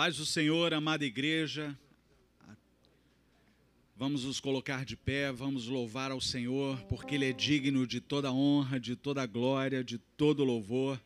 [0.00, 1.78] paz do Senhor, amada igreja.
[3.94, 8.32] Vamos nos colocar de pé, vamos louvar ao Senhor, porque Ele é digno de toda
[8.32, 10.98] honra, de toda glória, de todo louvor.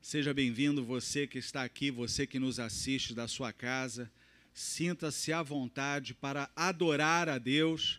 [0.00, 4.08] Seja bem-vindo você que está aqui, você que nos assiste da sua casa.
[4.52, 7.98] Sinta-se à vontade para adorar a Deus,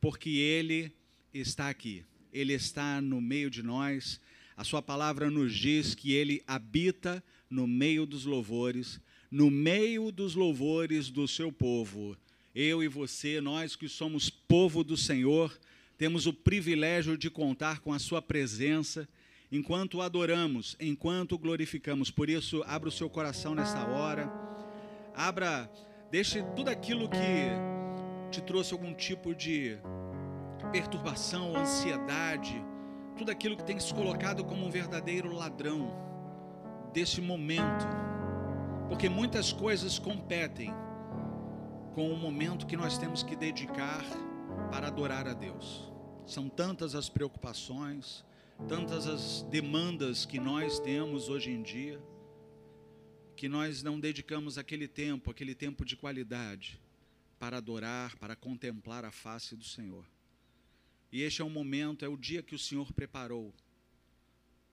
[0.00, 0.92] porque Ele
[1.34, 2.04] está aqui.
[2.32, 4.20] Ele está no meio de nós.
[4.56, 7.20] A Sua palavra nos diz que Ele habita
[7.50, 9.00] no meio dos louvores,
[9.30, 12.16] no meio dos louvores do seu povo.
[12.54, 15.56] Eu e você, nós que somos povo do Senhor,
[15.98, 19.08] temos o privilégio de contar com a Sua presença
[19.50, 22.10] enquanto adoramos, enquanto glorificamos.
[22.10, 24.30] Por isso, abra o seu coração nessa hora,
[25.14, 25.70] abra,
[26.10, 27.50] deixe tudo aquilo que
[28.30, 29.78] te trouxe algum tipo de
[30.72, 32.54] perturbação, ansiedade,
[33.16, 35.90] tudo aquilo que tem se colocado como um verdadeiro ladrão
[36.92, 37.86] desse momento,
[38.88, 40.70] porque muitas coisas competem
[41.94, 44.04] com o momento que nós temos que dedicar
[44.70, 45.90] para adorar a Deus.
[46.26, 48.24] São tantas as preocupações,
[48.68, 52.00] tantas as demandas que nós temos hoje em dia,
[53.36, 56.80] que nós não dedicamos aquele tempo, aquele tempo de qualidade,
[57.38, 60.06] para adorar, para contemplar a face do Senhor.
[61.12, 63.54] E este é o momento, é o dia que o Senhor preparou.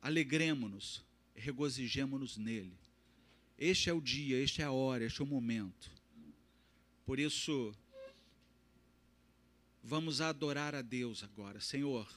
[0.01, 2.82] Alegremos-nos, regozijemos-nos nele.
[3.57, 5.91] Este é o dia, este é a hora, este é o momento
[7.05, 7.73] por isso,
[9.83, 11.59] vamos adorar a Deus agora.
[11.59, 12.07] Senhor,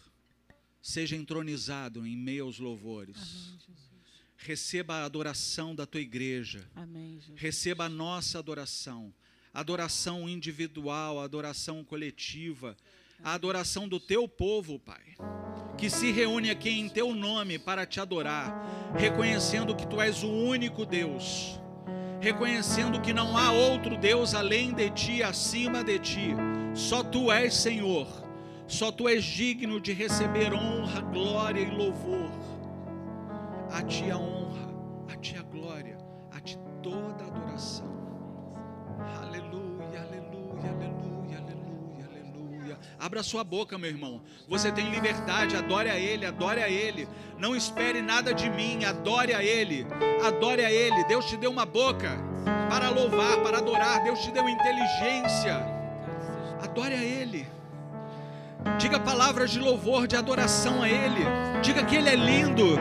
[0.81, 3.17] seja entronizado em meio aos louvores.
[3.17, 3.77] Amém,
[4.39, 6.71] Receba a adoração da tua igreja.
[6.75, 9.13] Amém, Receba a nossa adoração.
[9.53, 12.77] Adoração individual, adoração coletiva,
[13.23, 15.15] a adoração do teu povo, Pai,
[15.77, 20.29] que se reúne aqui em teu nome para te adorar, reconhecendo que tu és o
[20.29, 21.61] único Deus
[22.21, 26.35] reconhecendo que não há outro Deus além de ti, acima de ti.
[26.75, 28.07] Só tu és Senhor,
[28.67, 32.31] só tu és digno de receber honra, glória e louvor.
[33.71, 34.69] A ti a honra,
[35.13, 35.99] a ti a glória,
[36.33, 37.86] a ti toda a adoração.
[43.07, 44.21] Abra sua boca, meu irmão.
[44.49, 47.09] Você tem liberdade, adore a Ele, adore a Ele.
[47.39, 49.87] Não espere nada de mim, adore a Ele,
[50.27, 51.05] adore a Ele.
[51.05, 52.19] Deus te deu uma boca
[52.69, 54.03] para louvar, para adorar.
[54.03, 55.55] Deus te deu inteligência,
[56.61, 57.47] adore a Ele.
[58.77, 61.25] Diga palavras de louvor, de adoração a Ele.
[61.63, 62.77] Diga que Ele é lindo.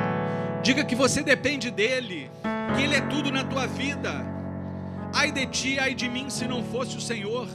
[0.63, 2.31] Diga que você depende dEle,
[2.75, 4.25] que Ele é tudo na tua vida.
[5.13, 7.47] Ai de ti, ai de mim, se não fosse o Senhor.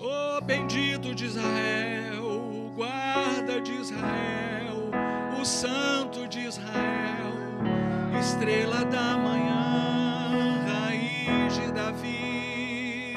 [0.00, 4.90] Oh, bendito de Israel, guarda de Israel
[5.40, 7.34] o Santo de Israel,
[8.20, 13.12] estrela da manhã, raiz de Davi,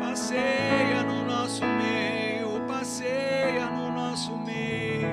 [0.00, 5.08] passeia no nosso meio, passeia no nosso meio.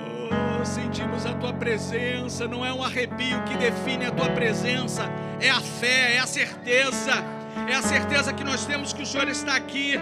[0.00, 5.02] Oh, sentimos a tua presença, não é um arrepio que define a tua presença,
[5.38, 9.28] é a fé, é a certeza, é a certeza que nós temos que o Senhor
[9.28, 9.98] está aqui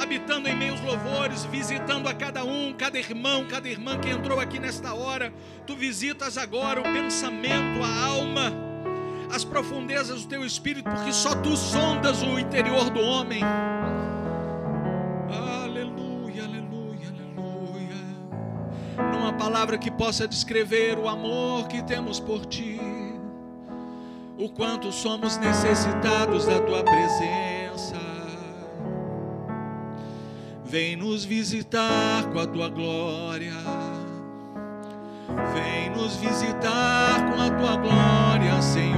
[0.00, 4.58] habitando em meios louvores, visitando a cada um, cada irmão, cada irmã que entrou aqui
[4.58, 5.32] nesta hora.
[5.66, 8.52] Tu visitas agora o pensamento, a alma,
[9.34, 13.42] as profundezas do teu espírito, porque só tu sondas o interior do homem.
[15.30, 17.96] Aleluia, aleluia, aleluia.
[19.28, 22.80] Há palavra que possa descrever o amor que temos por ti,
[24.38, 27.96] o quanto somos necessitados da tua presença.
[30.64, 33.54] Vem nos visitar com a tua glória.
[35.54, 38.96] Vem nos visitar com a tua glória, Senhor.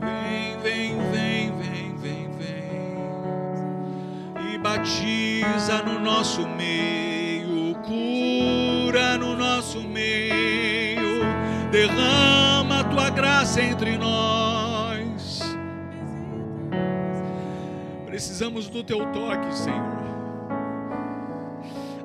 [0.00, 2.94] Vem, vem, vem, vem, vem, vem.
[4.52, 11.24] E batiza no nosso meio, cura no nosso meio.
[11.70, 12.43] Derrama
[12.94, 15.42] tua graça entre nós
[18.06, 19.98] Precisamos do teu toque, Senhor.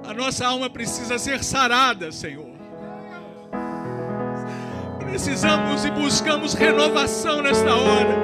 [0.04, 2.50] A nossa alma precisa ser sarada, Senhor.
[5.00, 8.24] Precisamos e buscamos renovação nesta hora.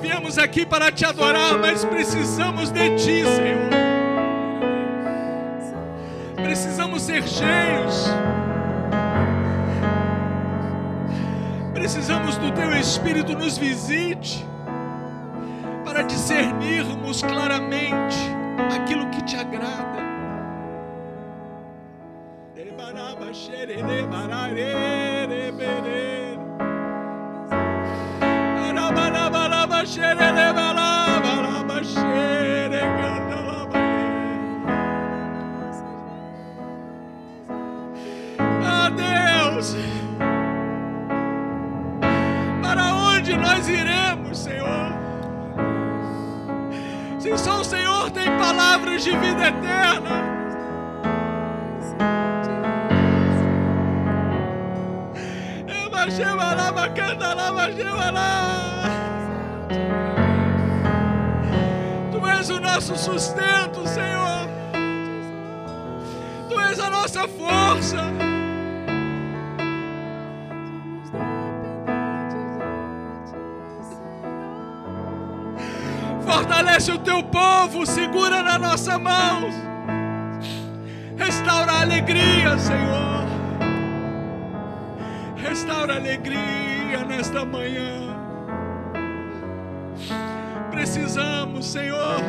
[0.00, 3.70] Viemos aqui para te adorar, mas precisamos de ti, Senhor.
[6.36, 8.43] Precisamos ser cheios.
[11.84, 14.42] Precisamos do teu Espírito nos visite
[15.84, 18.16] para discernirmos claramente
[18.74, 19.98] aquilo que te agrada.
[30.56, 30.83] Ah,
[49.04, 50.24] de vida eterna.
[62.10, 64.48] Tu és o nosso sustento, Senhor.
[66.48, 68.33] Tu és a nossa força.
[76.84, 79.48] Fortalece o teu povo, segura na nossa mão.
[81.16, 83.24] Restaura a alegria, Senhor.
[85.36, 88.14] Restaura a alegria nesta manhã.
[90.70, 92.20] Precisamos, Senhor,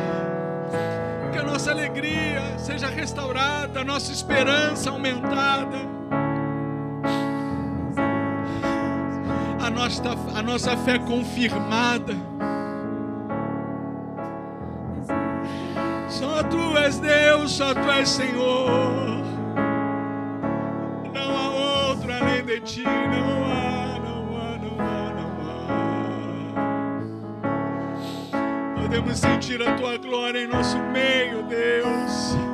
[1.32, 5.76] que a nossa alegria seja restaurada, a nossa esperança aumentada.
[9.60, 10.02] A nossa,
[10.34, 12.35] a nossa fé confirmada.
[16.86, 18.70] És Deus, só tu és Senhor.
[21.12, 25.30] Não há outro além de ti, não há, não há, não há, não
[28.74, 28.80] há.
[28.80, 32.45] Podemos sentir a tua glória em nosso meio, Deus.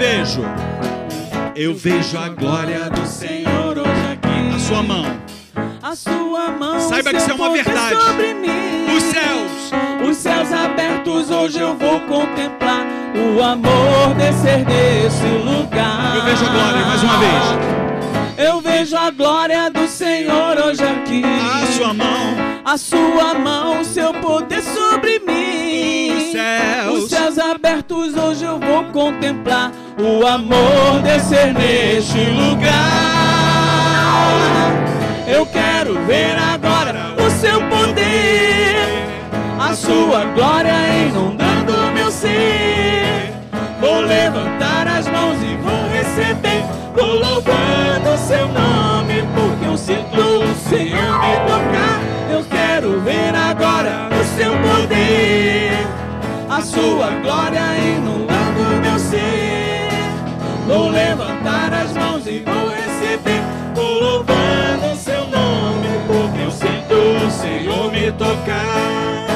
[0.00, 0.42] Vejo.
[1.54, 4.54] Eu vejo a glória do Senhor hoje aqui.
[4.54, 5.04] A sua mão.
[5.82, 8.00] A sua mão, Saiba que isso é uma verdade.
[8.02, 8.86] sobre mim.
[8.96, 10.08] Os céus.
[10.08, 16.16] Os céus abertos hoje eu vou contemplar o amor descer nesse lugar.
[16.16, 18.48] Eu vejo a glória mais uma vez.
[18.50, 21.22] Eu vejo a glória do Senhor hoje aqui.
[21.24, 22.36] A sua mão.
[22.64, 26.16] A sua mão, seu poder sobre mim.
[26.16, 27.04] Os céus.
[27.04, 32.70] Os céus abertos hoje eu vou contemplar o amor descer neste lugar.
[35.26, 39.04] Eu quero ver agora o seu poder,
[39.58, 40.72] a sua glória
[41.06, 43.32] inundando meu ser.
[43.80, 46.64] Vou levantar as mãos e vou receber,
[46.94, 52.00] vou louvando o seu nome, porque eu sinto o Senhor me tocar.
[52.32, 55.86] Eu quero ver agora o seu poder,
[56.48, 58.29] a sua glória inundando.
[60.70, 63.42] Vou levantar as mãos e vou receber.
[63.74, 66.94] Vou louvar no seu nome, porque eu sinto
[67.26, 69.26] o Senhor me tocar.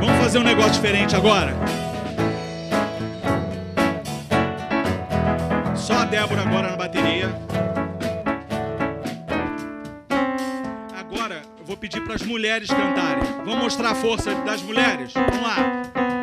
[0.00, 1.52] Vamos fazer um negócio diferente agora?
[5.74, 7.28] Só a Débora agora na bateria.
[11.86, 13.22] Pedir para as mulheres cantarem.
[13.44, 15.12] Vamos mostrar a força das mulheres?
[15.14, 15.56] Vamos lá.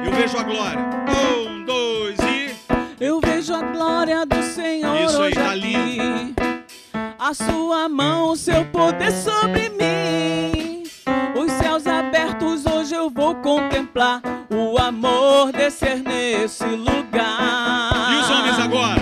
[0.05, 0.79] Eu vejo a glória.
[1.08, 2.53] Um, dois e.
[3.00, 6.36] Eu vejo a glória do Senhor Isso aí, hoje tá lindo.
[7.17, 10.84] A sua mão, o seu poder sobre mim.
[11.34, 18.12] Os céus abertos hoje eu vou contemplar o amor descer nesse lugar.
[18.12, 19.01] E os homens agora?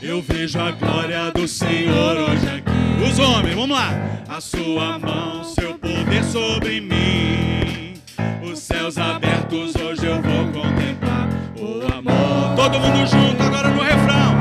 [0.00, 2.69] Eu vejo a glória do Senhor hoje aqui.
[3.10, 3.92] Os homens, vamos lá.
[4.28, 7.94] A sua mão, seu poder sobre mim.
[8.40, 12.54] Os céus abertos hoje eu vou contemplar o amor.
[12.54, 14.36] Todo mundo junto agora no refrão.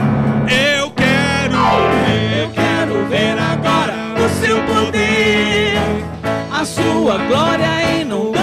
[0.78, 1.58] Eu quero
[2.06, 2.44] ver.
[2.44, 5.80] Eu quero ver agora o seu poder,
[6.54, 8.39] a sua glória inundando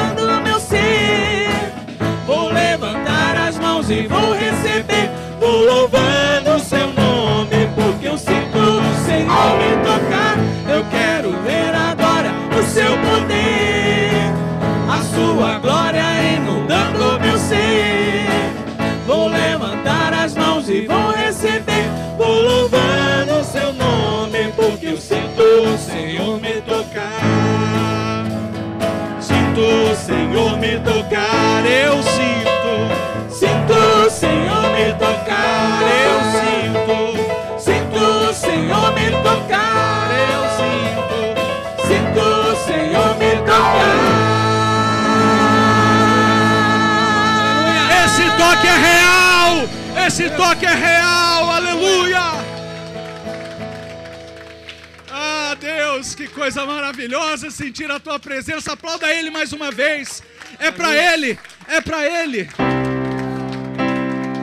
[25.58, 28.24] o Senhor me tocar.
[29.20, 32.56] Sinto o Senhor me tocar, eu sinto.
[33.30, 36.96] Sinto o Senhor me tocar, Eu sinto.
[37.58, 41.18] sinto o Senhor me tocar, Eu sinto.
[41.86, 43.86] sinto o Senhor me tocar.
[48.04, 49.68] Esse toque é real!
[50.06, 51.25] Esse toque é real!
[55.96, 58.72] Deus, que coisa maravilhosa sentir a tua presença.
[58.72, 60.22] Aplauda ele mais uma vez.
[60.58, 62.44] É pra ele, é pra ele.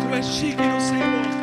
[0.01, 1.42] Tu és digno, Senhor.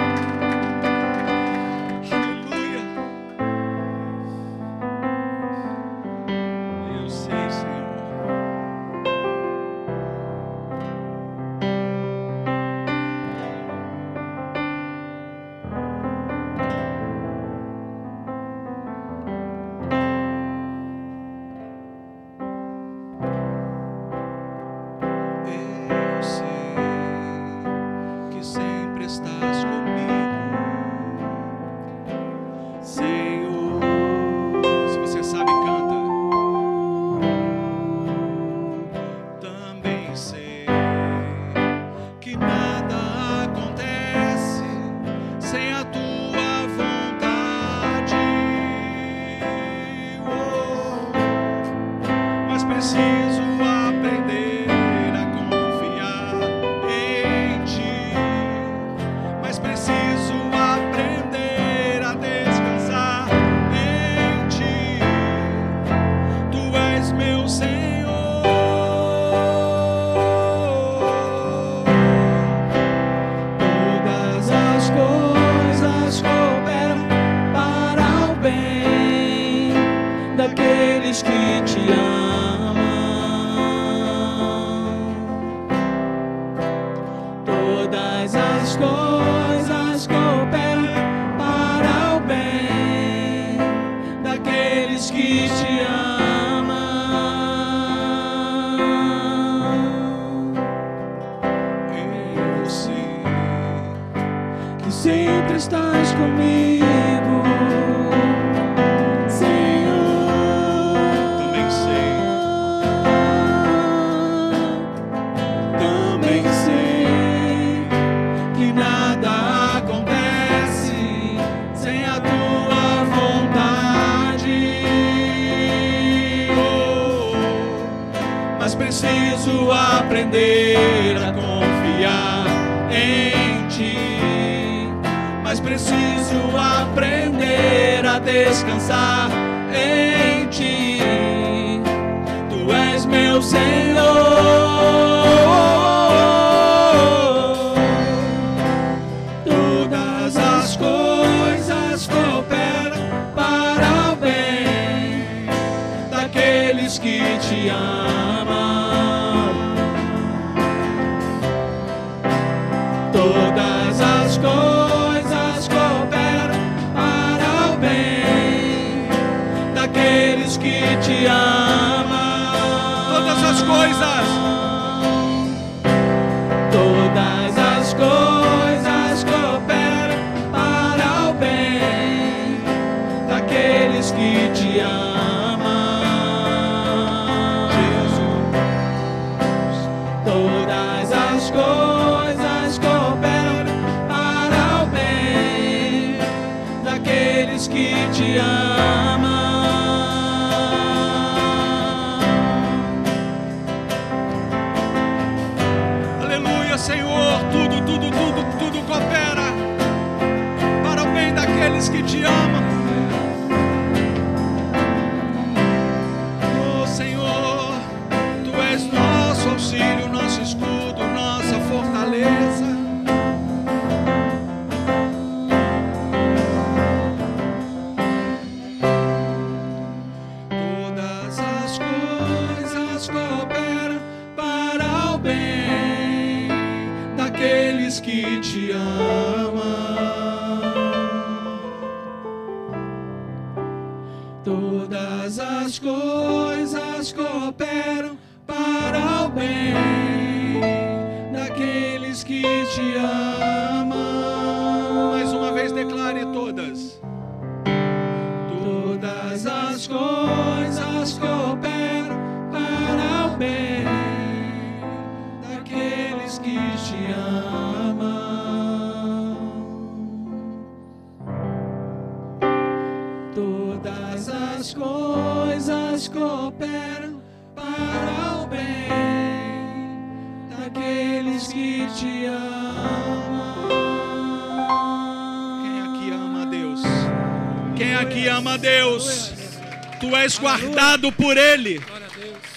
[290.61, 291.81] guardado por Ele.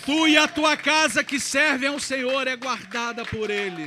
[0.05, 3.85] Tu e a tua casa que servem ao Senhor é guardada por Ele.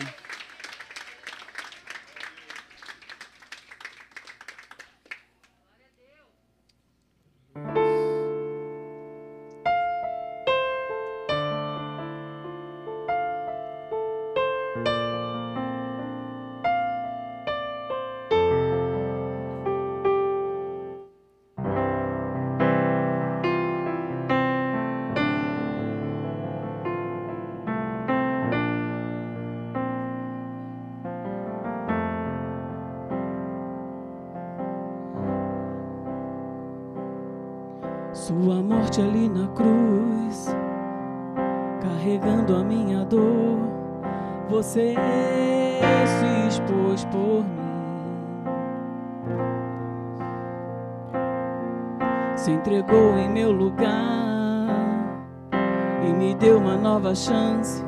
[57.17, 57.86] emotions.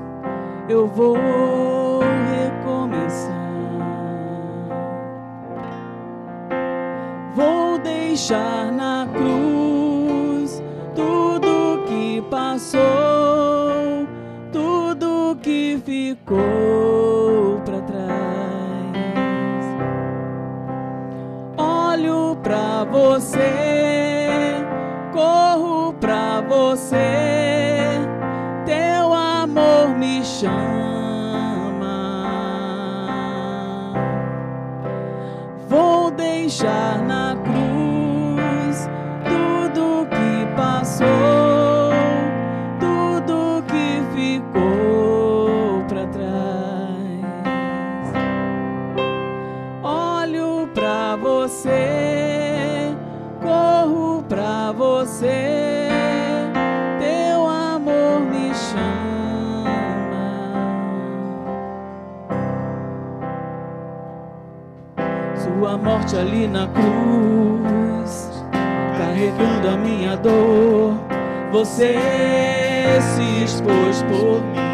[73.01, 74.69] se expôs por mim.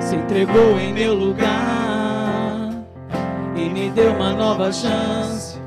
[0.00, 2.70] Se entregou em meu lugar
[3.56, 5.58] e me deu uma nova chance.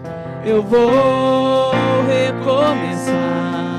[0.46, 1.72] Eu vou
[2.08, 3.77] recomeçar.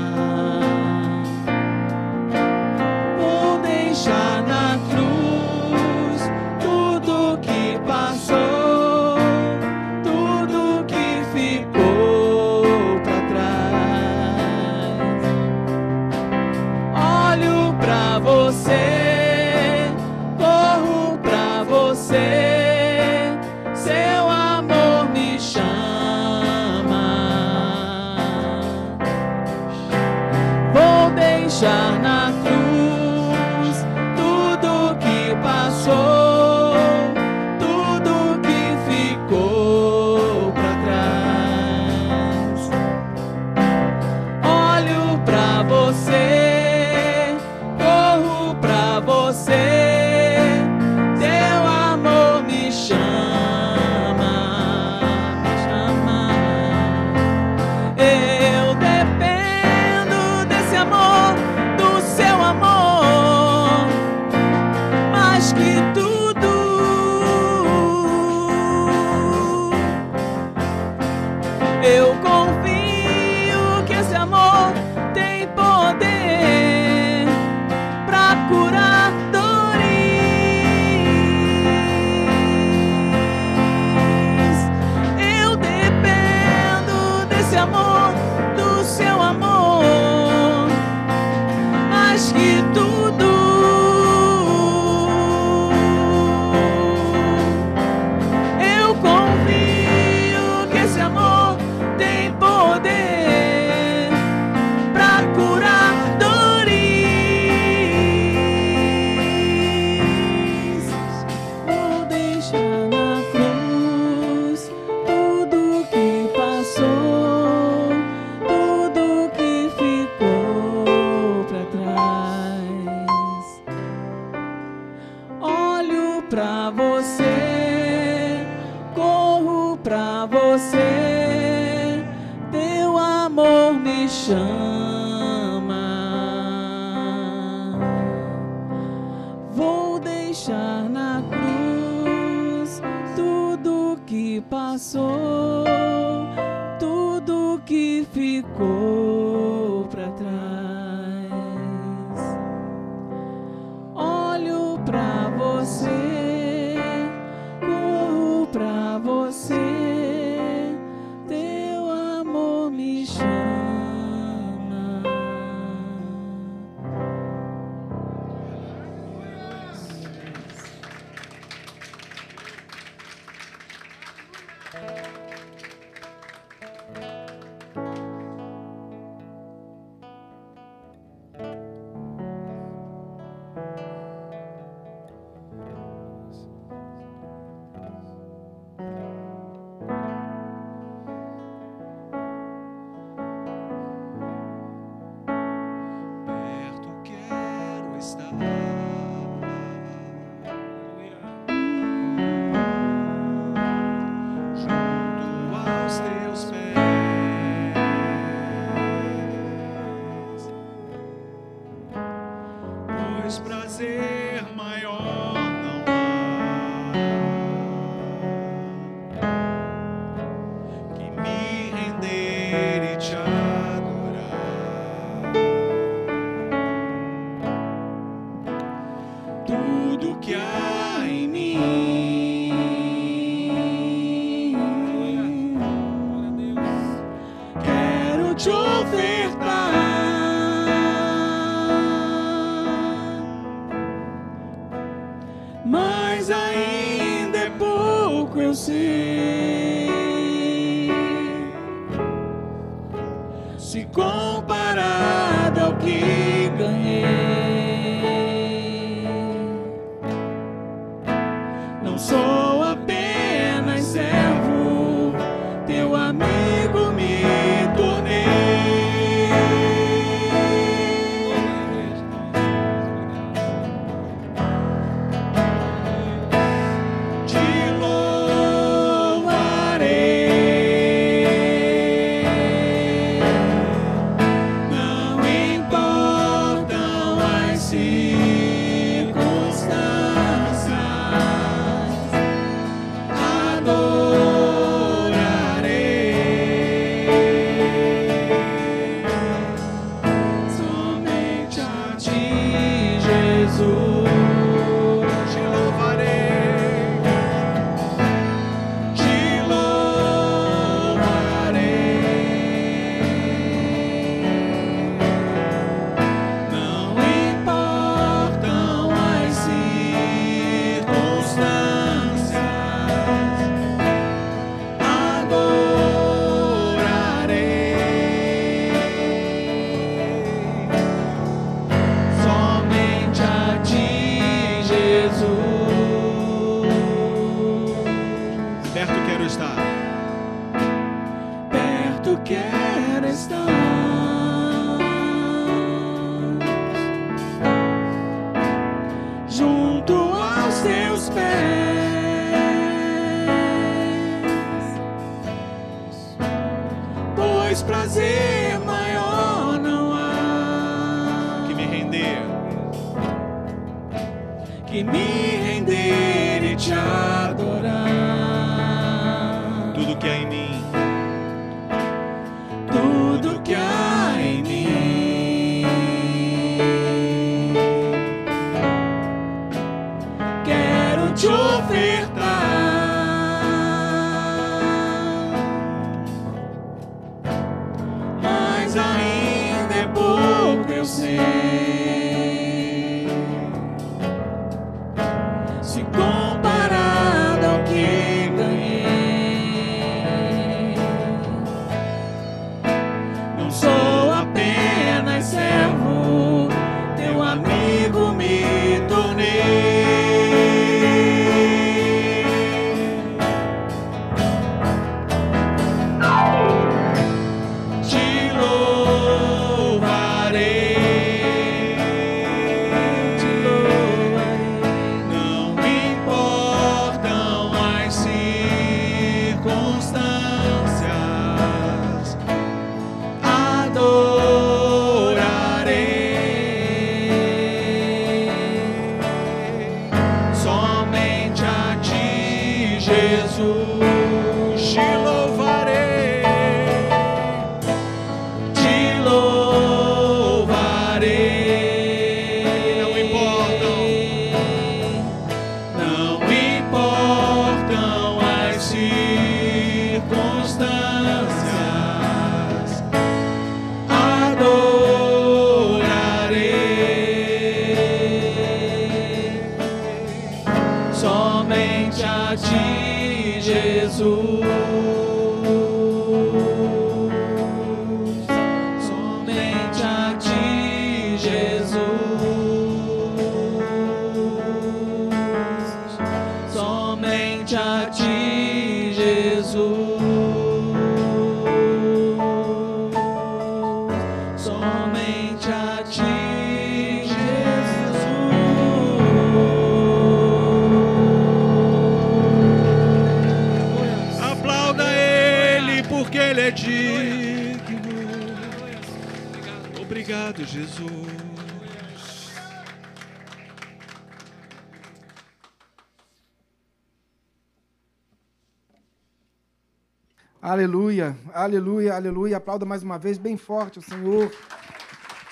[521.99, 522.37] Aleluia.
[522.37, 524.31] Aplauda mais uma vez, bem forte o Senhor.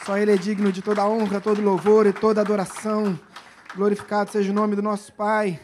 [0.05, 3.17] Só Ele é digno de toda honra, todo louvor e toda adoração.
[3.73, 5.59] Glorificado seja o nome do nosso Pai.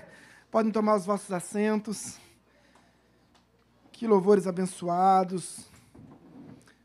[0.50, 2.18] Podem tomar os vossos assentos.
[3.92, 5.70] Que louvores abençoados,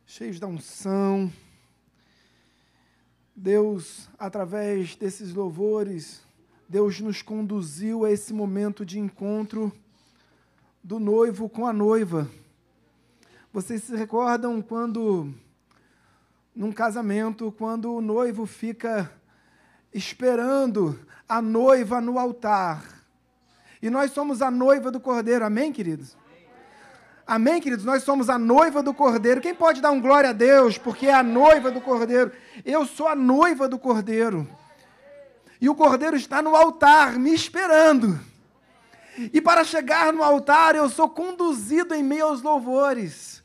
[0.05, 1.33] cheios da unção.
[3.35, 6.23] Deus, através desses louvores,
[6.69, 9.73] Deus nos conduziu a esse momento de encontro
[10.83, 12.29] do noivo com a noiva.
[13.59, 15.35] Vocês se recordam quando,
[16.55, 19.11] num casamento, quando o noivo fica
[19.93, 20.97] esperando
[21.29, 22.85] a noiva no altar.
[23.83, 26.17] E nós somos a noiva do cordeiro, amém, queridos?
[27.27, 27.85] Amém, queridos?
[27.85, 29.41] Nós somos a noiva do cordeiro.
[29.41, 32.31] Quem pode dar um glória a Deus, porque é a noiva do cordeiro?
[32.65, 34.47] Eu sou a noiva do cordeiro.
[35.61, 38.21] E o cordeiro está no altar, me esperando.
[39.17, 43.38] E para chegar no altar, eu sou conduzido em meio aos louvores.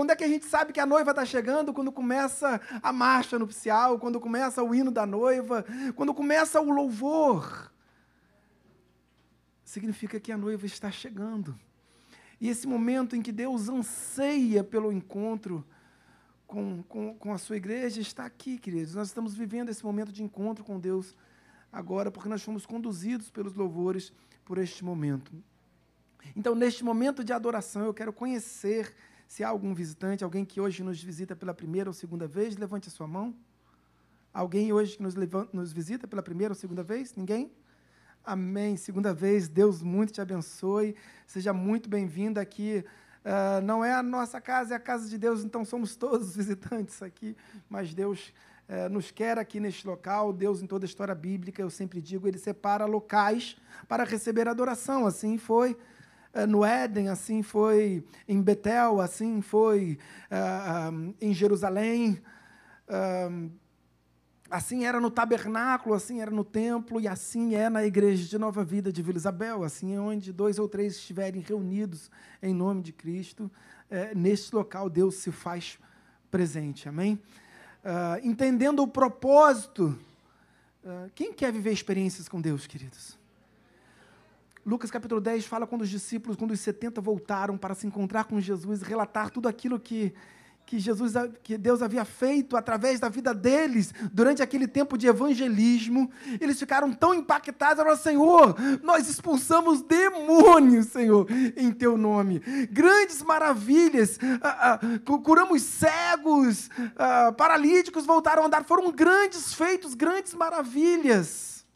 [0.00, 1.74] Quando é que a gente sabe que a noiva está chegando?
[1.74, 5.62] Quando começa a marcha nupcial, quando começa o hino da noiva,
[5.94, 7.70] quando começa o louvor.
[9.62, 11.54] Significa que a noiva está chegando.
[12.40, 15.62] E esse momento em que Deus anseia pelo encontro
[16.46, 18.94] com, com, com a sua igreja está aqui, queridos.
[18.94, 21.14] Nós estamos vivendo esse momento de encontro com Deus
[21.70, 24.14] agora, porque nós fomos conduzidos pelos louvores
[24.46, 25.30] por este momento.
[26.34, 28.94] Então, neste momento de adoração, eu quero conhecer
[29.30, 32.88] se há algum visitante, alguém que hoje nos visita pela primeira ou segunda vez, levante
[32.88, 33.32] a sua mão.
[34.34, 37.14] Alguém hoje que nos, levanta, nos visita pela primeira ou segunda vez?
[37.14, 37.48] Ninguém?
[38.24, 38.76] Amém.
[38.76, 40.96] Segunda vez, Deus muito te abençoe.
[41.28, 42.84] Seja muito bem-vinda aqui.
[43.24, 47.00] Uh, não é a nossa casa, é a casa de Deus, então somos todos visitantes
[47.00, 47.36] aqui,
[47.68, 48.32] mas Deus
[48.68, 50.32] uh, nos quer aqui neste local.
[50.32, 55.06] Deus, em toda a história bíblica, eu sempre digo, ele separa locais para receber adoração.
[55.06, 55.76] Assim foi
[56.48, 59.98] no Éden, assim foi em Betel, assim foi
[60.92, 62.20] um, em Jerusalém.
[64.50, 68.64] Assim era no tabernáculo, assim era no templo, e assim é na igreja de Nova
[68.64, 69.62] Vida de Vila Isabel.
[69.62, 72.10] Assim é onde dois ou três estiverem reunidos
[72.42, 73.50] em nome de Cristo,
[74.14, 75.78] neste local Deus se faz
[76.30, 76.88] presente.
[76.88, 77.20] Amém?
[77.82, 79.98] Uh, entendendo o propósito,
[80.84, 83.19] uh, quem quer viver experiências com Deus, queridos?
[84.64, 88.40] Lucas capítulo 10 fala quando os discípulos, quando os 70 voltaram para se encontrar com
[88.40, 90.12] Jesus, relatar tudo aquilo que
[90.70, 96.08] que Jesus, que Deus havia feito através da vida deles durante aquele tempo de evangelismo,
[96.40, 102.38] eles ficaram tão impactados, falaram, Senhor, nós expulsamos demônios, Senhor, em Teu nome.
[102.70, 110.34] Grandes maravilhas, ah, ah, curamos cegos, ah, paralíticos voltaram a andar, foram grandes feitos, grandes
[110.34, 111.66] maravilhas.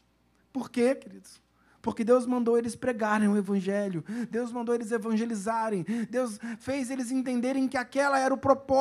[0.53, 1.44] Por quê, queridos?
[1.85, 7.67] Porque Deus mandou eles pregarem o evangelho, Deus mandou eles evangelizarem, Deus fez eles entenderem
[7.67, 8.39] que aquela era o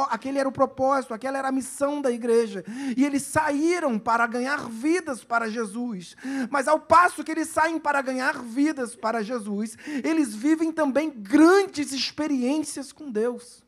[0.08, 2.64] aquele era o propósito, aquela era a missão da igreja.
[2.96, 6.16] E eles saíram para ganhar vidas para Jesus.
[6.48, 11.92] Mas ao passo que eles saem para ganhar vidas para Jesus, eles vivem também grandes
[11.92, 13.62] experiências com Deus.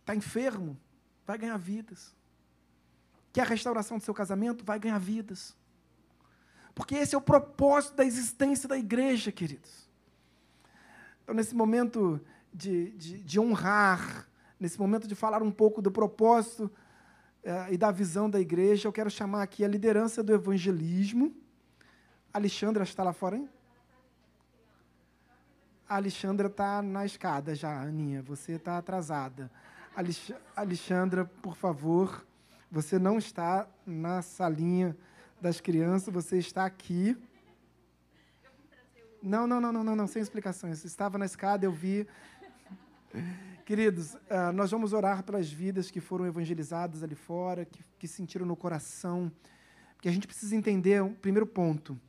[0.00, 0.76] Está enfermo?
[1.24, 2.12] Vai ganhar vidas.
[3.32, 4.64] Quer a restauração do seu casamento?
[4.64, 5.61] Vai ganhar vidas.
[6.74, 9.88] Porque esse é o propósito da existência da igreja, queridos.
[11.22, 12.20] Então, nesse momento
[12.52, 14.26] de, de, de honrar,
[14.58, 16.70] nesse momento de falar um pouco do propósito
[17.42, 21.34] eh, e da visão da igreja, eu quero chamar aqui a liderança do evangelismo,
[22.32, 23.48] Alexandra está lá fora, hein?
[25.86, 28.22] A Alexandra está na escada já, Aninha.
[28.22, 29.50] Você está atrasada.
[29.94, 32.24] Alex Alexandra, por favor,
[32.70, 34.96] você não está na salinha
[35.42, 37.16] das crianças, você está aqui.
[39.20, 40.84] Não, não, não, não, não, não sem explicações.
[40.84, 42.06] Estava na escada, eu vi.
[43.66, 48.46] Queridos, uh, nós vamos orar pelas vidas que foram evangelizadas ali fora, que, que sentiram
[48.46, 49.32] no coração.
[49.96, 52.00] Porque a gente precisa entender um primeiro ponto.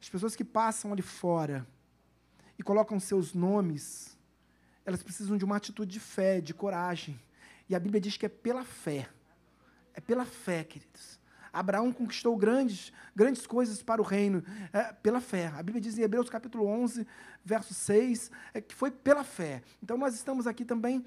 [0.00, 1.66] As pessoas que passam ali fora
[2.58, 4.16] e colocam seus nomes,
[4.86, 7.20] elas precisam de uma atitude de fé, de coragem.
[7.68, 9.06] E a Bíblia diz que é pela fé.
[9.92, 11.17] É pela fé, queridos.
[11.52, 14.42] Abraão conquistou grandes, grandes coisas para o reino
[14.72, 15.48] é, pela fé.
[15.48, 17.06] A Bíblia diz em Hebreus capítulo 11,
[17.44, 19.62] verso 6, é, que foi pela fé.
[19.82, 21.04] Então nós estamos aqui também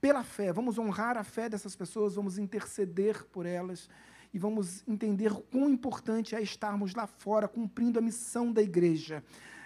[0.00, 0.52] pela fé.
[0.52, 3.88] Vamos honrar a fé dessas pessoas, vamos interceder por elas
[4.34, 9.22] e vamos entender quão importante é estarmos lá fora cumprindo a missão da igreja.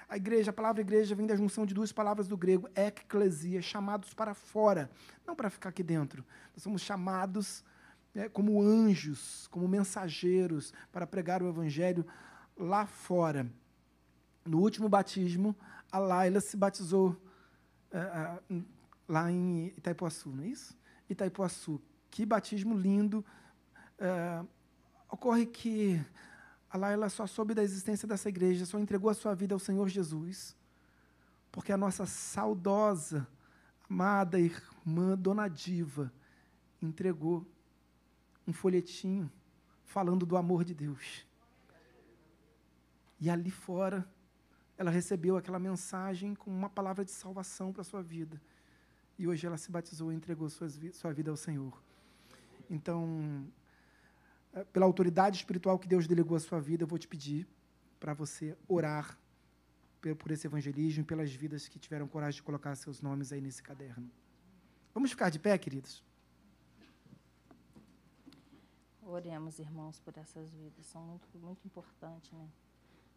[0.09, 4.15] A igreja, a palavra igreja vem da junção de duas palavras do grego, eclesia, chamados
[4.15, 4.91] para fora,
[5.27, 6.25] não para ficar aqui dentro.
[6.53, 7.65] Nós somos chamados
[8.17, 12.03] né, como anjos, como mensageiros para pregar o evangelho
[12.57, 13.47] lá fora.
[14.43, 15.55] No último batismo,
[15.93, 17.15] a Laila se batizou
[17.93, 18.65] uh, uh,
[19.07, 20.75] lá em Itaipuaçu, não é isso?
[21.11, 21.79] Itaipuaçu.
[22.11, 23.23] Que batismo lindo.
[24.01, 24.49] Uh,
[25.11, 26.03] ocorre que
[26.71, 29.91] a Laila só soube da existência dessa igreja, só entregou a sua vida ao Senhor
[29.91, 30.57] Jesus,
[31.53, 33.29] porque a nossa saudosa,
[33.91, 36.11] amada irmã Dona Diva
[36.81, 37.47] entregou
[38.47, 39.31] um folhetinho
[39.85, 41.27] falando do amor de Deus.
[43.19, 44.07] E ali fora,
[44.77, 48.41] ela recebeu aquela mensagem com uma palavra de salvação para a sua vida.
[49.19, 51.73] E hoje ela se batizou e entregou sua vida ao Senhor.
[52.69, 53.47] Então,
[54.53, 57.47] eh, pela autoridade espiritual que Deus delegou à sua vida, eu vou te pedir
[57.99, 59.19] para você orar
[60.19, 63.63] por esse evangelismo e pelas vidas que tiveram coragem de colocar seus nomes aí nesse
[63.63, 64.09] caderno.
[64.95, 66.05] Vamos ficar de pé, queridos?
[69.09, 70.85] Oremos, irmãos, por essas vidas.
[70.87, 72.49] São muito, muito importantes, né?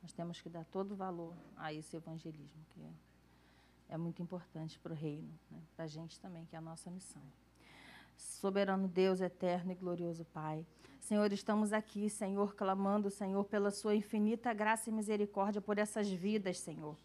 [0.04, 4.80] Nós temos que dar todo o valor a esse evangelismo, que é, é muito importante
[4.80, 5.60] para o reino, né?
[5.76, 7.22] para a gente também, que é a nossa missão.
[8.16, 10.66] Soberano Deus, eterno e glorioso Pai,
[11.02, 16.60] Senhor, estamos aqui, Senhor, clamando, Senhor, pela Sua infinita graça e misericórdia por essas vidas,
[16.60, 16.96] Senhor.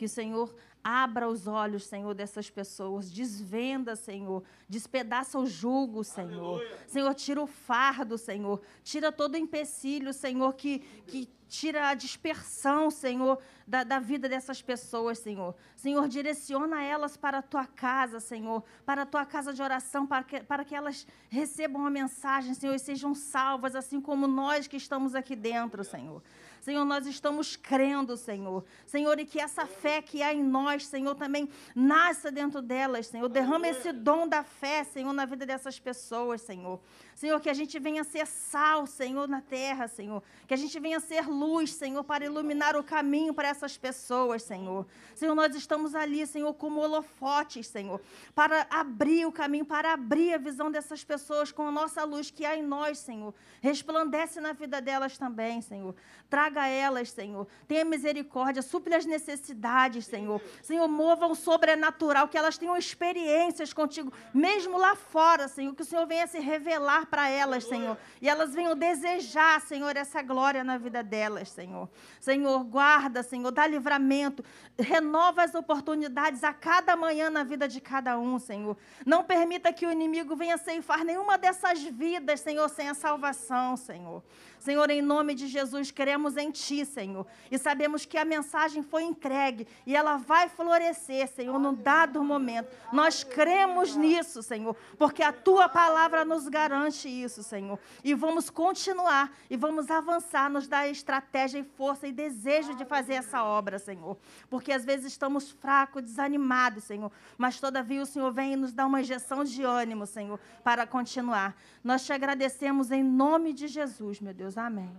[0.00, 6.60] Que o Senhor abra os olhos, Senhor, dessas pessoas, desvenda, Senhor, despedaça o jugo, Senhor.
[6.60, 6.78] Aleluia.
[6.86, 12.90] Senhor, tira o fardo, Senhor, tira todo o empecilho, Senhor, que, que tira a dispersão,
[12.90, 15.54] Senhor, da, da, vida dessas pessoas, Senhor.
[15.76, 20.24] Senhor, direciona elas para a tua casa, Senhor, para a tua casa de oração, para
[20.24, 24.78] que, para que elas recebam a mensagem, Senhor, e sejam salvas, assim como nós que
[24.78, 26.22] estamos aqui dentro, Senhor.
[26.60, 28.64] Senhor, nós estamos crendo, Senhor.
[28.86, 33.28] Senhor, e que essa fé que há em nós, Senhor, também nasça dentro delas, Senhor.
[33.28, 36.78] Derrama esse dom da fé, Senhor, na vida dessas pessoas, Senhor.
[37.20, 40.22] Senhor, que a gente venha ser sal, Senhor, na terra, Senhor.
[40.48, 44.86] Que a gente venha ser luz, Senhor, para iluminar o caminho para essas pessoas, Senhor.
[45.14, 48.00] Senhor, nós estamos ali, Senhor, como holofotes, Senhor,
[48.34, 52.46] para abrir o caminho, para abrir a visão dessas pessoas com a nossa luz que
[52.46, 53.34] há em nós, Senhor.
[53.60, 55.94] Resplandece na vida delas também, Senhor.
[56.30, 57.46] Traga elas, Senhor.
[57.68, 60.40] Tenha misericórdia, supre as necessidades, Senhor.
[60.62, 65.74] Senhor, mova o sobrenatural, que elas tenham experiências contigo, mesmo lá fora, Senhor.
[65.74, 67.98] Que o Senhor venha se revelar para elas, Senhor.
[68.22, 71.88] E elas venham desejar, Senhor, essa glória na vida delas, Senhor.
[72.20, 74.44] Senhor, guarda, Senhor, dá livramento,
[74.78, 78.76] renova as oportunidades a cada manhã na vida de cada um, Senhor.
[79.04, 84.22] Não permita que o inimigo venha ceifar nenhuma dessas vidas, Senhor, sem a salvação, Senhor.
[84.60, 87.26] Senhor, em nome de Jesus, queremos em Ti, Senhor.
[87.50, 92.68] E sabemos que a mensagem foi entregue e ela vai florescer, Senhor, num dado momento.
[92.92, 97.78] Nós cremos nisso, Senhor, porque a Tua palavra nos garante isso, Senhor.
[98.04, 103.14] E vamos continuar e vamos avançar, nos dar estratégia e força e desejo de fazer
[103.14, 104.18] essa obra, Senhor.
[104.50, 107.10] Porque às vezes estamos fracos, desanimados, Senhor.
[107.38, 111.56] Mas todavia o Senhor vem e nos dá uma injeção de ânimo, Senhor, para continuar.
[111.82, 114.49] Nós te agradecemos em nome de Jesus, meu Deus.
[114.50, 114.58] Deus.
[114.58, 114.90] Amém.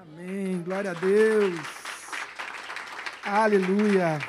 [0.00, 0.62] Amém.
[0.62, 1.58] Glória a Deus.
[3.24, 4.20] Aleluia.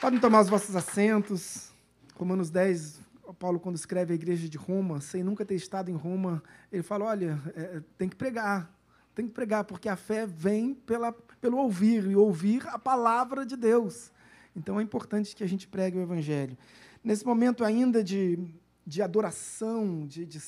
[0.00, 1.70] Podem tomar os vossos assentos.
[2.14, 3.00] Romanos 10,
[3.38, 6.42] Paulo, quando escreve a igreja de Roma, sem nunca ter estado em Roma,
[6.72, 8.72] ele fala: olha, é, tem que pregar.
[9.14, 13.56] Tem que pregar, porque a fé vem pela, pelo ouvir, e ouvir a palavra de
[13.56, 14.12] Deus.
[14.56, 16.56] Então é importante que a gente pregue o Evangelho.
[17.04, 18.38] Nesse momento ainda de,
[18.86, 20.40] de adoração, de, de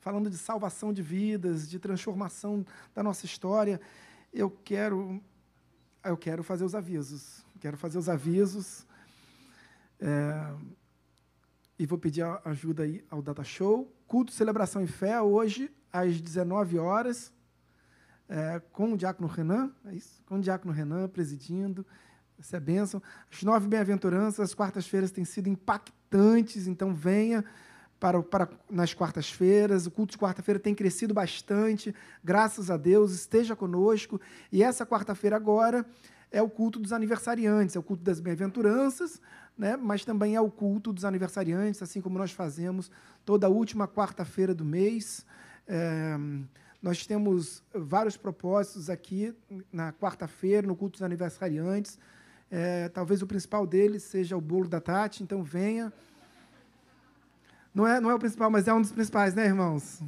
[0.00, 3.80] falando de salvação de vidas, de transformação da nossa história.
[4.32, 5.22] Eu quero,
[6.02, 7.44] eu quero fazer os avisos.
[7.60, 8.86] Quero fazer os avisos.
[10.00, 10.54] É,
[11.78, 13.94] e vou pedir ajuda aí ao Data Show.
[14.06, 17.32] Culto, celebração e fé, hoje, às 19 horas,
[18.28, 20.22] é, com o Diácono Renan, é isso?
[20.24, 21.86] Com o Diácono Renan presidindo.
[22.38, 23.02] Essa é bênção.
[23.30, 27.44] As nove bem-aventuranças, as quartas-feiras têm sido impactantes, então venha
[28.00, 29.86] para, para nas quartas-feiras.
[29.86, 31.94] O culto de quarta-feira tem crescido bastante,
[32.24, 34.18] graças a Deus, esteja conosco.
[34.50, 35.84] E essa quarta-feira agora
[36.32, 39.20] é o culto dos aniversariantes, é o culto das bem-aventuranças,
[39.58, 39.76] né?
[39.76, 42.90] mas também é o culto dos aniversariantes, assim como nós fazemos
[43.24, 45.26] toda a última quarta-feira do mês.
[45.68, 46.16] É,
[46.80, 49.34] nós temos vários propósitos aqui
[49.70, 51.98] na quarta-feira, no culto dos aniversariantes.
[52.50, 55.92] É, talvez o principal deles seja o bolo da Tati, então venha.
[57.72, 60.02] Não é, não é o principal, mas é um dos principais, né, irmãos?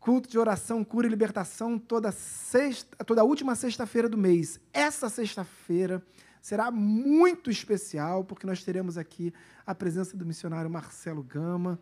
[0.00, 4.58] Culto de oração, cura e libertação toda sexta, toda última sexta-feira do mês.
[4.72, 6.02] Essa sexta-feira
[6.40, 9.32] será muito especial, porque nós teremos aqui
[9.64, 11.78] a presença do missionário Marcelo Gama,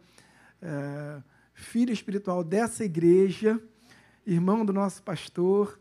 [0.60, 1.22] é,
[1.54, 3.58] filho espiritual dessa igreja,
[4.26, 5.80] irmão do nosso pastor,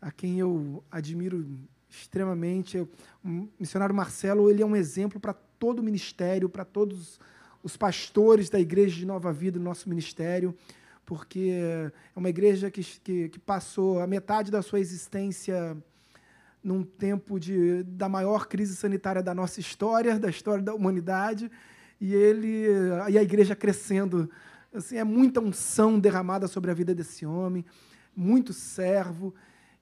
[0.00, 1.44] a quem eu admiro
[1.88, 2.78] extremamente.
[2.78, 7.20] O missionário Marcelo ele é um exemplo para todo o ministério, para todos os
[7.76, 10.54] pastores da igreja de Nova Vida, do nosso ministério,
[11.04, 15.76] porque é uma igreja que, que, que passou a metade da sua existência
[16.62, 21.50] num tempo de, da maior crise sanitária da nossa história, da história da humanidade,
[22.00, 22.66] e ele
[23.10, 24.30] e a igreja crescendo.
[24.72, 27.64] Assim, é muita unção derramada sobre a vida desse homem,
[28.14, 29.34] muito servo,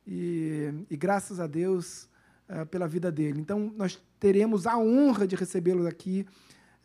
[0.07, 2.09] e, e graças a Deus
[2.49, 3.41] uh, pela vida dele.
[3.41, 6.27] Então, nós teremos a honra de recebê-lo aqui,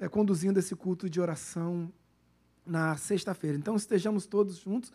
[0.06, 1.92] uh, conduzindo esse culto de oração
[2.66, 3.58] na sexta-feira.
[3.58, 4.92] Então, estejamos todos juntos.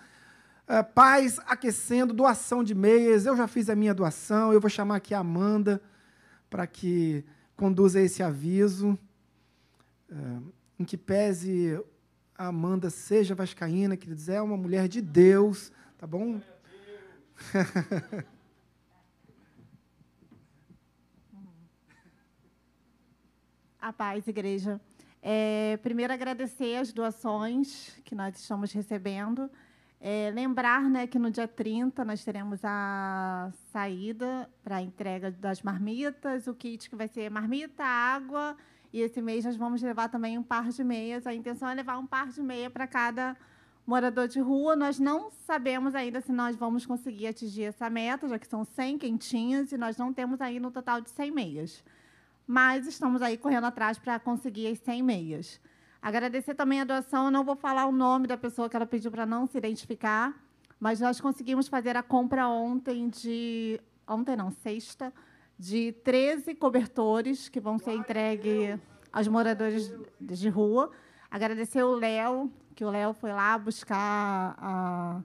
[0.68, 3.26] Uh, paz aquecendo, doação de meias.
[3.26, 4.52] Eu já fiz a minha doação.
[4.52, 5.80] Eu vou chamar aqui a Amanda
[6.50, 7.24] para que
[7.56, 8.98] conduza esse aviso.
[10.10, 11.78] Uh, em que pese
[12.36, 16.40] a Amanda seja vascaína, queridos, é uma mulher de Deus, tá bom?
[23.80, 24.80] a paz, igreja.
[25.22, 29.50] É, primeiro, agradecer as doações que nós estamos recebendo.
[30.00, 35.60] É, lembrar né, que no dia 30 nós teremos a saída para a entrega das
[35.60, 38.56] marmitas, o kit que vai ser marmita, água,
[38.92, 41.26] e esse mês nós vamos levar também um par de meias.
[41.26, 43.36] A intenção é levar um par de meia para cada
[43.84, 44.76] morador de rua.
[44.76, 48.98] Nós não sabemos ainda se nós vamos conseguir atingir essa meta, já que são 100
[48.98, 51.84] quentinhas, e nós não temos ainda um total de 100 meias
[52.48, 55.60] mas estamos aí correndo atrás para conseguir as 100 meias.
[56.00, 59.10] Agradecer também a doação, eu não vou falar o nome da pessoa que ela pediu
[59.10, 60.34] para não se identificar,
[60.80, 63.78] mas nós conseguimos fazer a compra ontem de.
[64.06, 65.12] Ontem não, sexta,
[65.58, 68.80] de 13 cobertores que vão ser entregues
[69.12, 70.90] aos moradores de rua.
[71.30, 75.20] Agradecer o Léo, que o Léo foi lá buscar a,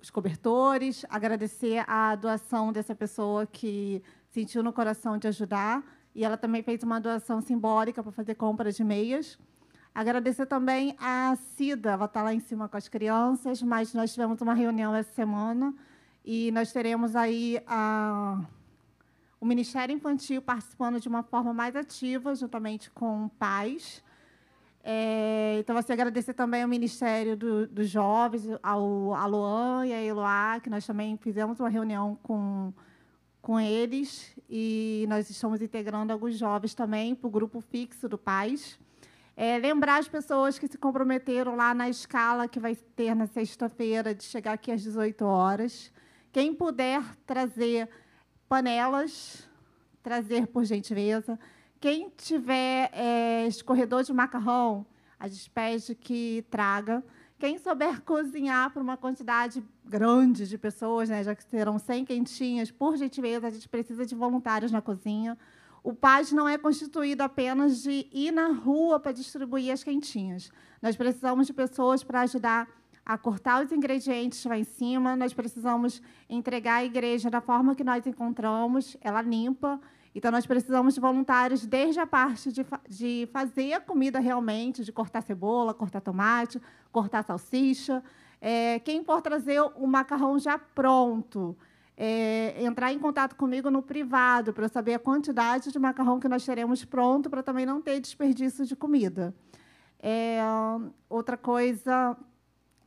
[0.00, 1.04] os cobertores.
[1.08, 4.00] Agradecer a doação dessa pessoa que
[4.30, 5.82] sentiu no coração de ajudar
[6.14, 9.38] e ela também fez uma doação simbólica para fazer compra de meias.
[9.94, 14.40] Agradecer também a Cida, ela está lá em cima com as crianças, mas nós tivemos
[14.40, 15.74] uma reunião essa semana
[16.24, 18.40] e nós teremos aí a,
[19.40, 24.02] o Ministério Infantil participando de uma forma mais ativa, juntamente com pais.
[24.84, 30.58] É, então, assim, agradecer também ao Ministério do, dos Jovens, ao Aloan e a Eloá,
[30.60, 32.72] que nós também fizemos uma reunião com
[33.42, 38.78] com eles e nós estamos integrando alguns jovens também para o grupo fixo do Paz.
[39.36, 44.14] É, lembrar as pessoas que se comprometeram lá na escala que vai ter na sexta-feira,
[44.14, 45.92] de chegar aqui às 18 horas.
[46.30, 47.88] Quem puder trazer
[48.48, 49.48] panelas,
[50.02, 51.38] trazer por gentileza.
[51.80, 54.86] Quem tiver é, escorredor de macarrão,
[55.18, 57.02] a despede que traga.
[57.38, 62.70] Quem souber cozinhar para uma quantidade grande de pessoas, né, já que serão 100 quentinhas,
[62.70, 65.36] por gentileza, a gente precisa de voluntários na cozinha.
[65.82, 70.50] O PAS não é constituído apenas de ir na rua para distribuir as quentinhas.
[70.80, 72.68] Nós precisamos de pessoas para ajudar
[73.04, 77.82] a cortar os ingredientes lá em cima, nós precisamos entregar a igreja da forma que
[77.82, 79.80] nós encontramos, ela limpa,
[80.14, 84.92] então, nós precisamos de voluntários desde a parte de, de fazer a comida realmente, de
[84.92, 86.60] cortar cebola, cortar tomate,
[86.90, 88.02] cortar salsicha.
[88.44, 91.56] É, quem for trazer o macarrão já pronto,
[91.96, 96.44] é, entrar em contato comigo no privado para saber a quantidade de macarrão que nós
[96.44, 99.32] teremos pronto, para também não ter desperdício de comida.
[100.00, 100.40] É,
[101.08, 102.16] outra coisa,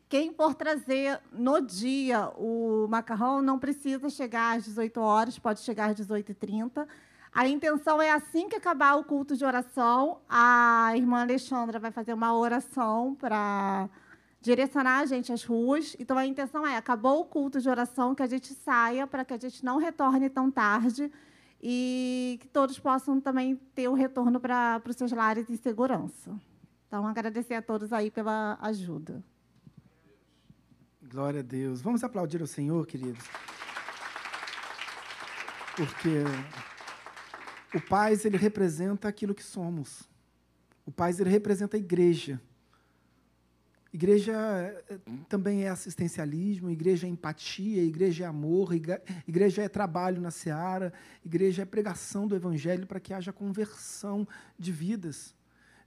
[0.09, 5.91] quem for trazer no dia o macarrão não precisa chegar às 18 horas, pode chegar
[5.91, 6.85] às 18h30.
[7.31, 12.13] A intenção é assim que acabar o culto de oração, a irmã Alexandra vai fazer
[12.13, 13.89] uma oração para
[14.45, 15.95] direcionar a gente às ruas.
[15.99, 19.33] Então a intenção é, acabou o culto de oração, que a gente saia para que
[19.33, 21.11] a gente não retorne tão tarde
[21.61, 26.31] e que todos possam também ter o retorno para, para os seus lares em segurança.
[26.87, 29.23] Então agradecer a todos aí pela ajuda.
[31.01, 31.81] Glória a Deus.
[31.81, 33.25] Vamos aplaudir o Senhor, queridos.
[35.75, 36.23] Porque
[37.75, 40.07] o Paz, ele representa aquilo que somos.
[40.85, 42.39] O Paz, ele representa a igreja.
[43.95, 44.33] Igreja
[44.89, 48.71] eh, também é assistencialismo, igreja é empatia, igreja é amor,
[49.25, 50.91] igreja é trabalho na seara,
[51.23, 54.27] igreja é pregação do evangelho para que haja conversão
[54.59, 55.33] de vidas.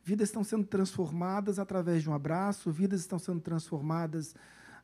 [0.03, 4.35] Vidas estão sendo transformadas através de um abraço, vidas estão sendo transformadas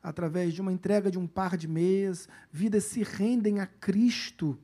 [0.03, 4.55] através de uma entrega de um par de meias, vidas se rendem a Cristo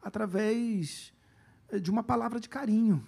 [0.00, 1.12] através
[1.82, 3.04] de uma palavra de carinho.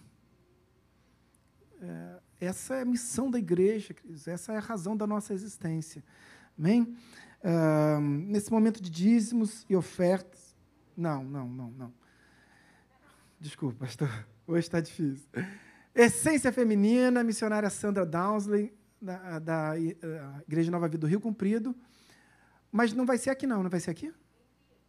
[1.80, 3.94] É, essa é a missão da igreja,
[4.26, 6.04] essa é a razão da nossa existência.
[6.58, 6.96] Amém?
[7.42, 10.54] Uh, nesse momento de dízimos e ofertas.
[10.96, 11.94] Não, não, não, não.
[13.38, 14.26] Desculpa, pastor.
[14.46, 15.28] Hoje está difícil.
[15.94, 21.74] Essência Feminina, missionária Sandra Downsley, da, da uh, Igreja Nova Vida do Rio Comprido.
[22.70, 23.62] Mas não vai ser aqui, não.
[23.62, 24.12] Não vai ser aqui?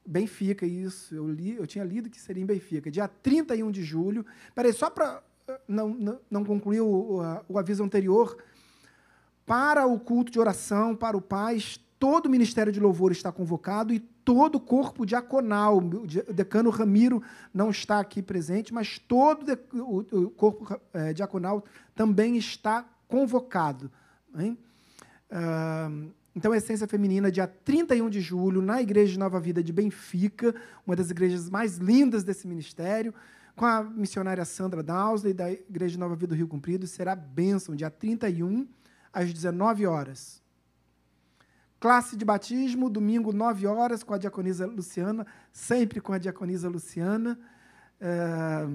[0.05, 1.13] Benfica, isso.
[1.13, 2.89] Eu, li, eu tinha lido que seria em Benfica.
[2.89, 4.25] Dia 31 de julho.
[4.55, 5.21] Peraí, só para
[5.67, 8.37] não, não, não concluir o, o, aviso anterior.
[9.45, 13.93] Para o culto de oração, para o paz, todo o ministério de louvor está convocado
[13.93, 15.77] e todo o corpo diaconal.
[15.77, 17.21] O decano Ramiro
[17.53, 21.63] não está aqui presente, mas todo o corpo é, diaconal
[21.95, 23.89] também está convocado.
[24.37, 24.57] Hein?
[25.31, 29.73] Uh, então, a Essência Feminina, dia 31 de julho, na Igreja de Nova Vida de
[29.73, 30.53] Benfica,
[30.85, 33.11] uma das igrejas mais lindas desse ministério,
[33.57, 37.89] com a missionária Sandra Dowsley, da Igreja Nova Vida do Rio Comprido, será bênção, dia
[37.89, 38.67] 31,
[39.11, 40.43] às 19 horas.
[41.79, 47.37] Classe de batismo, domingo, 9 horas, com a diaconisa Luciana, sempre com a diaconisa Luciana.
[47.99, 48.67] É,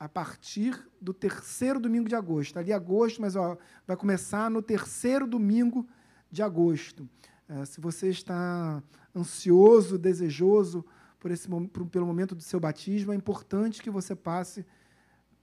[0.00, 2.58] a partir do terceiro domingo de agosto.
[2.58, 5.86] Ali agosto, mas ó, vai começar no terceiro domingo
[6.28, 7.08] de agosto.
[7.48, 8.82] É, se você está
[9.14, 10.84] ansioso, desejoso
[11.22, 14.66] por esse, por, pelo momento do seu batismo, é importante que você passe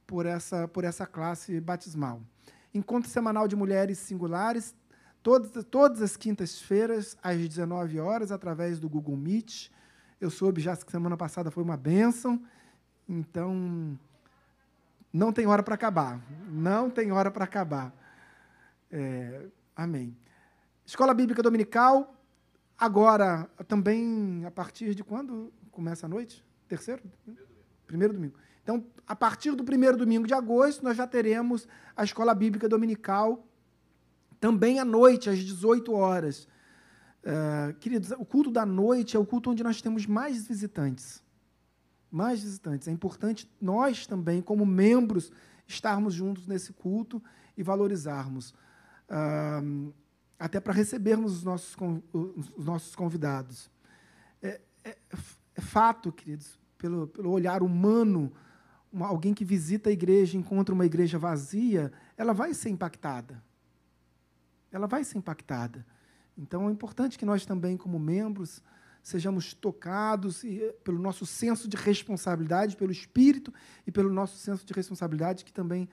[0.06, 2.22] por essa, por essa classe batismal.
[2.74, 4.76] Encontro semanal de mulheres singulares,
[5.24, 9.70] todas, todas as quintas-feiras, às 19 horas, através do Google Meet.
[10.20, 12.44] Eu soube já que semana passada foi uma bênção,
[13.08, 13.98] então
[15.14, 16.22] não tem hora para acabar.
[16.50, 17.94] Não tem hora para acabar.
[18.92, 20.14] É, amém.
[20.86, 22.14] Escola Bíblica Dominical,
[22.78, 26.46] agora também a partir de quando começa a noite?
[26.68, 27.02] Terceiro?
[27.88, 28.36] Primeiro domingo.
[28.64, 33.48] Então, a partir do primeiro domingo de agosto, nós já teremos a Escola Bíblica Dominical,
[34.40, 36.48] também à noite, às 18 horas.
[37.24, 41.24] Uh, queridos, o culto da noite é o culto onde nós temos mais visitantes
[42.12, 42.88] mais visitantes.
[42.88, 45.32] É importante nós também, como membros,
[45.68, 47.22] estarmos juntos nesse culto
[47.56, 48.52] e valorizarmos.
[49.10, 49.94] Uh,
[50.38, 51.76] até para recebermos os nossos,
[52.14, 53.70] os nossos convidados.
[54.42, 54.98] É, é,
[55.60, 58.32] é, fato, queridos, pelo, pelo olhar humano,
[58.92, 63.44] uma, alguém que visita a igreja encontra uma igreja vazia, ela vai ser impactada.
[64.72, 65.86] Ela vai ser impactada.
[66.38, 68.64] Então é importante que nós também, como membros,
[69.04, 73.54] sejamos tocados e, pelo nosso senso de responsabilidade, pelo Espírito
[73.86, 75.90] e pelo nosso senso de responsabilidade, que também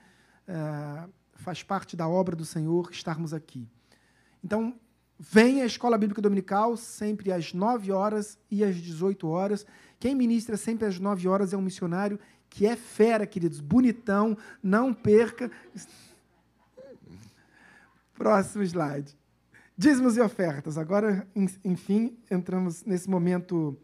[0.47, 3.67] é, faz parte da obra do Senhor estarmos aqui.
[4.43, 4.79] Então,
[5.19, 9.65] venha à Escola Bíblica Dominical, sempre às 9 horas e às 18 horas.
[9.99, 14.93] Quem ministra sempre às 9 horas é um missionário que é fera, queridos, bonitão, não
[14.93, 15.51] perca.
[18.13, 19.15] Próximo slide.
[19.77, 20.77] Dízimos e ofertas.
[20.77, 21.27] Agora,
[21.63, 23.77] enfim, entramos nesse momento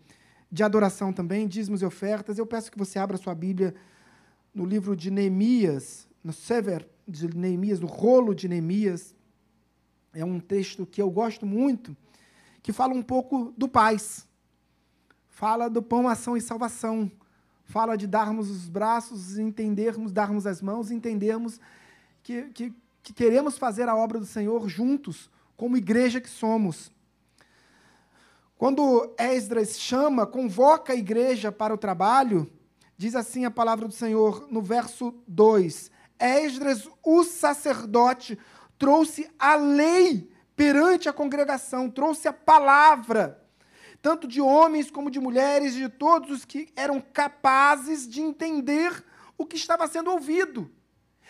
[0.51, 2.37] de adoração também, dízimos e ofertas.
[2.37, 3.75] Eu peço que você abra sua Bíblia
[4.53, 9.15] no livro de Neemias, no Sever de Neemias, no rolo de Neemias.
[10.13, 11.97] É um texto que eu gosto muito,
[12.61, 14.27] que fala um pouco do paz.
[15.27, 17.11] Fala do pão, ação e salvação.
[17.65, 21.59] Fala de darmos os braços, entendermos, darmos as mãos, entendermos
[22.21, 26.91] que, que, que queremos fazer a obra do Senhor juntos, como igreja que somos.
[28.55, 32.49] Quando Esdras chama, convoca a igreja para o trabalho,
[32.95, 38.37] diz assim a palavra do Senhor no verso 2: Esdras, o sacerdote,
[38.83, 43.41] trouxe a lei perante a congregação, trouxe a palavra,
[44.01, 49.01] tanto de homens como de mulheres, de todos os que eram capazes de entender
[49.37, 50.69] o que estava sendo ouvido.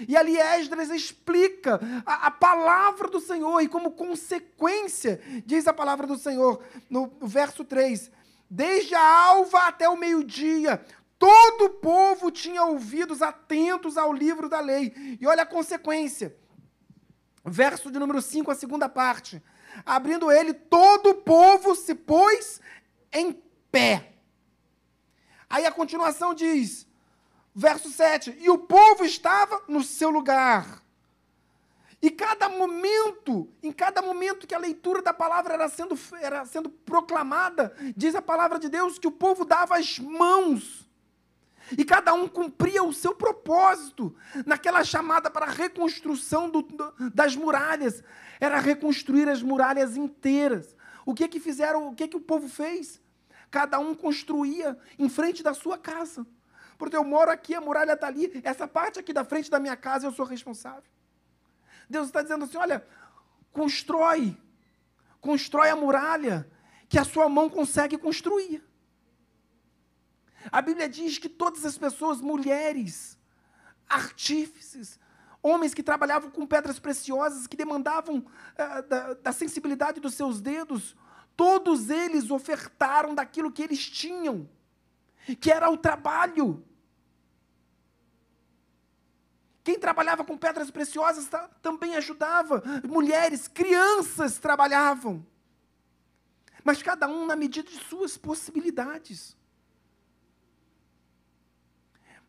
[0.07, 6.07] E ali Esdras explica a, a, palavra do Senhor, e como consequência, diz a palavra
[6.07, 8.09] do Senhor, no verso 3:
[8.49, 10.83] Desde a alva até o meio-dia,
[11.19, 14.91] todo o povo tinha ouvidos atentos ao livro da lei.
[15.21, 16.35] E olha a consequência.
[17.45, 19.41] Verso de número 5, a segunda parte.
[19.85, 22.61] Abrindo ele, todo o povo se pôs
[23.11, 23.33] em
[23.71, 24.13] pé.
[25.49, 26.87] Aí a continuação diz:
[27.53, 30.81] Verso 7: E o povo estava no seu lugar.
[32.01, 36.69] E cada momento, em cada momento que a leitura da palavra era sendo, era sendo
[36.69, 40.82] proclamada, diz a palavra de Deus que o povo dava as mãos.
[41.71, 46.65] E cada um cumpria o seu propósito naquela chamada para a reconstrução do,
[47.13, 48.03] das muralhas.
[48.39, 50.75] Era reconstruir as muralhas inteiras.
[51.05, 51.87] O que que fizeram?
[51.87, 53.01] O que que o povo fez?
[53.49, 56.25] Cada um construía em frente da sua casa
[56.83, 59.77] porque eu moro aqui, a muralha está ali, essa parte aqui da frente da minha
[59.77, 60.83] casa eu sou responsável.
[61.89, 62.85] Deus está dizendo assim: olha,
[63.53, 64.37] constrói,
[65.21, 66.49] constrói a muralha
[66.89, 68.61] que a sua mão consegue construir.
[70.51, 73.17] A Bíblia diz que todas as pessoas, mulheres,
[73.87, 74.99] artífices,
[75.41, 80.95] homens que trabalhavam com pedras preciosas, que demandavam uh, da, da sensibilidade dos seus dedos,
[81.35, 84.49] todos eles ofertaram daquilo que eles tinham,
[85.39, 86.65] que era o trabalho.
[89.63, 91.29] Quem trabalhava com pedras preciosas
[91.61, 92.61] também ajudava.
[92.87, 95.25] Mulheres, crianças trabalhavam.
[96.63, 99.37] Mas cada um na medida de suas possibilidades.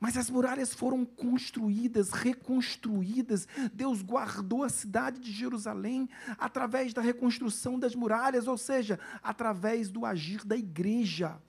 [0.05, 3.48] Mas as muralhas foram construídas, reconstruídas.
[3.72, 10.05] Deus guardou a cidade de Jerusalém através da reconstrução das muralhas, ou seja, através do
[10.05, 11.40] agir da igreja.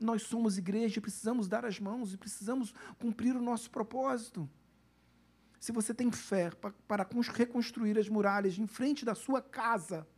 [0.00, 4.48] Nós somos igreja e precisamos dar as mãos e precisamos cumprir o nosso propósito.
[5.60, 6.50] Se você tem fé
[6.88, 10.08] para reconstruir as muralhas em frente da sua casa,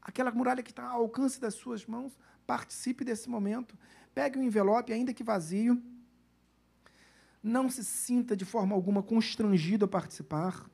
[0.00, 3.76] aquela muralha que está ao alcance das suas mãos, participe desse momento.
[4.14, 5.82] Pegue um envelope, ainda que vazio.
[7.42, 10.68] Não se sinta de forma alguma constrangido a participar.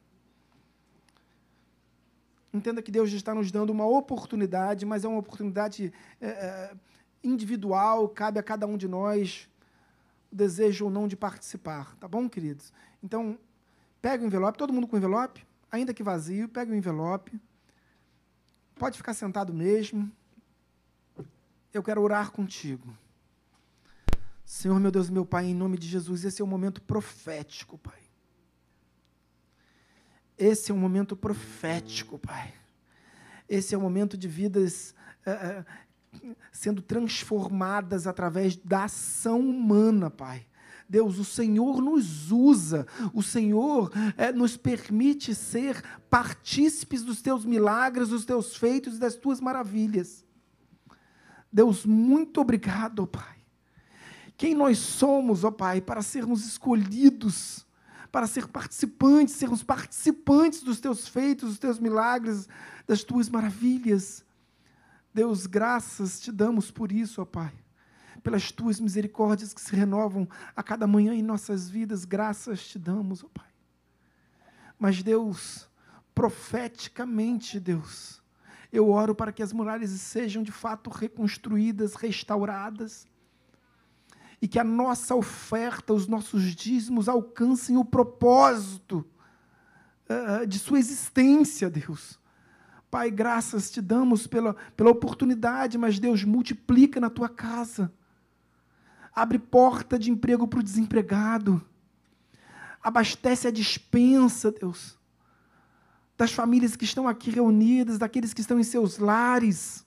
[2.52, 6.76] Entenda que Deus está nos dando uma oportunidade, mas é uma oportunidade é, é,
[7.22, 9.48] individual, cabe a cada um de nós
[10.30, 12.72] o desejo ou não de participar, tá bom, queridos?
[13.02, 13.38] Então,
[14.00, 17.40] pega o envelope, todo mundo com envelope, ainda que vazio, pega o envelope.
[18.76, 20.10] Pode ficar sentado mesmo.
[21.72, 22.94] Eu quero orar contigo.
[24.48, 28.00] Senhor, meu Deus, meu Pai, em nome de Jesus, esse é um momento profético, Pai.
[30.38, 32.54] Esse é um momento profético, Pai.
[33.46, 34.94] Esse é um momento de vidas
[35.26, 40.46] uh, sendo transformadas através da ação humana, Pai.
[40.88, 48.08] Deus, o Senhor nos usa, o Senhor é, nos permite ser partícipes dos teus milagres,
[48.08, 50.24] dos teus feitos e das tuas maravilhas.
[51.52, 53.37] Deus, muito obrigado, Pai.
[54.38, 57.66] Quem nós somos, ó Pai, para sermos escolhidos,
[58.12, 62.48] para ser participantes, sermos participantes dos teus feitos, dos teus milagres,
[62.86, 64.24] das tuas maravilhas.
[65.12, 67.52] Deus, graças te damos por isso, ó Pai.
[68.22, 73.24] Pelas tuas misericórdias que se renovam a cada manhã em nossas vidas, graças te damos,
[73.24, 73.50] ó Pai.
[74.78, 75.68] Mas, Deus,
[76.14, 78.22] profeticamente, Deus,
[78.72, 83.04] eu oro para que as muralhas sejam de fato reconstruídas, restauradas,
[84.40, 89.04] e que a nossa oferta, os nossos dízimos alcancem o propósito
[90.08, 92.18] uh, de sua existência, Deus
[92.90, 97.92] Pai, graças te damos pela, pela oportunidade, mas Deus multiplica na tua casa.
[99.14, 101.62] Abre porta de emprego para o desempregado.
[102.82, 104.98] Abastece a dispensa, Deus,
[106.16, 109.84] das famílias que estão aqui reunidas, daqueles que estão em seus lares.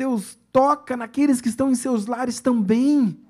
[0.00, 3.20] Deus, toca naqueles que estão em seus lares também.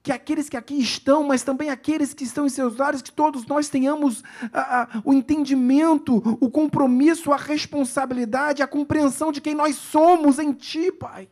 [0.00, 3.44] Que aqueles que aqui estão, mas também aqueles que estão em seus lares, que todos
[3.44, 9.74] nós tenhamos ah, ah, o entendimento, o compromisso, a responsabilidade, a compreensão de quem nós
[9.74, 11.28] somos em Ti, Pai.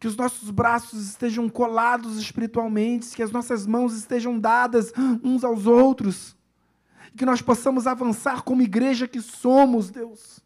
[0.00, 5.64] Que os nossos braços estejam colados espiritualmente, que as nossas mãos estejam dadas uns aos
[5.64, 6.36] outros,
[7.16, 10.42] que nós possamos avançar como igreja que somos, Deus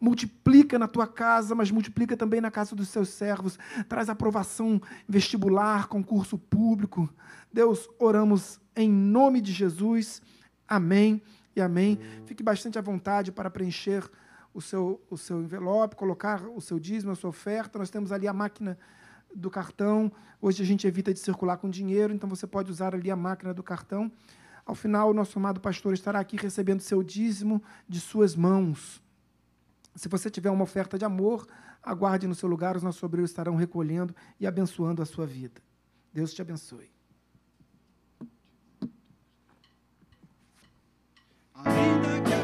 [0.00, 3.58] multiplica na tua casa, mas multiplica também na casa dos seus servos.
[3.88, 7.08] Traz aprovação vestibular, concurso público.
[7.52, 10.22] Deus, oramos em nome de Jesus.
[10.66, 11.22] Amém
[11.54, 11.98] e amém.
[12.24, 14.08] Fique bastante à vontade para preencher
[14.54, 17.78] o seu, o seu envelope, colocar o seu dízimo, a sua oferta.
[17.78, 18.78] Nós temos ali a máquina
[19.34, 20.10] do cartão.
[20.40, 23.52] Hoje a gente evita de circular com dinheiro, então você pode usar ali a máquina
[23.52, 24.10] do cartão.
[24.64, 29.02] Ao final, o nosso amado pastor estará aqui recebendo seu dízimo de suas mãos.
[29.94, 31.46] Se você tiver uma oferta de amor,
[31.82, 35.60] aguarde no seu lugar, os nossos obreiros estarão recolhendo e abençoando a sua vida.
[36.12, 36.90] Deus te abençoe.
[41.54, 42.39] Ainda que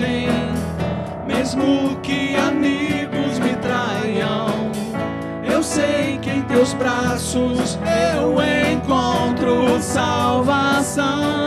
[0.00, 0.28] deixem,
[1.26, 4.48] mesmo que amigos me traiam,
[5.44, 7.78] eu sei que em teus braços
[8.16, 8.36] eu
[8.72, 11.39] encontro salvação.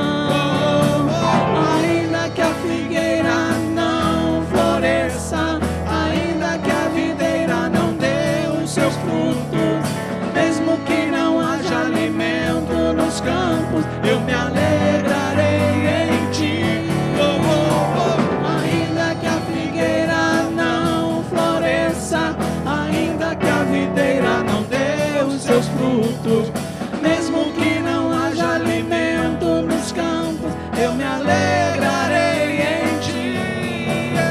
[27.02, 33.38] Mesmo que não haja alimento nos campos, eu me alegrarei em ti.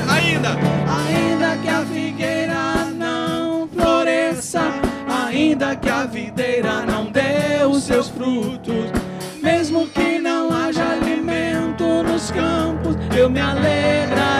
[0.08, 0.56] Ainda,
[0.88, 4.62] ainda que a figueira não floresça,
[5.06, 8.90] ainda que a videira não dê os seus frutos,
[9.42, 14.31] mesmo que não haja alimento nos campos, eu me alegrarei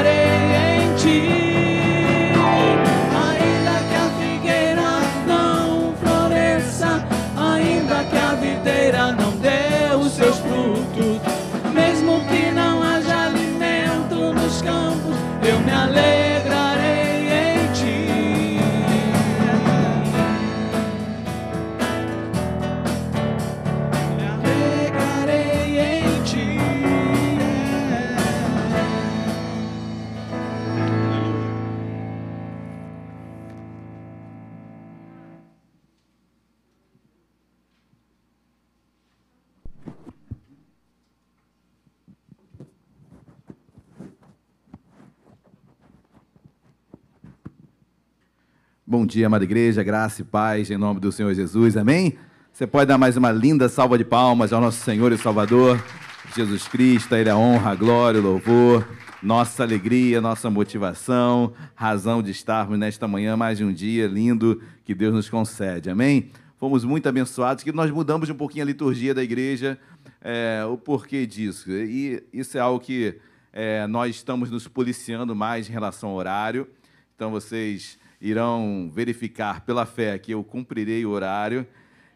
[48.92, 52.18] Bom dia, amada igreja, graça e paz em nome do Senhor Jesus, amém?
[52.52, 55.82] Você pode dar mais uma linda salva de palmas ao nosso Senhor e Salvador,
[56.36, 58.86] Jesus Cristo, Ele a honra, glória, louvor,
[59.22, 65.14] nossa alegria, nossa motivação, razão de estarmos nesta manhã, mais um dia lindo que Deus
[65.14, 66.30] nos concede, amém?
[66.58, 69.78] Fomos muito abençoados, que nós mudamos um pouquinho a liturgia da igreja,
[70.20, 73.18] é, o porquê disso, e isso é algo que
[73.54, 76.68] é, nós estamos nos policiando mais em relação ao horário,
[77.16, 81.66] então vocês irão verificar pela fé que eu cumprirei o horário.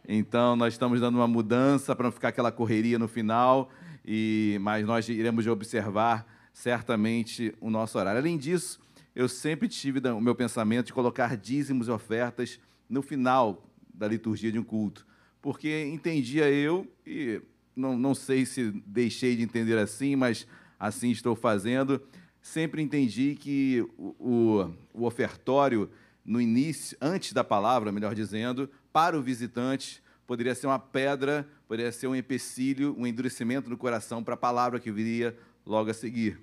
[0.09, 3.69] Então nós estamos dando uma mudança para não ficar aquela correria no final,
[4.05, 8.21] e mas nós iremos observar certamente o nosso horário.
[8.21, 8.79] Além disso,
[9.17, 14.53] eu sempre tive o meu pensamento de colocar dízimos e ofertas no final da liturgia
[14.53, 15.05] de um culto,
[15.43, 17.43] porque entendia eu e
[17.75, 20.47] não, não sei se deixei de entender assim, mas
[20.79, 22.01] assim estou fazendo
[22.47, 25.91] sempre entendi que o, o, o ofertório,
[26.25, 31.91] no início, antes da palavra, melhor dizendo, para o visitante, poderia ser uma pedra, poderia
[31.91, 35.37] ser um empecilho, um endurecimento no coração para a palavra que viria
[35.67, 36.41] logo a seguir.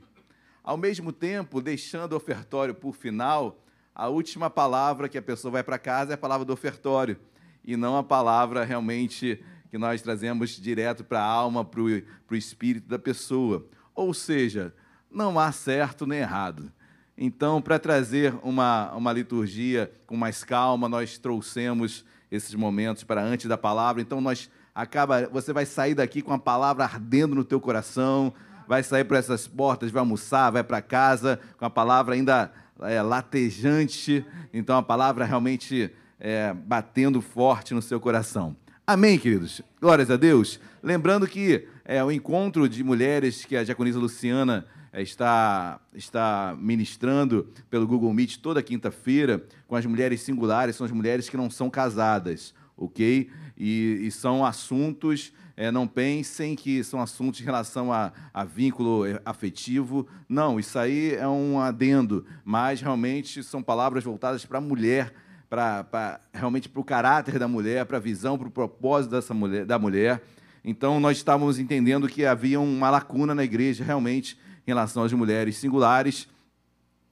[0.62, 3.64] Ao mesmo tempo, deixando o ofertório por final,
[3.96, 7.18] a última palavra que a pessoa vai para casa é a palavra do ofertório,
[7.64, 9.42] e não a palavra realmente
[9.72, 13.66] que nós trazemos direto para a alma, para o espírito da pessoa.
[13.96, 14.74] Ou seja,
[15.14, 16.72] não há certo nem errado.
[17.18, 23.48] Então, para trazer uma, uma liturgia com mais calma, nós trouxemos esses momentos para antes
[23.48, 24.02] da palavra.
[24.02, 28.34] Então, nós acaba, você vai sair daqui com a palavra ardendo no teu coração,
[28.68, 32.52] vai sair por essas portas, vai almoçar, vai para casa com a palavra ainda
[32.82, 34.26] é, latejante.
[34.52, 38.56] Então, a palavra realmente é, batendo forte no seu coração.
[38.88, 39.62] Amém, queridos?
[39.80, 40.60] Glórias a Deus.
[40.82, 44.66] Lembrando que é, o encontro de mulheres que a diaconisa Luciana
[45.02, 51.30] está, está ministrando pelo Google Meet toda quinta-feira com as mulheres singulares, são as mulheres
[51.30, 53.30] que não são casadas, ok?
[53.58, 59.06] E, e são assuntos, é, não pensem que são assuntos em relação a, a vínculo
[59.06, 64.62] é, afetivo, não, isso aí é um adendo, mas realmente são palavras voltadas para a
[64.62, 65.14] mulher
[65.54, 69.66] para realmente para o caráter da mulher, para a visão, para o propósito dessa mulher,
[69.66, 70.24] da mulher.
[70.66, 74.36] Então, nós estávamos entendendo que havia uma lacuna na igreja, realmente,
[74.66, 76.28] em relação às mulheres singulares.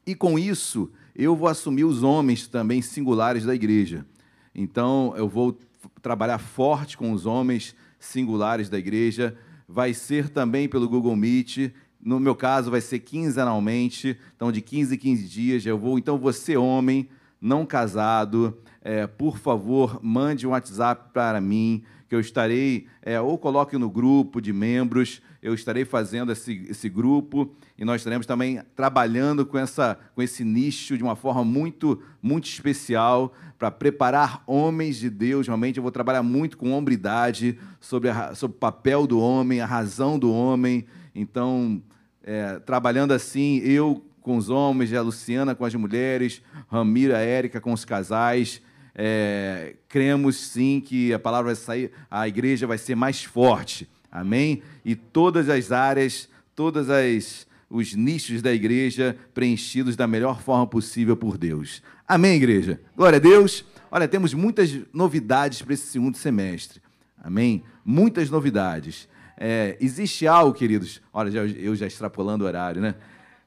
[0.06, 4.06] E com isso, eu vou assumir os homens também singulares da igreja.
[4.54, 5.58] Então, eu vou
[6.02, 9.38] trabalhar forte com os homens singulares da igreja.
[9.68, 11.72] Vai ser também pelo Google Meet.
[12.04, 14.18] No meu caso, vai ser quinzenalmente.
[14.36, 15.98] Então, de 15 em 15 dias, eu vou.
[15.98, 17.08] Então, você, homem
[17.40, 23.38] não casado, é, por favor, mande um WhatsApp para mim, que eu estarei, é, ou
[23.38, 28.62] coloque no grupo de membros, eu estarei fazendo esse, esse grupo e nós estaremos também
[28.76, 34.98] trabalhando com, essa, com esse nicho de uma forma muito, muito especial para preparar homens
[34.98, 35.48] de Deus.
[35.48, 39.66] Realmente, eu vou trabalhar muito com hombridade, sobre, a, sobre o papel do homem, a
[39.66, 40.86] razão do homem.
[41.16, 41.82] Então,
[42.24, 47.60] é, trabalhando assim, eu com os homens, a Luciana com as mulheres, Ramira, a Érica
[47.60, 48.62] com os casais.
[48.94, 53.90] É, cremos sim que a palavra vai sair, a igreja vai ser mais forte.
[54.12, 54.62] Amém?
[54.84, 61.16] E todas as áreas, todas as os nichos da igreja preenchidos da melhor forma possível
[61.16, 61.82] por Deus.
[62.06, 62.82] Amém, igreja?
[62.96, 63.64] Glória a Deus.
[63.90, 66.82] Olha, temos muitas novidades para esse segundo semestre.
[67.18, 67.64] Amém?
[67.86, 69.08] Muitas novidades.
[69.38, 71.02] É, existe algo, queridos.
[71.14, 72.96] Olha, eu já extrapolando o horário, né?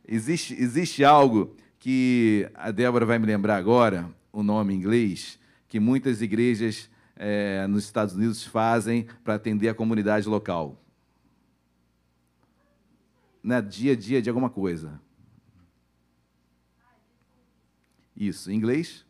[0.09, 5.39] Existe, existe algo que a Débora vai me lembrar agora, o nome em inglês,
[5.69, 10.81] que muitas igrejas é, nos Estados Unidos fazem para atender a comunidade local.
[13.43, 13.61] Né?
[13.61, 15.01] Dia a dia de alguma coisa.
[18.17, 19.05] Isso, em inglês?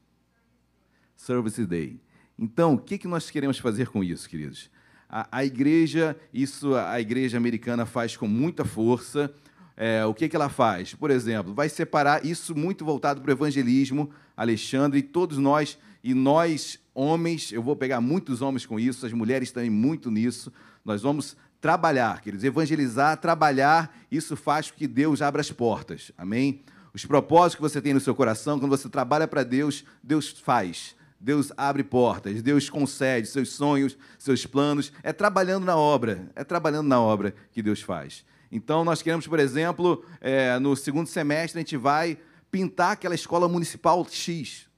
[1.17, 2.01] Service Day.
[2.39, 4.71] Então, o que, que nós queremos fazer com isso, queridos?
[5.09, 9.33] A, a igreja, isso a igreja americana faz com muita força,
[9.77, 10.95] é, o que, que ela faz?
[10.95, 16.15] Por exemplo, vai separar isso muito voltado para o evangelismo, Alexandre, e todos nós, e
[16.15, 20.53] nós, homens, eu vou pegar muitos homens com isso, as mulheres também muito nisso,
[20.85, 26.63] nós vamos trabalhar, queridos, evangelizar, trabalhar, isso faz com que Deus abra as portas, amém?
[26.93, 30.95] Os propósitos que você tem no seu coração, quando você trabalha para Deus, Deus faz.
[31.19, 34.93] Deus abre portas, Deus concede seus sonhos, seus planos.
[35.03, 38.25] É trabalhando na obra, é trabalhando na obra que Deus faz.
[38.53, 42.19] Então, nós queremos, por exemplo, é, no segundo semestre, a gente vai
[42.51, 44.69] pintar aquela escola municipal X,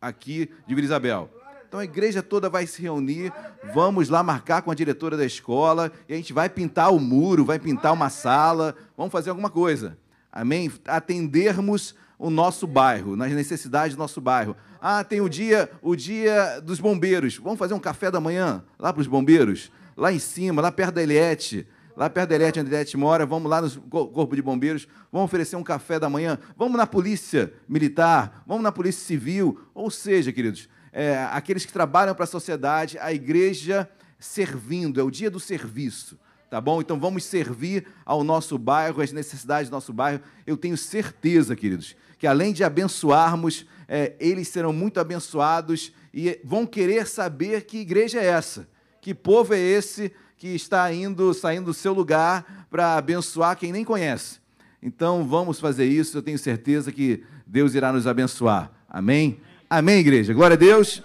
[0.00, 1.30] aqui de Vila Isabel.
[1.74, 3.32] Então, a igreja toda vai se reunir,
[3.74, 7.44] vamos lá marcar com a diretora da escola, e a gente vai pintar o muro,
[7.44, 9.98] vai pintar uma sala, vamos fazer alguma coisa.
[10.30, 10.70] Amém?
[10.86, 14.54] Atendermos o nosso bairro, nas necessidades do nosso bairro.
[14.80, 17.38] Ah, tem o dia, o dia dos bombeiros.
[17.38, 19.72] Vamos fazer um café da manhã lá para os bombeiros?
[19.96, 21.66] Lá em cima, lá perto da Eliette
[21.96, 25.26] lá perto da Eliette, onde a Eliette mora, vamos lá no Corpo de Bombeiros, vamos
[25.26, 30.32] oferecer um café da manhã, vamos na Polícia Militar, vamos na Polícia Civil, ou seja,
[30.32, 35.40] queridos, é, aqueles que trabalham para a sociedade, a igreja servindo, é o dia do
[35.40, 36.16] serviço,
[36.48, 36.80] tá bom?
[36.80, 40.20] Então vamos servir ao nosso bairro, às necessidades do nosso bairro.
[40.46, 46.64] Eu tenho certeza, queridos, que além de abençoarmos, é, eles serão muito abençoados e vão
[46.64, 48.68] querer saber que igreja é essa,
[49.00, 53.84] que povo é esse que está indo, saindo do seu lugar para abençoar quem nem
[53.84, 54.38] conhece.
[54.80, 58.70] Então vamos fazer isso, eu tenho certeza que Deus irá nos abençoar.
[58.88, 59.40] Amém?
[59.68, 60.34] Amém, igreja.
[60.34, 61.02] Glória a Deus.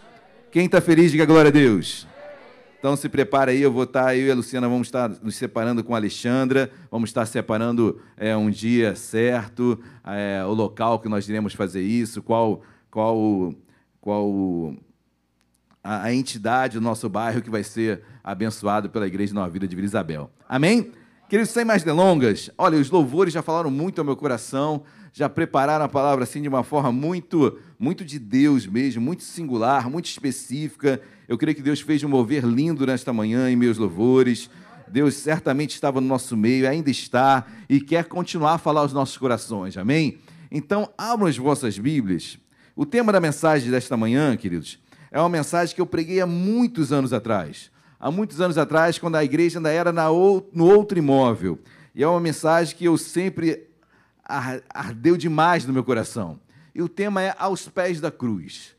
[0.51, 2.05] Quem está feliz, diga glória a Deus.
[2.77, 5.83] Então se prepara aí, eu vou estar, eu e a Luciana vamos estar nos separando
[5.83, 11.27] com a Alexandra, vamos estar separando é, um dia certo, é, o local que nós
[11.27, 13.53] iremos fazer isso, qual, qual,
[13.99, 14.73] qual
[15.83, 19.75] a, a entidade do nosso bairro que vai ser abençoado pela Igreja Nova Vida de
[19.75, 20.31] Vila Isabel.
[20.47, 20.91] Amém?
[21.27, 25.85] Queridos, sem mais delongas, olha, os louvores já falaram muito ao meu coração, já prepararam
[25.85, 31.01] a palavra assim de uma forma muito, muito de Deus mesmo, muito singular, muito específica.
[31.27, 34.49] Eu creio que Deus fez um mover lindo nesta manhã em meus louvores.
[34.87, 39.17] Deus certamente estava no nosso meio, ainda está e quer continuar a falar aos nossos
[39.17, 39.77] corações.
[39.77, 40.17] Amém?
[40.51, 42.39] Então, abram as vossas Bíblias.
[42.75, 44.79] O tema da mensagem desta manhã, queridos,
[45.11, 47.69] é uma mensagem que eu preguei há muitos anos atrás.
[47.99, 51.59] Há muitos anos atrás, quando a igreja ainda era na ou, no outro imóvel.
[51.93, 53.68] E é uma mensagem que eu sempre
[54.69, 56.39] ardeu demais no meu coração.
[56.73, 58.75] e o tema é Aos Pés da Cruz.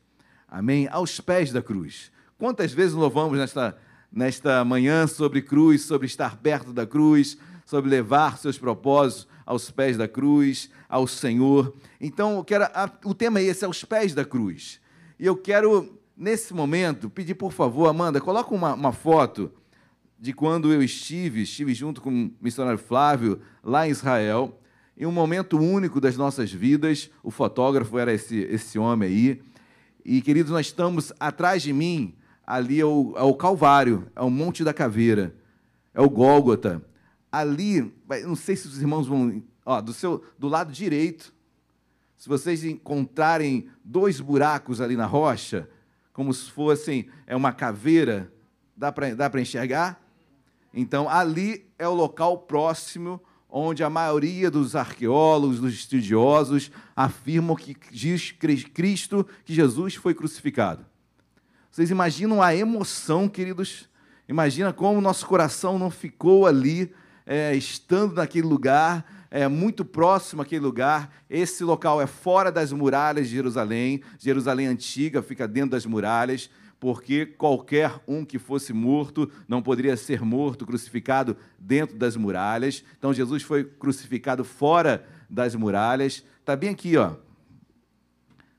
[0.47, 0.87] Amém?
[0.91, 2.11] Aos pés da cruz.
[2.37, 3.77] Quantas vezes louvamos nesta,
[4.11, 9.97] nesta manhã sobre cruz, sobre estar perto da cruz, sobre levar seus propósitos aos pés
[9.97, 11.73] da cruz, ao Senhor.
[11.99, 14.81] Então, eu quero, a, o tema é esse, aos pés da cruz.
[15.19, 19.51] E eu quero, nesse momento, pedir, por favor, Amanda, coloca uma, uma foto
[20.19, 24.60] de quando eu estive, estive junto com o missionário Flávio, lá em Israel,
[25.01, 27.09] em um momento único das nossas vidas.
[27.23, 29.41] O fotógrafo era esse, esse homem aí.
[30.05, 32.13] E, queridos, nós estamos atrás de mim,
[32.45, 35.35] ali é o, é o Calvário, é o Monte da Caveira,
[35.91, 36.85] é o Gólgota.
[37.31, 37.91] Ali,
[38.23, 39.41] não sei se os irmãos vão.
[39.65, 41.33] Ó, do, seu, do lado direito,
[42.15, 45.67] se vocês encontrarem dois buracos ali na rocha,
[46.13, 48.31] como se fossem é uma caveira,
[48.77, 49.99] dá para dá enxergar?
[50.71, 53.19] Então, ali é o local próximo
[53.51, 60.85] onde a maioria dos arqueólogos, dos estudiosos, afirmam que diz Cristo, que Jesus foi crucificado.
[61.69, 63.89] Vocês imaginam a emoção, queridos?
[64.27, 66.93] Imagina como nosso coração não ficou ali,
[67.25, 71.13] é, estando naquele lugar, é, muito próximo àquele lugar.
[71.29, 74.01] Esse local é fora das muralhas de Jerusalém.
[74.17, 76.49] Jerusalém antiga fica dentro das muralhas
[76.81, 82.83] porque qualquer um que fosse morto não poderia ser morto, crucificado dentro das muralhas.
[82.97, 86.25] Então Jesus foi crucificado fora das muralhas.
[86.39, 87.17] Está bem aqui, ó.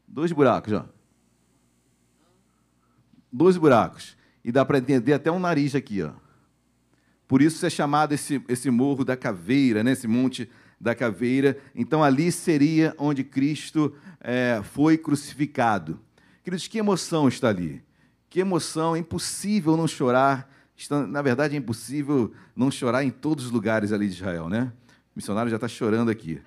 [0.06, 0.86] Dois buracos, ó.
[3.32, 4.16] Dois buracos.
[4.44, 6.12] E dá para entender até um nariz aqui, ó.
[7.26, 9.90] Por isso é chamado esse, esse morro da caveira, né?
[9.90, 10.48] esse monte
[10.80, 11.58] da caveira.
[11.74, 15.98] Então ali seria onde Cristo é, foi crucificado.
[16.44, 17.82] Queridos, que emoção está ali.
[18.32, 20.50] Que emoção, é impossível não chorar.
[21.06, 24.72] Na verdade, é impossível não chorar em todos os lugares ali de Israel, né?
[24.88, 26.40] O missionário já está chorando aqui.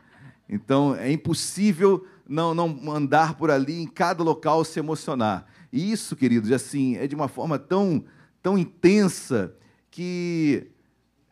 [0.49, 5.45] Então, é impossível não, não andar por ali, em cada local, se emocionar.
[5.71, 8.03] E isso, queridos, assim, é de uma forma tão,
[8.41, 9.55] tão intensa
[9.91, 10.71] que.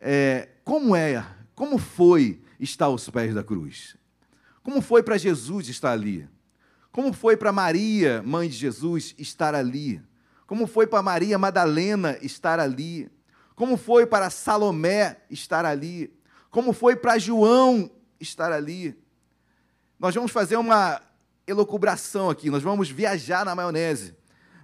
[0.00, 1.26] É, como é,
[1.56, 3.96] como foi estar aos pés da cruz?
[4.62, 6.28] Como foi para Jesus estar ali?
[6.92, 10.00] Como foi para Maria, mãe de Jesus, estar ali?
[10.46, 13.10] Como foi para Maria Madalena estar ali,
[13.54, 16.12] como foi para Salomé estar ali,
[16.50, 17.90] como foi para João
[18.20, 18.96] estar ali.
[19.98, 21.00] Nós vamos fazer uma
[21.46, 24.16] elocubração aqui, nós vamos viajar na maionese,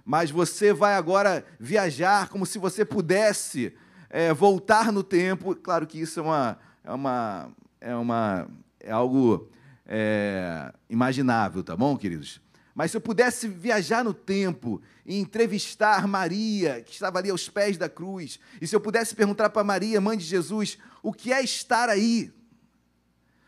[0.05, 3.73] mas você vai agora viajar como se você pudesse
[4.09, 5.55] é, voltar no tempo.
[5.55, 8.47] Claro que isso é uma é uma é uma
[8.79, 9.49] é algo
[9.85, 12.41] é, imaginável, tá bom, queridos?
[12.73, 17.77] Mas se eu pudesse viajar no tempo e entrevistar Maria, que estava ali aos pés
[17.77, 21.43] da cruz, e se eu pudesse perguntar para Maria, mãe de Jesus, o que é
[21.43, 22.31] estar aí?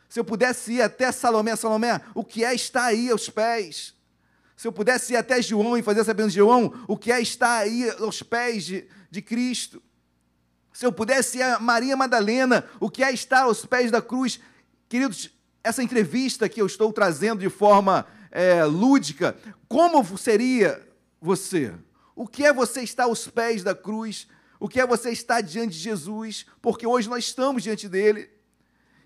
[0.10, 3.96] Se eu pudesse ir até Salomé, Salomé, o que é estar aí aos pés?
[4.56, 7.58] Se eu pudesse ir até João e fazer essa pergunta, João, o que é estar
[7.58, 9.82] aí aos pés de, de Cristo?
[10.72, 14.40] Se eu pudesse ir a Maria Madalena, o que é estar aos pés da cruz?
[14.90, 15.32] Queridos,
[15.64, 20.82] essa entrevista que eu estou trazendo de forma é, lúdica, como seria
[21.22, 21.72] você?
[22.16, 24.28] O que é você estar aos pés da cruz?
[24.60, 26.48] O que é você estar diante de Jesus?
[26.60, 28.28] Porque hoje nós estamos diante dele.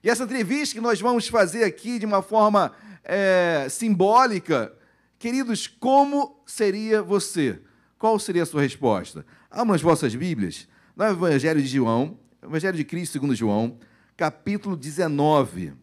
[0.01, 2.71] E essa entrevista que nós vamos fazer aqui de uma forma
[3.03, 4.73] é, simbólica,
[5.19, 7.61] queridos, como seria você?
[7.99, 9.25] Qual seria a sua resposta?
[9.51, 13.77] Abram as vossas Bíblias, no Evangelho de João, Evangelho de Cristo segundo João,
[14.15, 15.73] capítulo 19.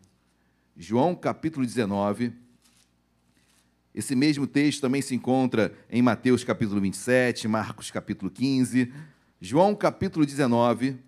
[0.76, 2.43] João, capítulo 19.
[3.94, 8.92] Esse mesmo texto também se encontra em Mateus capítulo 27, Marcos capítulo 15,
[9.40, 10.98] João capítulo 19,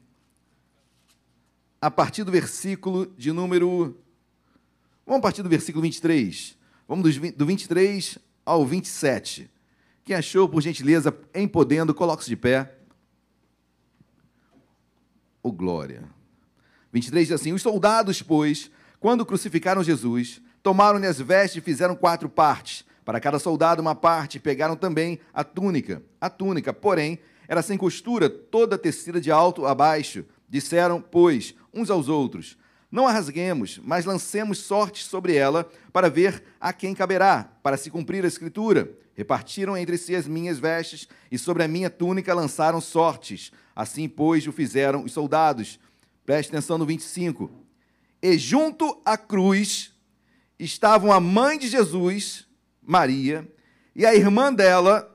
[1.81, 3.99] a partir do versículo de número.
[5.05, 6.57] Vamos partir do versículo 23.
[6.87, 9.51] Vamos do 23 ao 27.
[10.05, 12.79] Quem achou, por gentileza, em podendo, coloque-se de pé.
[15.43, 16.05] O oh, glória.
[16.93, 18.71] 23 diz assim: Os soldados, pois,
[19.01, 22.85] quando crucificaram Jesus, Tomaram-lhe as vestes e fizeram quatro partes.
[23.05, 26.03] Para cada soldado uma parte, pegaram também a túnica.
[26.21, 30.25] A túnica, porém, era sem costura, toda tecida de alto a baixo.
[30.49, 32.59] Disseram, pois, uns aos outros:
[32.91, 37.89] Não a rasguemos, mas lancemos sortes sobre ela, para ver a quem caberá, para se
[37.89, 38.91] cumprir a escritura.
[39.15, 43.53] Repartiram entre si as minhas vestes, e sobre a minha túnica lançaram sortes.
[43.73, 45.79] Assim, pois, o fizeram os soldados.
[46.25, 47.49] Preste atenção no 25.
[48.21, 49.95] E junto à cruz
[50.59, 52.47] estavam a mãe de Jesus,
[52.83, 53.47] Maria,
[53.95, 55.13] e a irmã dela,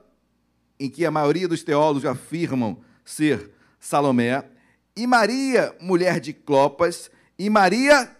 [0.78, 4.44] em que a maioria dos teólogos afirmam ser Salomé,
[4.96, 8.14] e Maria, mulher de Clopas, e Maria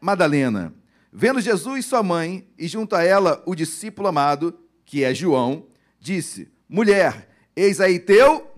[0.00, 0.74] Madalena.
[1.12, 5.66] Vendo Jesus sua mãe e junto a ela o discípulo amado, que é João,
[6.00, 8.50] disse: Mulher, eis aí teu.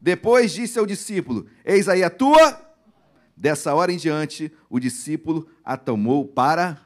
[0.00, 2.60] Depois disse ao discípulo: Eis aí a tua.
[3.36, 6.80] Dessa hora em diante, o discípulo a tomou para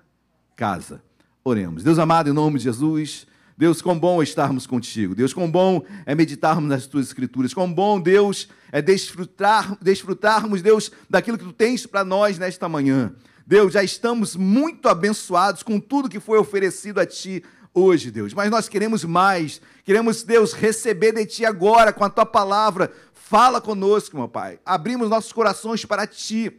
[0.59, 1.01] casa.
[1.45, 1.85] Oremos.
[1.85, 5.15] Deus amado, em nome de Jesus, Deus, quão bom é estarmos contigo.
[5.15, 7.55] Deus, quão bom é meditarmos nas tuas escrituras.
[7.55, 13.15] Quão bom, Deus, é desfrutar, desfrutarmos, Deus, daquilo que tu tens para nós nesta manhã.
[13.47, 18.35] Deus, já estamos muito abençoados com tudo que foi oferecido a ti hoje, Deus.
[18.35, 19.61] Mas nós queremos mais.
[19.85, 22.93] Queremos, Deus, receber de ti agora com a tua palavra.
[23.15, 24.59] Fala conosco, meu Pai.
[24.67, 26.53] Abrimos nossos corações para ti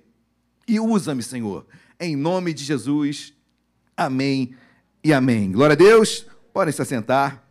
[0.66, 1.66] e usa-me, Senhor.
[2.00, 3.38] Em nome de Jesus.
[4.00, 4.56] Amém
[5.04, 5.52] e amém.
[5.52, 6.26] Glória a Deus.
[6.54, 7.44] Podem se assentar.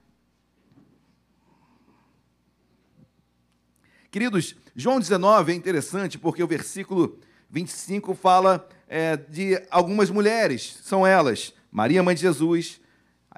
[4.10, 7.18] Queridos, João 19 é interessante porque o versículo
[7.50, 10.80] 25 fala é, de algumas mulheres.
[10.82, 12.80] São elas Maria, mãe de Jesus,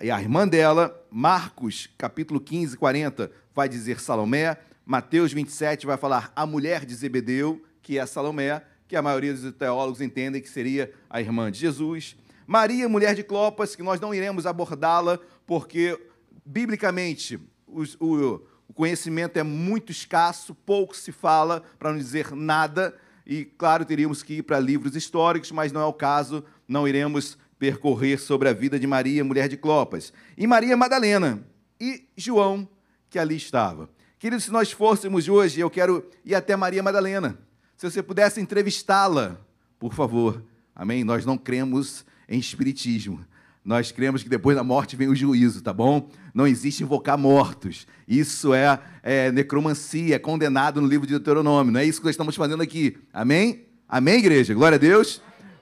[0.01, 4.57] e a irmã dela, Marcos, capítulo 15, 40, vai dizer Salomé.
[4.87, 9.53] Mateus 27 vai falar a mulher de Zebedeu, que é Salomé, que a maioria dos
[9.57, 12.15] teólogos entendem que seria a irmã de Jesus.
[12.51, 15.97] Maria, mulher de Clopas, que nós não iremos abordá-la, porque,
[16.45, 22.93] biblicamente, o, o, conhecimento é muito escasso, pouco se fala, para não dizer nada,
[23.25, 27.39] e, claro, teríamos que ir para livros históricos, mas não é o caso, não iremos
[27.57, 31.47] percorrer sobre a vida de Maria, mulher de Clopas, e Maria Madalena,
[31.81, 32.69] e João,
[33.09, 33.89] que ali estava.
[34.19, 37.39] Queridos, se nós fôssemos hoje, eu quero ir até Maria Madalena.
[37.77, 39.39] Se você pudesse entrevistá-la,
[39.79, 40.43] por favor.
[40.75, 41.05] Amém?
[41.05, 43.21] Nós não cremos em espiritismo.
[43.63, 46.09] Nós cremos que depois da morte vem o juízo, tá bom?
[46.33, 47.87] Não existe invocar mortos.
[48.09, 51.73] Isso é, é necromancia, é condenado no livro de Deuteronômio.
[51.73, 52.97] Não é isso que nós estamos fazendo aqui.
[53.13, 53.67] Amém?
[53.87, 54.55] Amém, igreja?
[54.55, 55.21] Glória a Deus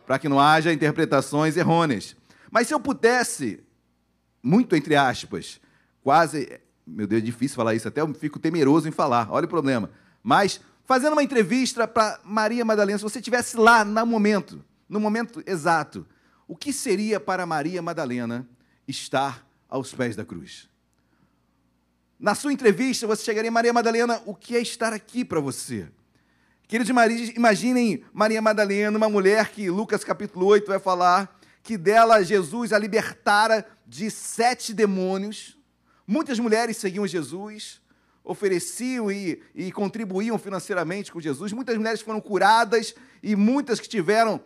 [0.09, 2.16] para que não haja interpretações errôneas.
[2.51, 3.62] Mas se eu pudesse,
[4.43, 5.61] muito entre aspas,
[6.03, 9.49] quase, meu Deus, é difícil falar isso, até eu fico temeroso em falar, olha o
[9.49, 9.90] problema.
[10.23, 15.43] Mas fazendo uma entrevista para Maria Madalena, se você estivesse lá no momento, no momento
[15.47, 16.07] exato,
[16.49, 18.49] o que seria para Maria Madalena
[18.89, 20.69] estar aos pés da cruz?
[22.19, 25.87] Na sua entrevista, você chegaria, Maria Madalena, o que é estar aqui para você?
[26.66, 26.91] Queridos,
[27.37, 32.79] imaginem Maria Madalena, uma mulher que Lucas capítulo 8 vai falar que dela Jesus a
[32.79, 35.57] libertara de sete demônios.
[36.07, 37.81] Muitas mulheres seguiam Jesus,
[38.25, 41.53] ofereciam e, e contribuíam financeiramente com Jesus.
[41.53, 44.41] Muitas mulheres foram curadas e muitas que tiveram,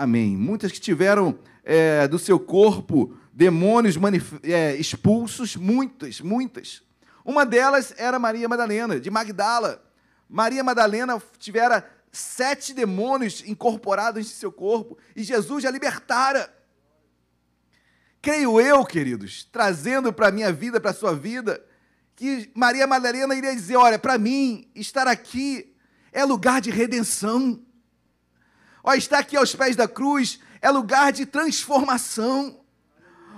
[0.00, 3.96] amém, muitas que tiveram é, do seu corpo demônios
[4.42, 6.82] é, expulsos, muitas, muitas.
[7.22, 9.84] Uma delas era Maria Madalena, de Magdala.
[10.26, 16.50] Maria Madalena tivera sete demônios incorporados em seu corpo e Jesus a libertara.
[18.22, 21.62] Creio eu, queridos, trazendo para a minha vida, para a sua vida,
[22.16, 25.74] que Maria Madalena iria dizer: olha, para mim, estar aqui
[26.10, 27.60] é lugar de redenção.
[28.82, 32.60] Olha, estar aqui aos pés da cruz é lugar de transformação.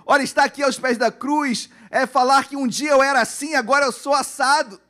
[0.07, 3.55] Olha, estar aqui aos pés da cruz é falar que um dia eu era assim,
[3.55, 4.81] agora eu sou assado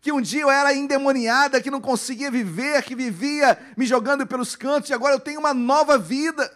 [0.00, 4.56] que um dia eu era endemoniada, que não conseguia viver, que vivia me jogando pelos
[4.56, 6.50] cantos, e agora eu tenho uma nova vida.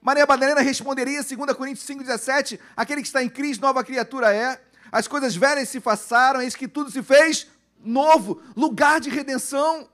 [0.00, 4.60] Maria Madalena responderia, 2 Coríntios 5,17, aquele que está em Cristo, nova criatura é,
[4.92, 7.48] as coisas velhas se passaram, eis que tudo se fez
[7.84, 9.88] novo, lugar de redenção.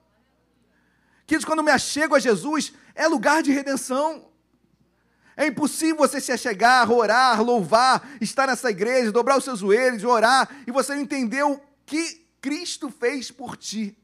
[1.28, 4.30] Queridos, quando me achego a Jesus, é lugar de redenção.
[5.36, 10.48] É impossível você se achegar, orar, louvar, estar nessa igreja, dobrar os seus joelhos, orar,
[10.66, 13.94] e você não entendeu que Cristo fez por ti.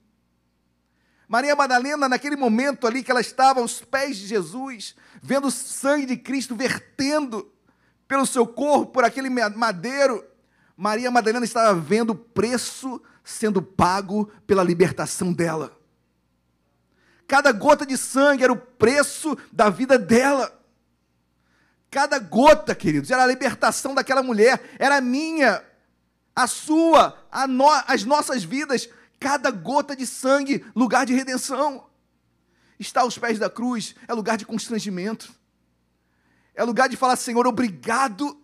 [1.27, 6.05] Maria Madalena, naquele momento ali que ela estava aos pés de Jesus, vendo o sangue
[6.05, 7.51] de Cristo vertendo
[8.07, 10.23] pelo seu corpo, por aquele madeiro,
[10.77, 15.84] Maria Madalena estava vendo o preço sendo pago pela libertação dela.
[17.35, 20.57] Cada gota de sangue era o preço da vida dela.
[21.91, 25.61] Cada gota, queridos, era a libertação daquela mulher, era minha
[26.33, 28.89] a sua, a no, as nossas vidas,
[29.19, 31.91] cada gota de sangue, lugar de redenção.
[32.79, 35.35] Estar aos pés da cruz é lugar de constrangimento,
[36.55, 38.41] é lugar de falar, Senhor, obrigado.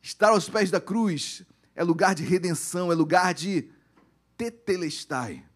[0.00, 1.42] Estar aos pés da cruz
[1.74, 3.70] é lugar de redenção, é lugar de
[4.38, 5.51] tetelestai.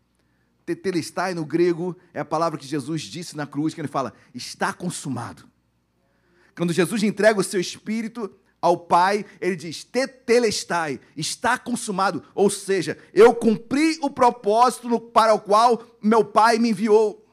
[0.66, 4.72] Tetelestai no grego é a palavra que Jesus disse na cruz, que ele fala, está
[4.72, 5.48] consumado.
[6.56, 12.24] Quando Jesus entrega o seu espírito, ao Pai, ele diz: Tetelestai, está consumado.
[12.34, 17.24] Ou seja, eu cumpri o propósito para o qual meu Pai me enviou.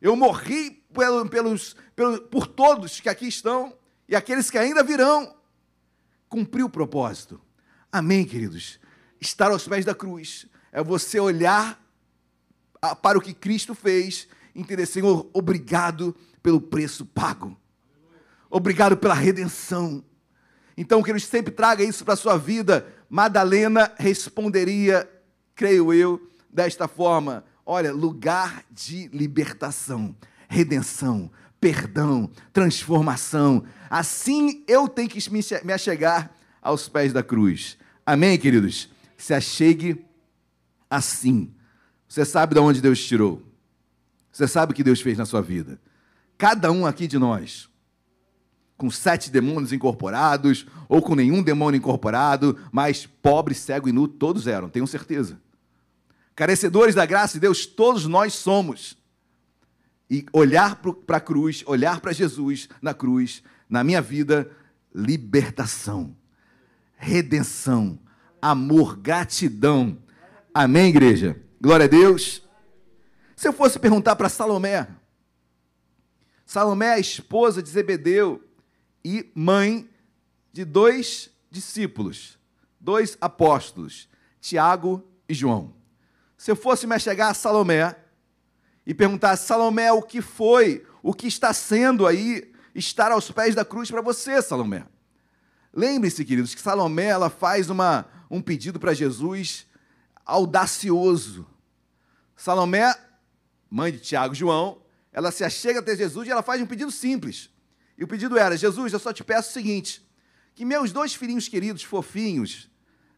[0.00, 3.76] Eu morri pelo, pelos, pelo, por todos que aqui estão
[4.08, 5.34] e aqueles que ainda virão.
[6.28, 7.40] Cumpriu o propósito.
[7.90, 8.78] Amém, queridos?
[9.20, 11.82] Estar aos pés da cruz é você olhar
[12.94, 17.56] para o que Cristo fez entender, Senhor, obrigado pelo preço pago.
[18.48, 20.04] Obrigado pela redenção.
[20.76, 22.86] Então, que ele sempre traga isso para a sua vida.
[23.08, 25.08] Madalena responderia,
[25.54, 30.14] creio eu, desta forma: olha, lugar de libertação,
[30.48, 31.30] redenção,
[31.60, 33.64] perdão, transformação.
[33.90, 36.32] Assim eu tenho que me achegar
[36.62, 37.76] aos pés da cruz.
[38.04, 38.88] Amém, queridos?
[39.16, 40.04] Se achegue
[40.88, 41.52] assim.
[42.08, 43.42] Você sabe de onde Deus tirou.
[44.30, 45.80] Você sabe o que Deus fez na sua vida.
[46.38, 47.68] Cada um aqui de nós
[48.76, 54.46] com sete demônios incorporados, ou com nenhum demônio incorporado, mas pobre, cego e nu, todos
[54.46, 55.40] eram, tenho certeza.
[56.34, 58.96] Carecedores da graça de Deus, todos nós somos.
[60.10, 64.50] E olhar para a cruz, olhar para Jesus na cruz, na minha vida,
[64.94, 66.14] libertação,
[66.96, 67.98] redenção,
[68.40, 69.98] amor, gratidão.
[70.52, 71.40] Amém, igreja?
[71.60, 72.42] Glória a Deus.
[73.34, 74.88] Se eu fosse perguntar para Salomé,
[76.44, 78.42] Salomé, a esposa de Zebedeu,
[79.04, 79.88] e mãe
[80.52, 82.38] de dois discípulos,
[82.80, 84.08] dois apóstolos,
[84.40, 85.74] Tiago e João.
[86.36, 87.96] Se eu fosse me chegar a Salomé
[88.84, 93.64] e perguntar, Salomé, o que foi, o que está sendo aí estar aos pés da
[93.64, 94.84] cruz para você, Salomé?
[95.72, 99.66] Lembre-se, queridos, que Salomé ela faz uma, um pedido para Jesus
[100.26, 101.46] audacioso.
[102.34, 102.94] Salomé,
[103.70, 104.82] mãe de Tiago e João,
[105.12, 107.48] ela se achega até Jesus e ela faz um pedido simples.
[107.96, 110.06] E o pedido era: Jesus, eu só te peço o seguinte:
[110.54, 112.68] que meus dois filhinhos queridos, fofinhos,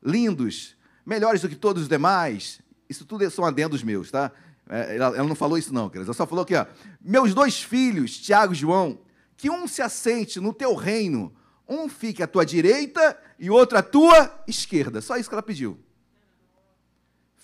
[0.03, 4.31] lindos, melhores do que todos os demais, isso tudo são adendos meus, tá?
[4.69, 6.09] É, ela não falou isso, não, queridos.
[6.09, 6.67] Ela só falou aqui, ó.
[7.01, 9.01] Meus dois filhos, Tiago e João,
[9.37, 11.35] que um se assente no teu reino,
[11.67, 15.01] um fique à tua direita e outro à tua esquerda.
[15.01, 15.79] Só isso que ela pediu.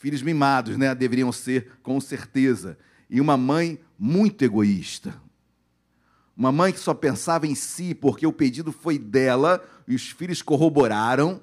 [0.05, 0.95] Filhos mimados, né?
[0.95, 2.77] Deveriam ser, com certeza.
[3.09, 5.19] E uma mãe muito egoísta.
[6.37, 10.43] Uma mãe que só pensava em si porque o pedido foi dela e os filhos
[10.43, 11.43] corroboraram,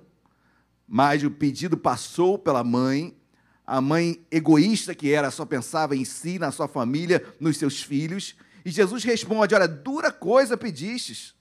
[0.87, 3.17] mas o pedido passou pela mãe.
[3.65, 8.35] A mãe egoísta que era só pensava em si, na sua família, nos seus filhos.
[8.63, 11.33] E Jesus responde: Olha, dura coisa pedistes.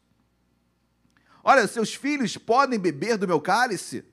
[1.45, 4.07] Olha, seus filhos podem beber do meu cálice?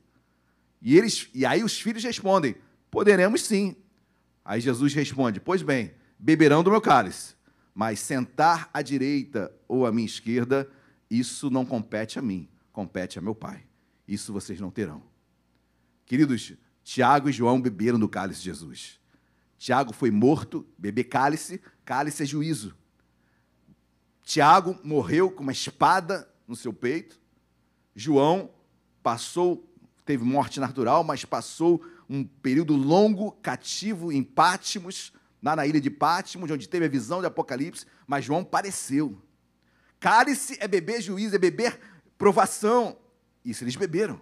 [0.82, 2.58] E, eles, e aí os filhos respondem:
[2.90, 3.76] Poderemos sim.
[4.44, 7.38] Aí Jesus responde: Pois bem, beberão do meu cálice
[7.78, 10.68] mas sentar à direita ou à minha esquerda,
[11.12, 13.64] isso não compete a mim, compete a meu Pai.
[14.08, 15.04] Isso vocês não terão.
[16.04, 16.54] Queridos,
[16.84, 19.00] Tiago e João beberam do cálice de Jesus.
[19.60, 22.76] Tiago foi morto, beber cálice, cálice é juízo.
[24.24, 27.22] Tiago morreu com uma espada no seu peito.
[27.96, 28.50] João
[29.04, 29.72] passou,
[30.04, 35.12] teve morte natural, mas passou um período longo cativo em Pátimos,
[35.42, 39.22] lá na ilha de Pátimos, onde teve a visão de Apocalipse, mas João pareceu.
[40.00, 41.80] Cálice é beber juízo, é beber
[42.18, 42.98] provação.
[43.44, 44.22] Isso eles beberam.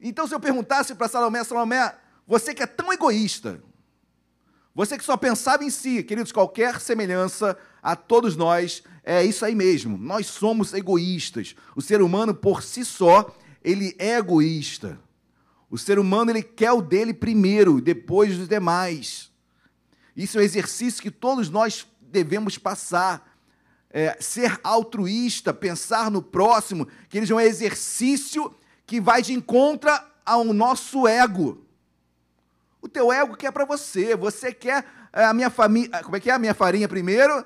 [0.00, 1.94] Então, se eu perguntasse para Salomé, Salomé,
[2.26, 3.62] você que é tão egoísta,
[4.74, 9.54] você que só pensava em si, queridos, qualquer semelhança a todos nós é isso aí
[9.54, 9.96] mesmo.
[9.96, 11.54] Nós somos egoístas.
[11.76, 14.98] O ser humano por si só, ele é egoísta.
[15.74, 19.32] O ser humano ele quer o dele primeiro, depois dos demais.
[20.16, 23.36] Isso é um exercício que todos nós devemos passar.
[23.90, 28.54] É, ser altruísta, pensar no próximo, que ele é um exercício
[28.86, 29.90] que vai de encontro
[30.24, 31.66] ao nosso ego.
[32.80, 36.04] O teu ego quer para você, você quer é, a minha família.
[36.04, 37.44] Como é que é a minha farinha primeiro?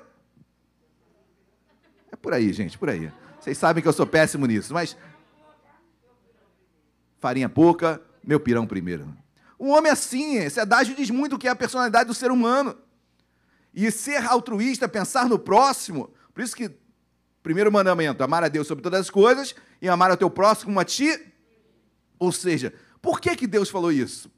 [2.11, 3.11] É por aí, gente, por aí.
[3.39, 4.95] Vocês sabem que eu sou péssimo nisso, mas.
[7.19, 9.15] Farinha pouca, meu pirão primeiro.
[9.59, 12.77] Um homem assim, esse adágio diz muito o que é a personalidade do ser humano.
[13.73, 16.71] E ser altruísta, pensar no próximo, por isso que,
[17.43, 20.79] primeiro mandamento, amar a Deus sobre todas as coisas e amar ao teu próximo como
[20.79, 21.19] a ti.
[22.17, 24.31] Ou seja, por que, que Deus falou isso?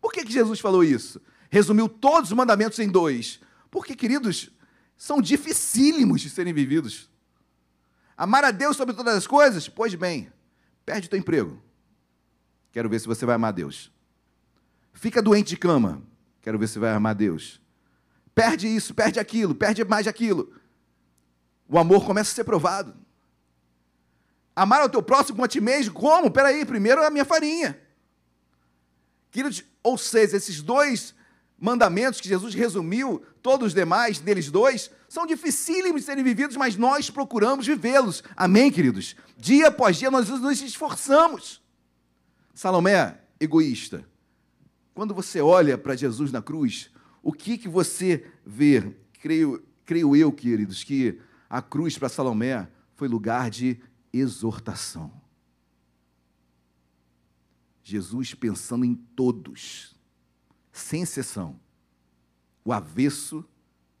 [0.00, 1.20] Por que, que Jesus falou isso?
[1.50, 3.40] Resumiu todos os mandamentos em dois.
[3.70, 4.50] Porque, queridos,
[4.96, 7.10] são dificílimos de serem vividos.
[8.16, 9.68] Amar a Deus sobre todas as coisas?
[9.68, 10.32] Pois bem,
[10.84, 11.60] perde o teu emprego.
[12.74, 13.92] Quero ver se você vai amar Deus.
[14.92, 16.02] Fica doente de cama.
[16.42, 17.60] Quero ver se vai amar Deus.
[18.34, 20.52] Perde isso, perde aquilo, perde mais aquilo.
[21.68, 22.92] O amor começa a ser provado.
[24.56, 26.28] Amar ao teu próximo como a ti mesmo, como?
[26.32, 27.80] Peraí, primeiro é a minha farinha.
[29.30, 31.14] Queridos, ou seja, esses dois
[31.56, 36.74] mandamentos que Jesus resumiu, todos os demais, deles dois, são dificílimos de serem vividos, mas
[36.74, 38.24] nós procuramos vivê-los.
[38.34, 39.14] Amém, queridos?
[39.36, 41.62] Dia após dia nós nos esforçamos.
[42.54, 44.08] Salomé, egoísta.
[44.94, 46.90] Quando você olha para Jesus na cruz,
[47.20, 48.94] o que, que você vê?
[49.14, 51.20] Creio, creio eu, queridos, que
[51.50, 53.80] a cruz para Salomé foi lugar de
[54.12, 55.12] exortação.
[57.82, 59.94] Jesus pensando em todos,
[60.72, 61.60] sem exceção,
[62.64, 63.44] o avesso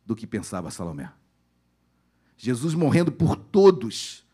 [0.06, 1.12] do que pensava Salomé.
[2.36, 4.24] Jesus morrendo por todos,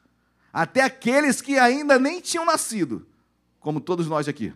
[0.52, 3.06] até aqueles que ainda nem tinham nascido,
[3.60, 4.52] como todos nós aqui.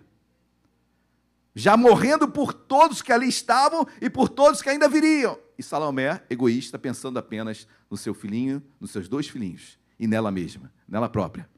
[1.55, 5.39] Já morrendo por todos que ali estavam e por todos que ainda viriam.
[5.57, 10.73] E Salomé, egoísta, pensando apenas no seu filhinho, nos seus dois filhinhos, e nela mesma,
[10.89, 11.49] nela própria.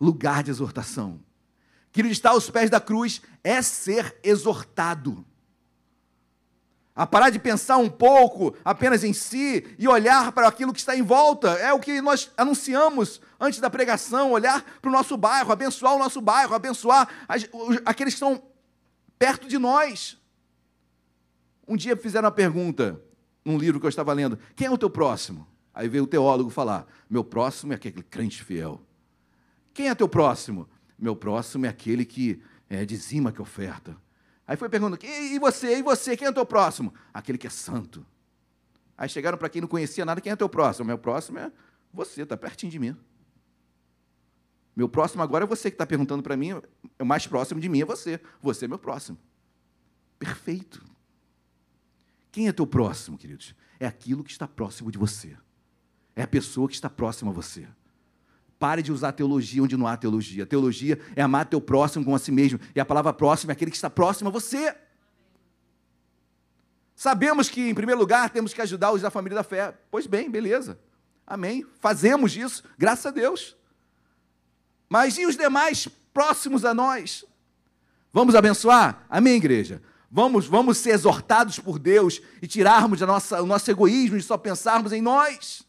[0.00, 1.18] Lugar de exortação.
[1.90, 5.26] Querido, estar aos pés da cruz é ser exortado.
[6.98, 10.96] A parar de pensar um pouco apenas em si e olhar para aquilo que está
[10.96, 11.50] em volta.
[11.50, 15.98] É o que nós anunciamos antes da pregação: olhar para o nosso bairro, abençoar o
[16.00, 17.48] nosso bairro, abençoar as,
[17.84, 18.42] aqueles que estão
[19.16, 20.18] perto de nós.
[21.68, 23.00] Um dia fizeram uma pergunta
[23.44, 25.46] num livro que eu estava lendo: quem é o teu próximo?
[25.72, 28.82] Aí veio o teólogo falar: meu próximo é aquele crente fiel.
[29.72, 30.68] Quem é teu próximo?
[30.98, 33.96] Meu próximo é aquele que é, dizima que oferta.
[34.48, 36.94] Aí foi perguntando, e você, e você, quem é teu próximo?
[37.12, 38.04] Aquele que é santo.
[38.96, 40.86] Aí chegaram para quem não conhecia nada, quem é teu próximo?
[40.86, 41.52] Meu próximo é
[41.92, 42.96] você, está pertinho de mim.
[44.74, 46.52] Meu próximo agora é você que está perguntando para mim,
[46.98, 48.18] o mais próximo de mim é você.
[48.40, 49.18] Você é meu próximo.
[50.18, 50.82] Perfeito.
[52.32, 53.54] Quem é teu próximo, queridos?
[53.78, 55.36] É aquilo que está próximo de você.
[56.16, 57.68] É a pessoa que está próxima a você.
[58.58, 60.44] Pare de usar teologia onde não há teologia.
[60.44, 62.58] Teologia é amar teu próximo como a si mesmo.
[62.74, 64.74] E a palavra próximo é aquele que está próximo a você.
[66.96, 69.72] Sabemos que, em primeiro lugar, temos que ajudar os da família da fé.
[69.90, 70.80] Pois bem, beleza.
[71.24, 71.64] Amém.
[71.78, 73.56] Fazemos isso, graças a Deus.
[74.88, 77.24] Mas e os demais próximos a nós?
[78.12, 79.06] Vamos abençoar?
[79.08, 79.80] Amém, igreja?
[80.10, 84.38] Vamos, vamos ser exortados por Deus e tirarmos a nossa, o nosso egoísmo e só
[84.38, 85.67] pensarmos em nós.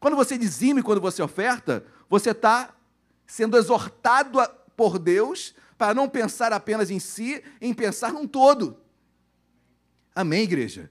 [0.00, 2.74] Quando você dizime, quando você oferta, você está
[3.26, 4.38] sendo exortado
[4.76, 8.78] por Deus para não pensar apenas em si, em pensar num todo.
[10.14, 10.90] Amém, igreja?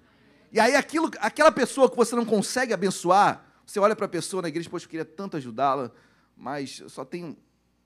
[0.51, 4.41] E aí, aquilo, aquela pessoa que você não consegue abençoar, você olha para a pessoa
[4.41, 5.91] na igreja, poxa, eu queria tanto ajudá-la,
[6.35, 7.38] mas eu só tenho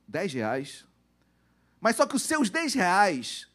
[0.08, 0.86] 10 reais.
[1.80, 3.48] Mas só que os seus 10 reais,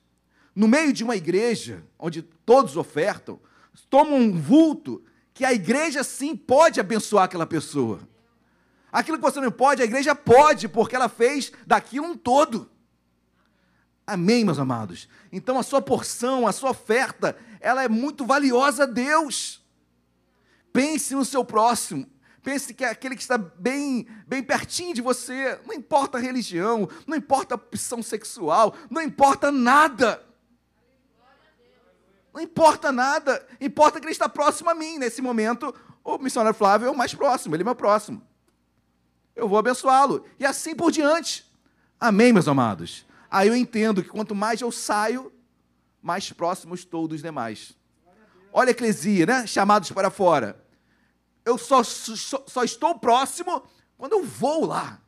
[0.55, 3.38] no meio de uma igreja, onde todos ofertam,
[3.88, 5.05] tomam um vulto
[5.36, 8.00] que a igreja sim pode abençoar aquela pessoa.
[8.90, 12.70] Aquilo que você não pode, a igreja pode, porque ela fez daquilo um todo.
[14.06, 15.06] Amém, meus amados?
[15.30, 19.62] Então a sua porção, a sua oferta, ela é muito valiosa a Deus.
[20.72, 22.10] Pense no seu próximo.
[22.42, 25.60] Pense que é aquele que está bem, bem pertinho de você.
[25.66, 30.26] Não importa a religião, não importa a opção sexual, não importa nada.
[32.36, 34.98] Não importa nada, importa que ele está próximo a mim.
[34.98, 38.20] Nesse momento, o missionário Flávio é o mais próximo, ele é meu próximo.
[39.34, 40.22] Eu vou abençoá-lo.
[40.38, 41.50] E assim por diante.
[41.98, 43.06] Amém, meus amados?
[43.30, 45.32] Aí eu entendo que quanto mais eu saio,
[46.02, 47.74] mais próximo estou dos demais.
[48.52, 49.46] Olha a eclesia, né?
[49.46, 50.62] Chamados para fora.
[51.42, 53.62] Eu só, só, só estou próximo
[53.96, 55.00] quando eu vou lá.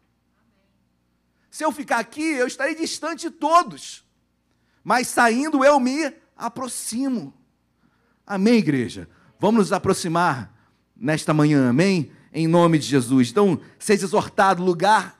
[1.50, 4.02] Se eu ficar aqui, eu estarei distante de todos.
[4.82, 7.34] Mas saindo, eu me aproximo.
[8.24, 9.08] Amém, igreja?
[9.40, 10.54] Vamos nos aproximar
[10.96, 12.12] nesta manhã, amém?
[12.32, 13.30] Em nome de Jesus.
[13.30, 15.18] Então, seja exortado, lugar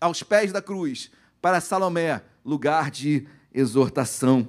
[0.00, 1.10] aos pés da cruz,
[1.40, 4.48] para Salomé, lugar de exortação.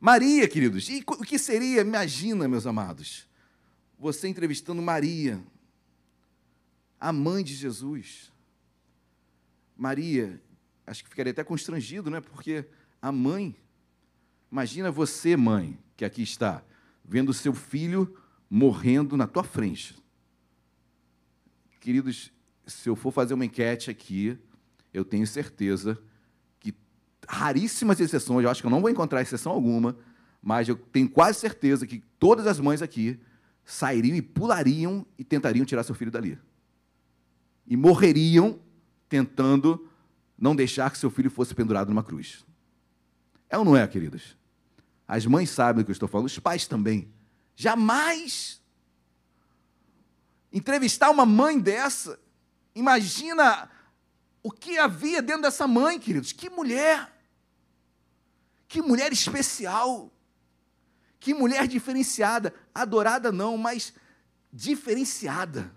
[0.00, 3.28] Maria, queridos, e o que seria, imagina, meus amados,
[3.98, 5.42] você entrevistando Maria,
[6.98, 8.32] a mãe de Jesus.
[9.76, 10.40] Maria,
[10.86, 12.20] acho que ficaria até constrangido, né?
[12.20, 12.64] Porque
[13.00, 13.54] a mãe
[14.50, 16.62] Imagina você, mãe, que aqui está,
[17.04, 18.16] vendo seu filho
[18.48, 19.96] morrendo na tua frente.
[21.80, 22.32] Queridos,
[22.66, 24.36] se eu for fazer uma enquete aqui,
[24.92, 25.98] eu tenho certeza
[26.58, 26.74] que
[27.28, 29.96] raríssimas exceções, eu acho que eu não vou encontrar exceção alguma,
[30.42, 33.20] mas eu tenho quase certeza que todas as mães aqui
[33.64, 36.38] sairiam e pulariam e tentariam tirar seu filho dali.
[37.66, 38.58] E morreriam
[39.08, 39.88] tentando
[40.36, 42.44] não deixar que seu filho fosse pendurado numa cruz.
[43.48, 44.39] É ou não é, queridos?
[45.10, 47.12] As mães sabem do que eu estou falando, os pais também.
[47.56, 48.62] Jamais
[50.52, 52.16] entrevistar uma mãe dessa.
[52.76, 53.68] Imagina
[54.40, 56.30] o que havia dentro dessa mãe, queridos.
[56.30, 57.12] Que mulher!
[58.68, 60.12] Que mulher especial!
[61.18, 62.54] Que mulher diferenciada.
[62.72, 63.92] Adorada não, mas
[64.52, 65.74] diferenciada.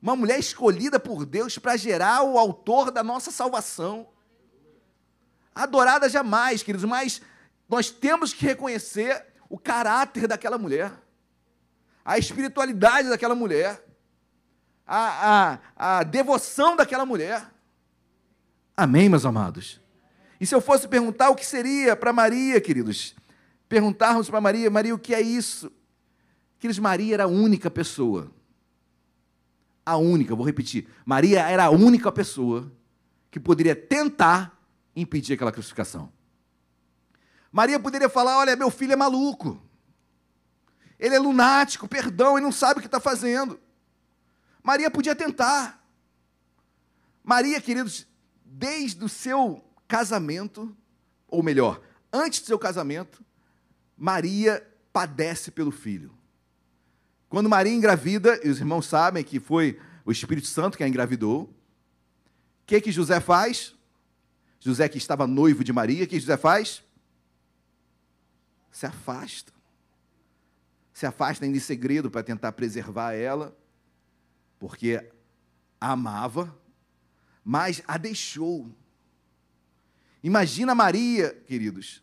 [0.00, 4.08] Uma mulher escolhida por Deus para gerar o autor da nossa salvação.
[5.52, 7.20] Adorada jamais, queridos, mas
[7.68, 10.92] nós temos que reconhecer o caráter daquela mulher,
[12.04, 13.84] a espiritualidade daquela mulher,
[14.86, 17.44] a, a, a devoção daquela mulher.
[18.76, 19.80] Amém, meus amados?
[20.40, 23.14] E se eu fosse perguntar o que seria para Maria, queridos,
[23.68, 25.72] perguntarmos para Maria, Maria, o que é isso?
[26.58, 28.30] Queridos, Maria era a única pessoa,
[29.84, 32.70] a única, vou repetir, Maria era a única pessoa
[33.30, 34.56] que poderia tentar
[34.94, 36.15] impedir aquela crucificação.
[37.50, 39.60] Maria poderia falar: olha, meu filho é maluco,
[40.98, 43.60] ele é lunático, perdão, ele não sabe o que está fazendo.
[44.62, 45.84] Maria podia tentar.
[47.22, 48.06] Maria, queridos,
[48.44, 50.76] desde o seu casamento,
[51.28, 51.80] ou melhor,
[52.12, 53.24] antes do seu casamento,
[53.96, 56.16] Maria padece pelo filho.
[57.28, 61.42] Quando Maria engravida, e os irmãos sabem que foi o Espírito Santo que a engravidou,
[61.42, 61.50] o
[62.66, 63.74] que, que José faz?
[64.58, 66.82] José, que estava noivo de Maria, o que José faz?
[68.76, 69.54] Se afasta.
[70.92, 73.56] Se afasta em segredo para tentar preservar ela,
[74.58, 75.02] porque
[75.80, 76.54] a amava,
[77.42, 78.70] mas a deixou.
[80.22, 82.02] Imagina Maria, queridos,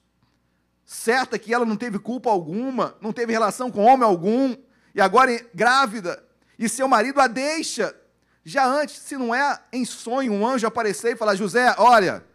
[0.84, 4.58] certa que ela não teve culpa alguma, não teve relação com homem algum,
[4.96, 6.28] e agora grávida,
[6.58, 7.96] e seu marido a deixa.
[8.44, 12.26] Já antes, se não é em sonho um anjo aparecer e falar: José, olha,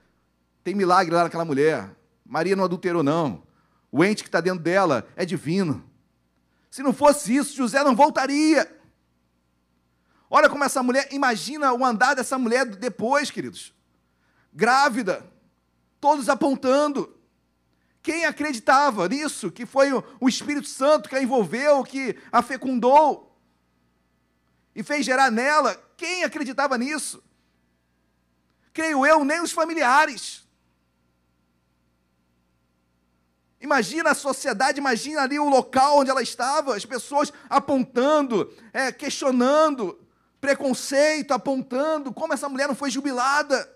[0.63, 1.91] tem milagre lá naquela mulher.
[2.25, 3.48] Maria não adulterou, não.
[3.91, 5.85] O ente que está dentro dela é divino.
[6.71, 8.71] Se não fosse isso, José não voltaria.
[10.31, 13.75] Olha como essa mulher, imagina o andar dessa mulher depois, queridos.
[14.53, 15.25] Grávida,
[16.01, 17.17] todos apontando.
[18.03, 19.51] Quem acreditava nisso?
[19.51, 23.29] Que foi o Espírito Santo que a envolveu, que a fecundou
[24.75, 25.75] e fez gerar nela.
[25.97, 27.23] Quem acreditava nisso?
[28.73, 30.48] Creio eu, nem os familiares.
[33.61, 39.99] Imagina a sociedade, imagina ali o local onde ela estava, as pessoas apontando, é, questionando,
[40.41, 43.69] preconceito, apontando, como essa mulher não foi jubilada.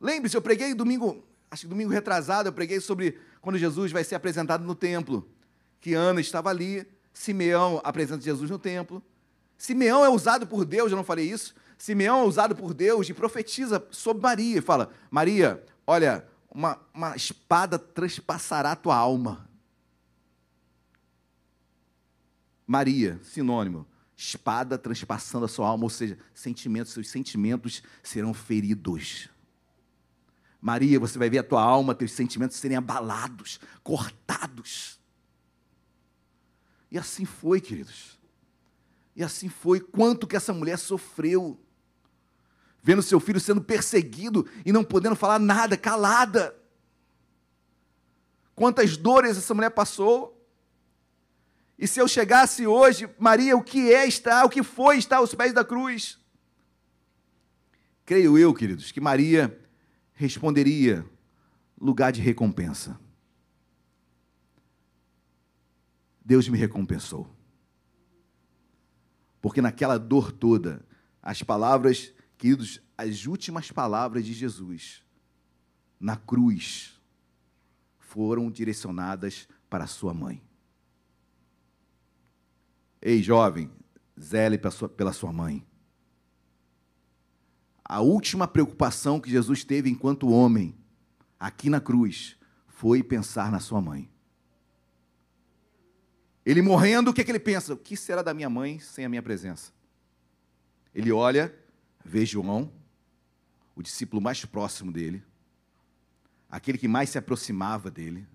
[0.00, 4.14] Lembre-se, eu preguei domingo, acho que domingo retrasado, eu preguei sobre quando Jesus vai ser
[4.14, 5.28] apresentado no templo.
[5.80, 9.02] Que Ana estava ali, Simeão apresenta Jesus no templo.
[9.56, 11.52] Simeão é usado por Deus, eu não falei isso.
[11.76, 14.62] Simeão é usado por Deus e profetiza sobre Maria.
[14.62, 19.48] Fala: Maria, olha, uma, uma espada transpassará a tua alma.
[22.66, 29.30] Maria, sinônimo, espada transpassando a sua alma, ou seja, sentimentos, seus sentimentos serão feridos.
[30.60, 34.98] Maria, você vai ver a tua alma, teus sentimentos serem abalados, cortados.
[36.90, 38.18] E assim foi, queridos.
[39.14, 39.80] E assim foi.
[39.80, 41.60] Quanto que essa mulher sofreu,
[42.88, 46.58] vendo seu filho sendo perseguido e não podendo falar nada, calada.
[48.54, 50.42] Quantas dores essa mulher passou.
[51.78, 55.34] E se eu chegasse hoje, Maria, o que é estar, o que foi estar aos
[55.34, 56.18] pés da cruz?
[58.06, 59.60] Creio eu, queridos, que Maria
[60.14, 61.04] responderia
[61.78, 62.98] lugar de recompensa.
[66.24, 67.28] Deus me recompensou.
[69.42, 70.82] Porque naquela dor toda,
[71.22, 75.04] as palavras, queridos, as últimas palavras de Jesus
[76.00, 76.98] na cruz
[77.98, 80.42] foram direcionadas para sua mãe.
[83.02, 83.70] Ei, jovem,
[84.18, 84.58] zele
[84.96, 85.68] pela sua mãe
[87.88, 90.76] a última preocupação que Jesus teve enquanto homem,
[91.40, 92.36] aqui na cruz,
[92.66, 94.10] foi pensar na sua mãe.
[96.44, 97.72] Ele morrendo, o que, é que ele pensa?
[97.72, 99.72] O que será da minha mãe sem a minha presença?
[100.94, 101.54] Ele olha,
[102.08, 102.72] vê João,
[103.76, 105.22] o discípulo mais próximo dele,
[106.50, 108.26] aquele que mais se aproximava dele,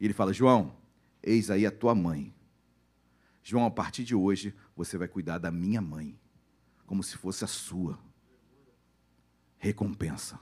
[0.00, 0.76] e ele fala: João,
[1.22, 2.34] eis aí a tua mãe.
[3.42, 6.18] João, a partir de hoje, você vai cuidar da minha mãe,
[6.86, 7.98] como se fosse a sua
[9.56, 10.38] recompensa.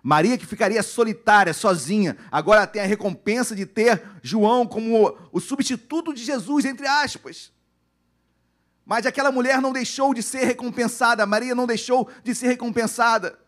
[0.00, 6.14] Maria, que ficaria solitária, sozinha, agora tem a recompensa de ter João como o substituto
[6.14, 7.52] de Jesus, entre aspas.
[8.88, 13.38] Mas aquela mulher não deixou de ser recompensada, Maria não deixou de ser recompensada.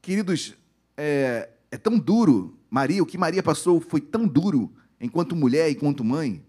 [0.00, 0.54] Queridos,
[0.96, 5.72] é, é tão duro, Maria, o que Maria passou foi tão duro, enquanto mulher e
[5.72, 6.46] enquanto mãe,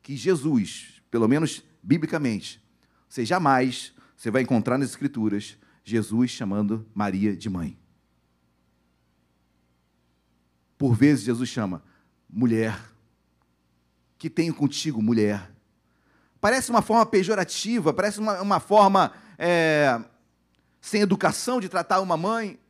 [0.00, 2.62] que Jesus, pelo menos biblicamente,
[3.08, 7.76] você jamais você vai encontrar nas Escrituras Jesus chamando Maria de mãe.
[10.78, 11.82] Por vezes Jesus chama
[12.30, 12.80] mulher.
[14.16, 15.53] Que tenho contigo, mulher.
[16.44, 19.98] Parece uma forma pejorativa, parece uma, uma forma é,
[20.78, 22.60] sem educação de tratar uma mãe.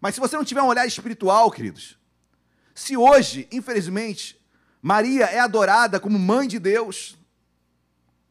[0.00, 1.96] Mas se você não tiver um olhar espiritual, queridos,
[2.74, 4.44] se hoje, infelizmente,
[4.82, 7.16] Maria é adorada como mãe de Deus,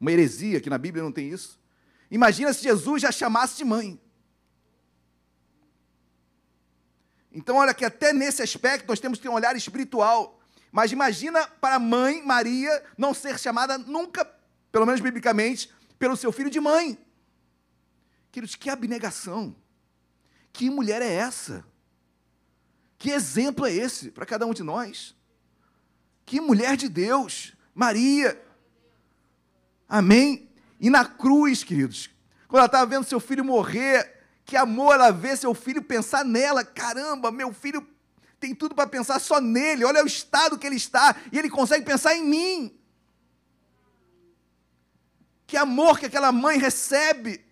[0.02, 1.58] uma heresia que na Bíblia não tem isso,
[2.12, 3.98] imagina se Jesus já chamasse de mãe.
[7.32, 10.38] Então, olha que até nesse aspecto nós temos que ter um olhar espiritual.
[10.74, 14.30] Mas imagina para a mãe Maria não ser chamada nunca,
[14.78, 17.00] pelo menos biblicamente, pelo seu filho de mãe.
[18.32, 19.56] Queridos, que abnegação.
[20.54, 21.66] Que mulher é essa?
[22.96, 25.16] Que exemplo é esse para cada um de nós?
[26.28, 28.40] Que mulher de Deus, Maria.
[29.90, 30.48] Amém?
[30.80, 32.12] E na cruz, queridos,
[32.48, 36.64] quando ela estava vendo seu filho morrer, que amor ela vê seu filho pensar nela.
[36.64, 37.84] Caramba, meu filho
[38.40, 39.86] tem tudo para pensar só nele.
[39.86, 42.77] Olha o estado que ele está e ele consegue pensar em mim.
[45.48, 47.44] Que amor que aquela mãe recebe.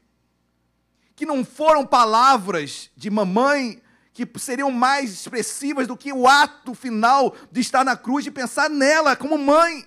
[1.16, 3.82] Que não foram palavras de mamãe
[4.14, 8.70] que seriam mais expressivas do que o ato final de estar na cruz e pensar
[8.70, 9.86] nela como mãe.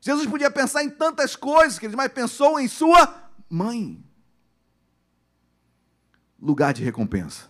[0.00, 4.04] Jesus podia pensar em tantas coisas, mas pensou em sua mãe
[6.40, 7.48] lugar de recompensa.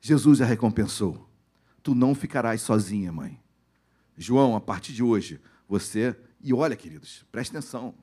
[0.00, 1.28] Jesus a recompensou.
[1.82, 3.40] Tu não ficarás sozinha, mãe.
[4.16, 6.16] João, a partir de hoje, você.
[6.40, 7.94] E olha, queridos, preste atenção.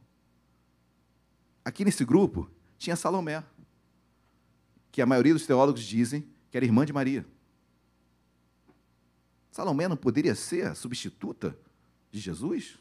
[1.64, 3.44] Aqui nesse grupo tinha Salomé,
[4.92, 7.26] que a maioria dos teólogos dizem que era irmã de Maria.
[9.52, 11.58] Salomé não poderia ser a substituta
[12.12, 12.80] de Jesus?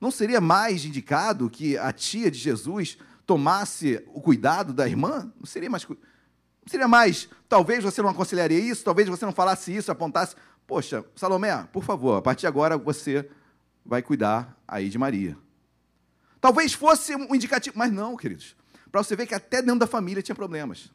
[0.00, 5.46] Não seria mais indicado que a tia de Jesus tomasse o cuidado da irmã, não
[5.46, 5.86] seria mais.
[5.86, 5.96] Não
[6.66, 7.28] seria mais.
[7.48, 10.36] Talvez você não aconselharia isso, talvez você não falasse isso, apontasse.
[10.66, 13.28] Poxa, Salomé, por favor, a partir de agora você
[13.86, 15.36] vai cuidar aí de Maria.
[16.40, 18.56] Talvez fosse um indicativo, mas não, queridos.
[18.90, 20.92] Para você ver que até dentro da família tinha problemas.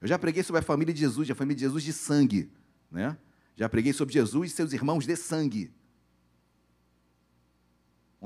[0.00, 2.50] Eu já preguei sobre a família de Jesus, a família de Jesus de sangue,
[2.90, 3.16] né?
[3.56, 5.72] Já preguei sobre Jesus e seus irmãos de sangue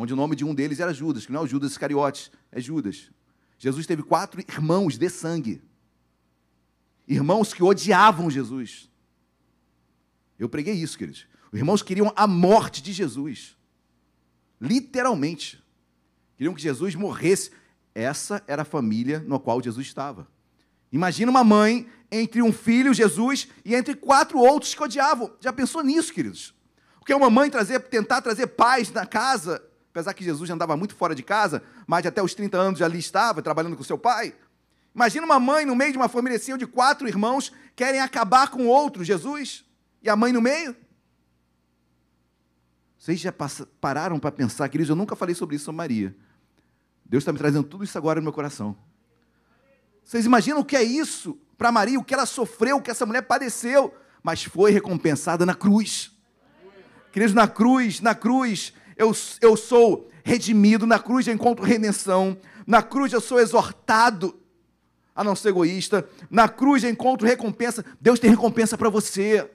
[0.01, 2.61] onde o nome de um deles era Judas, que não é o Judas Iscariotes, é
[2.61, 3.11] Judas.
[3.59, 5.61] Jesus teve quatro irmãos de sangue.
[7.09, 8.89] Irmãos que odiavam Jesus.
[10.39, 11.27] Eu preguei isso, queridos.
[11.53, 13.57] Os irmãos queriam a morte de Jesus.
[14.61, 15.63] Literalmente.
[16.37, 17.51] Queriam que Jesus morresse.
[17.95, 20.29] Essa era a família na qual Jesus estava.
[20.93, 25.33] Imagina uma mãe entre um filho, Jesus, e entre quatro outros que odiavam.
[25.41, 26.55] Já pensou nisso, queridos?
[27.01, 29.63] O que é uma mãe trazer, tentar trazer paz na casa
[29.99, 32.87] apesar que Jesus já andava muito fora de casa, mas até os 30 anos já
[32.87, 34.33] ali estava, trabalhando com seu pai.
[34.95, 38.67] Imagina uma mãe no meio de uma família assim, onde quatro irmãos querem acabar com
[38.67, 39.65] outro, Jesus,
[40.03, 40.77] e a mãe no meio.
[42.99, 43.33] Vocês já
[43.81, 46.17] pararam para pensar, queridos, eu nunca falei sobre isso sobre Maria.
[47.05, 48.77] Deus está me trazendo tudo isso agora no meu coração.
[50.05, 53.07] Vocês imaginam o que é isso para Maria, o que ela sofreu, o que essa
[53.07, 56.11] mulher padeceu, mas foi recompensada na cruz.
[57.13, 62.83] Queridos, na cruz, na cruz, eu, eu sou redimido, na cruz eu encontro redenção, na
[62.83, 64.39] cruz eu sou exortado
[65.15, 67.85] a não ser egoísta, na cruz eu encontro recompensa.
[68.01, 69.51] Deus tem recompensa para você.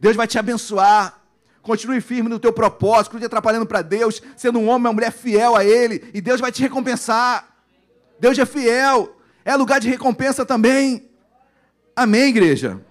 [0.00, 1.19] Deus vai te abençoar.
[1.62, 5.54] Continue firme no teu propósito, continue atrapalhando para Deus, sendo um homem, uma mulher fiel
[5.54, 7.56] a Ele, e Deus vai te recompensar.
[8.18, 11.10] Deus é fiel, é lugar de recompensa também.
[11.94, 12.84] Amém, igreja?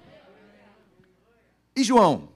[1.76, 2.30] E João?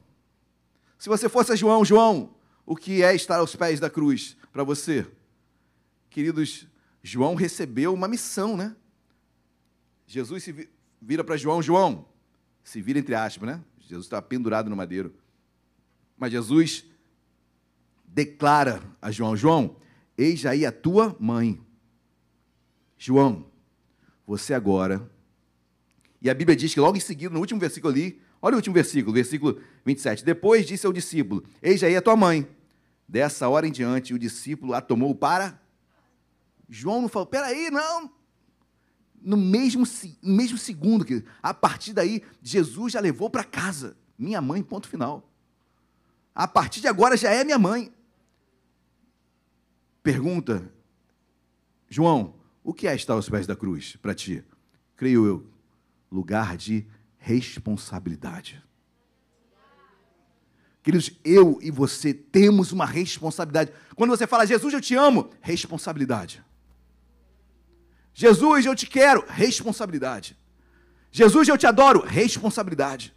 [0.97, 2.33] Se você fosse João, João,
[2.65, 5.05] o que é estar aos pés da cruz para você?
[6.09, 6.67] Queridos,
[7.01, 8.75] João recebeu uma missão, né?
[10.07, 10.69] Jesus se
[11.01, 12.05] vira para João, João,
[12.63, 13.61] se vira entre aspas, né?
[13.79, 15.13] Jesus está pendurado no madeiro.
[16.17, 16.85] Mas Jesus
[18.05, 19.75] declara a João: João,
[20.17, 21.59] eis aí a tua mãe.
[22.97, 23.45] João,
[24.25, 25.09] você agora.
[26.21, 28.73] E a Bíblia diz que logo em seguida, no último versículo ali, olha o último
[28.73, 30.23] versículo, versículo 27.
[30.23, 32.47] Depois disse ao discípulo: Eis aí a tua mãe.
[33.07, 35.61] Dessa hora em diante, o discípulo a tomou para.
[36.69, 38.09] João não falou, peraí, não.
[39.21, 39.85] No mesmo,
[40.21, 41.05] no mesmo segundo,
[41.41, 43.95] a partir daí, Jesus já levou para casa.
[44.17, 45.29] Minha mãe, ponto final.
[46.33, 47.93] A partir de agora já é minha mãe.
[50.01, 50.71] Pergunta,
[51.87, 54.43] João, o que é estar aos pés da cruz para ti?
[54.95, 55.47] Creio eu,
[56.11, 56.85] lugar de
[57.17, 58.63] responsabilidade.
[60.81, 63.71] Queridos, eu e você temos uma responsabilidade.
[63.95, 66.43] Quando você fala, Jesus, eu te amo, responsabilidade.
[68.13, 70.37] Jesus, eu te quero, responsabilidade.
[71.09, 72.01] Jesus, eu te adoro.
[72.01, 73.13] Responsabilidade.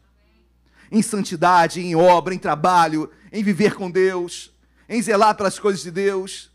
[0.90, 4.52] Em santidade, em obra, em trabalho, em viver com Deus,
[4.88, 6.50] em zelar pelas coisas de Deus,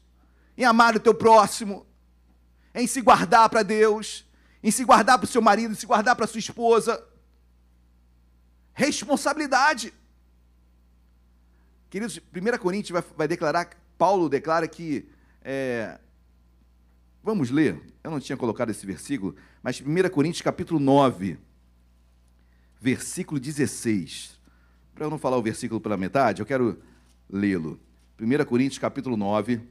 [0.58, 1.86] em amar o teu próximo,
[2.74, 4.26] em se guardar para Deus,
[4.64, 7.04] em se guardar para o seu marido, em se guardar para a sua esposa.
[8.74, 9.94] Responsabilidade.
[11.90, 15.10] Queridos, 1 Coríntios vai, vai declarar, Paulo declara que.
[15.44, 16.00] É,
[17.24, 21.38] vamos ler, eu não tinha colocado esse versículo, mas 1 Coríntios capítulo 9,
[22.82, 24.40] versículo 16.
[24.96, 26.82] Para eu não falar o versículo pela metade, eu quero
[27.30, 27.80] lê-lo.
[28.20, 29.62] 1 Coríntios capítulo 9,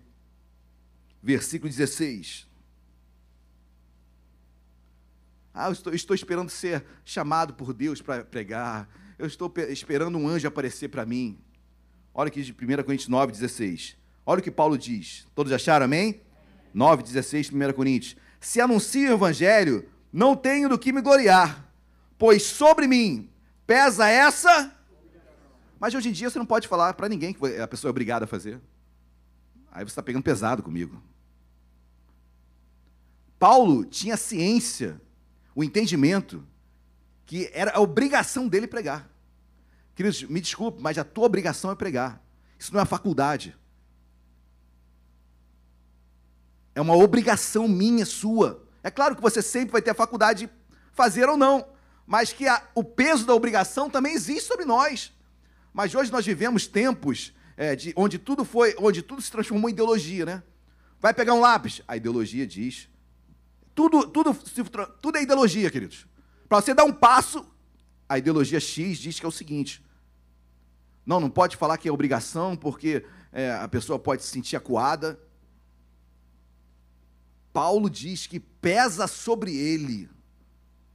[1.20, 2.48] versículo 16.
[5.52, 8.88] Ah, eu estou, estou esperando ser chamado por Deus para pregar.
[9.18, 11.36] Eu estou esperando um anjo aparecer para mim.
[12.14, 13.96] Olha aqui de 1 Coríntios 9, 16.
[14.24, 15.26] Olha o que Paulo diz.
[15.34, 16.20] Todos acharam, amém?
[16.72, 18.16] 9, 16, 1 Coríntios.
[18.40, 21.69] Se anuncio o evangelho, não tenho do que me gloriar,
[22.20, 23.30] pois sobre mim
[23.66, 24.70] pesa essa.
[25.80, 28.26] Mas hoje em dia você não pode falar para ninguém que a pessoa é obrigada
[28.26, 28.60] a fazer.
[29.72, 31.02] Aí você está pegando pesado comigo.
[33.38, 35.00] Paulo tinha ciência
[35.54, 36.46] o entendimento
[37.24, 39.08] que era a obrigação dele pregar.
[39.94, 42.22] Queridos, me desculpe, mas a tua obrigação é pregar.
[42.58, 43.56] Isso não é faculdade.
[46.74, 48.62] É uma obrigação minha, sua.
[48.82, 50.52] É claro que você sempre vai ter a faculdade de
[50.92, 51.66] fazer ou não,
[52.06, 55.12] mas que a, o peso da obrigação também existe sobre nós.
[55.72, 59.72] Mas hoje nós vivemos tempos é, de, onde tudo foi, onde tudo se transformou em
[59.72, 60.42] ideologia, né?
[60.98, 62.90] Vai pegar um lápis, a ideologia diz
[63.74, 64.34] tudo, tudo,
[65.00, 66.06] tudo é ideologia, queridos.
[66.48, 67.46] Para você dar um passo,
[68.06, 69.82] a ideologia X diz que é o seguinte:
[71.06, 75.18] não, não pode falar que é obrigação, porque é, a pessoa pode se sentir acuada.
[77.52, 80.10] Paulo diz que pesa sobre ele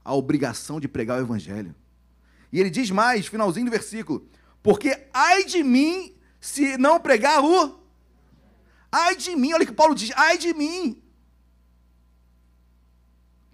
[0.06, 1.74] a obrigação de pregar o evangelho.
[2.52, 4.26] E ele diz mais, finalzinho do versículo:
[4.62, 7.80] porque ai de mim se não pregar o.
[8.90, 11.02] Ai de mim, olha que Paulo diz: ai de mim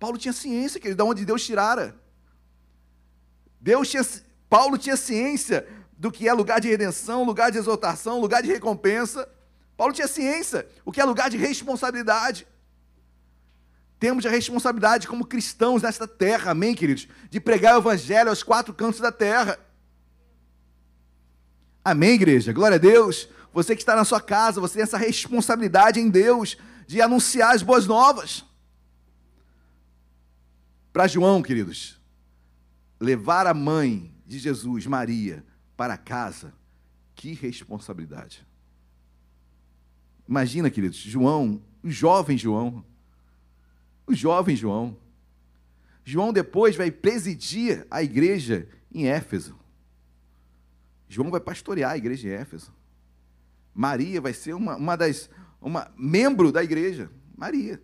[0.03, 1.95] Paulo tinha ciência, querido, de onde Deus tirara.
[3.61, 4.05] Deus tinha,
[4.51, 5.65] Paulo tinha ciência
[5.97, 9.29] do que é lugar de redenção, lugar de exaltação, lugar de recompensa.
[9.77, 12.49] Paulo tinha ciência, o que é lugar de responsabilidade.
[14.03, 17.07] Temos a responsabilidade como cristãos nesta terra, amém, queridos?
[17.31, 19.57] De pregar o evangelho aos quatro cantos da terra.
[21.85, 22.53] Amém, igreja?
[22.53, 23.29] Glória a Deus.
[23.53, 27.63] Você que está na sua casa, você tem essa responsabilidade em Deus de anunciar as
[27.63, 28.45] boas novas.
[30.93, 31.97] Para João, queridos,
[32.99, 35.47] levar a mãe de Jesus, Maria,
[35.77, 36.53] para casa,
[37.15, 38.45] que responsabilidade.
[40.29, 42.85] Imagina, queridos, João, o jovem João,
[44.07, 44.97] o jovem João.
[46.05, 49.59] João depois vai presidir a igreja em Éfeso.
[51.09, 52.73] João vai pastorear a igreja em Éfeso.
[53.75, 55.31] Maria vai ser uma, uma das
[55.61, 57.11] uma membro da igreja.
[57.37, 57.83] Maria.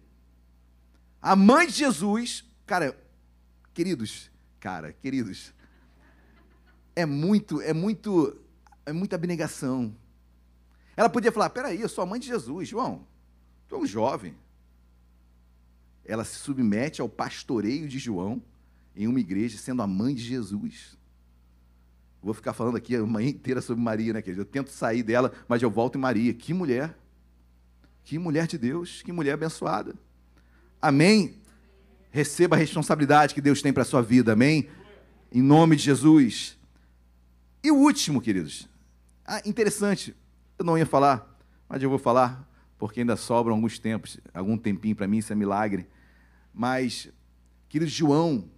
[1.20, 2.94] A mãe de Jesus Cara,
[3.72, 4.30] queridos,
[4.60, 5.54] cara, queridos,
[6.94, 8.38] é muito, é muito,
[8.84, 9.96] é muita abnegação.
[10.94, 13.06] Ela podia falar: peraí, eu sou a mãe de Jesus, João,
[13.66, 14.36] tu é um jovem.
[16.08, 18.42] Ela se submete ao pastoreio de João
[18.96, 20.98] em uma igreja, sendo a mãe de Jesus.
[22.20, 24.22] Vou ficar falando aqui a manhã inteira sobre Maria, né?
[24.26, 26.34] Eu tento sair dela, mas eu volto em Maria.
[26.34, 26.98] Que mulher!
[28.02, 29.94] Que mulher de Deus, que mulher abençoada.
[30.80, 31.36] Amém?
[32.10, 34.66] Receba a responsabilidade que Deus tem para a sua vida, amém?
[35.30, 36.58] Em nome de Jesus.
[37.62, 38.66] E o último, queridos.
[39.26, 40.16] Ah, interessante.
[40.58, 42.48] Eu não ia falar, mas eu vou falar,
[42.78, 45.86] porque ainda sobram alguns tempos, algum tempinho para mim, isso é milagre.
[46.58, 47.08] Mas,
[47.68, 48.50] querido João,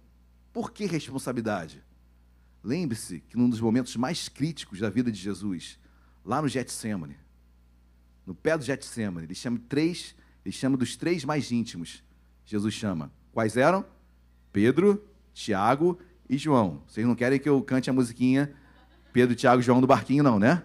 [0.51, 1.83] por que responsabilidade?
[2.63, 5.77] Lembre-se que num dos momentos mais críticos da vida de Jesus,
[6.25, 7.15] lá no Getsemane,
[8.25, 12.03] no pé do Getsemane, ele chama três, ele chama dos três mais íntimos.
[12.43, 13.85] Jesus chama Quais eram?
[14.51, 16.81] Pedro, Tiago e João.
[16.87, 18.51] Vocês não querem que eu cante a musiquinha
[19.13, 20.63] Pedro, Tiago e João do barquinho, não, né?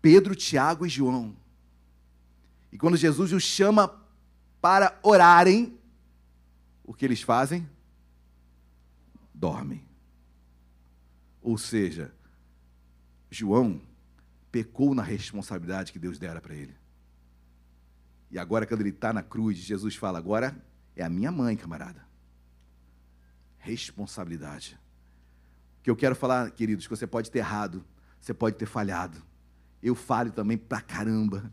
[0.00, 1.36] Pedro, Tiago e João.
[2.72, 3.92] E quando Jesus os chama
[4.60, 5.77] para orarem,
[6.88, 7.68] o que eles fazem?
[9.34, 9.86] Dormem.
[11.42, 12.14] Ou seja,
[13.30, 13.78] João
[14.50, 16.74] pecou na responsabilidade que Deus dera para ele.
[18.30, 20.56] E agora, quando ele está na cruz, Jesus fala: agora
[20.96, 22.08] é a minha mãe, camarada.
[23.58, 24.80] Responsabilidade.
[25.80, 27.84] O que eu quero falar, queridos, que você pode ter errado,
[28.18, 29.22] você pode ter falhado.
[29.82, 31.52] Eu falho também pra caramba.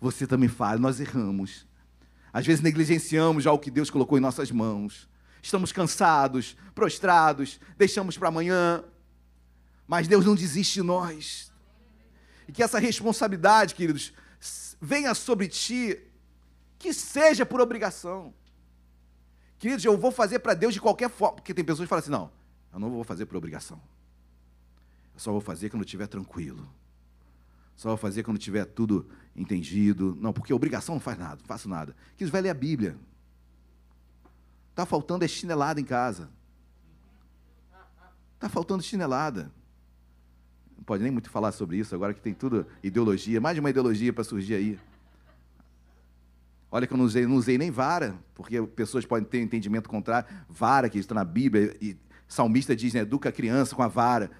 [0.00, 1.68] Você também falha, nós erramos.
[2.32, 5.08] Às vezes negligenciamos já o que Deus colocou em nossas mãos.
[5.42, 8.82] estamos cansados, prostrados, deixamos para amanhã.
[9.86, 11.52] Mas Deus não desiste de nós.
[12.48, 14.12] E que essa responsabilidade, queridos,
[14.80, 16.00] venha sobre ti,
[16.78, 18.32] que seja por obrigação.
[19.58, 21.36] Queridos, eu vou fazer para Deus de qualquer forma.
[21.36, 22.30] Porque tem pessoas que falam assim: não,
[22.72, 23.80] eu não vou fazer por obrigação.
[25.14, 26.68] Eu só vou fazer quando estiver tranquilo.
[27.76, 30.16] Só vou fazer quando tiver tudo entendido.
[30.20, 31.94] Não, porque obrigação não faz nada, não faço nada.
[32.16, 32.96] Que vai ler a Bíblia.
[34.70, 36.30] Está faltando é chinelada em casa.
[38.34, 39.52] Está faltando chinelada.
[40.76, 43.70] Não pode nem muito falar sobre isso, agora que tem tudo ideologia, mais de uma
[43.70, 44.80] ideologia para surgir aí.
[46.70, 49.88] Olha que eu não usei, não usei nem vara, porque pessoas podem ter um entendimento
[49.88, 50.28] contrário.
[50.48, 51.96] Vara, que está na Bíblia, e
[52.26, 54.30] salmista diz, né, educa a criança com a vara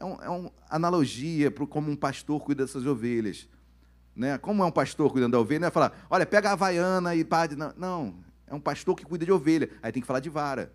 [0.00, 3.46] é, é uma analogia para como um pastor cuida dessas ovelhas.
[4.14, 4.36] Né?
[4.38, 7.24] Como é um pastor cuidando da ovelha, não é falar, olha, pega a havaiana e
[7.24, 7.48] pá.
[7.48, 8.14] Não, não,
[8.46, 9.70] é um pastor que cuida de ovelha.
[9.82, 10.72] Aí tem que falar de vara.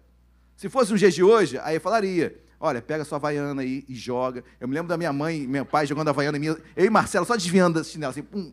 [0.56, 3.84] Se fosse os dias de hoje, aí eu falaria, olha, pega a sua havaiana aí
[3.88, 4.44] e joga.
[4.60, 6.86] Eu me lembro da minha mãe e meu pai jogando a havaiana em mim, eu
[6.86, 8.52] e Marcelo só desviando da chinela, assim, pum.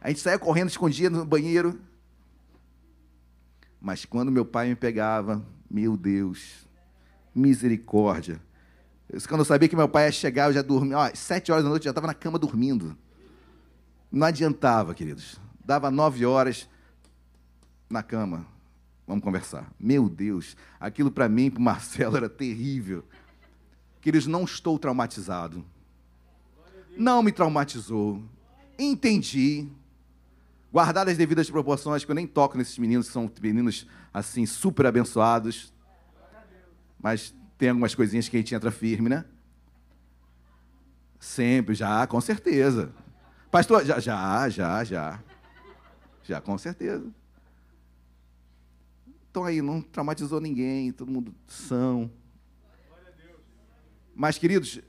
[0.00, 1.78] A gente saía correndo, escondia no banheiro.
[3.80, 6.68] Mas quando meu pai me pegava, meu Deus,
[7.34, 8.40] misericórdia.
[9.28, 10.98] Quando eu sabia que meu pai ia chegar, eu já dormia.
[10.98, 12.96] Ó, sete horas da noite eu já estava na cama dormindo.
[14.10, 15.40] Não adiantava, queridos.
[15.64, 16.68] Dava nove horas
[17.88, 18.46] na cama.
[19.06, 19.70] Vamos conversar.
[19.78, 23.04] Meu Deus, aquilo para mim, para o Marcelo, era terrível.
[24.00, 25.64] Queridos, não estou traumatizado.
[26.96, 28.22] Não me traumatizou.
[28.78, 29.68] Entendi.
[30.72, 34.86] Guardar as devidas proporções, que eu nem toco nesses meninos, que são meninos, assim, super
[34.86, 35.72] abençoados.
[37.02, 39.24] Mas tem algumas coisinhas que a gente entra firme, né?
[41.18, 42.92] Sempre, já, com certeza.
[43.50, 45.22] Pastor, já, já, já, já.
[46.22, 47.10] Já, com certeza.
[49.30, 52.10] Então aí, não traumatizou ninguém, todo mundo são.
[54.14, 54.80] Mas, queridos,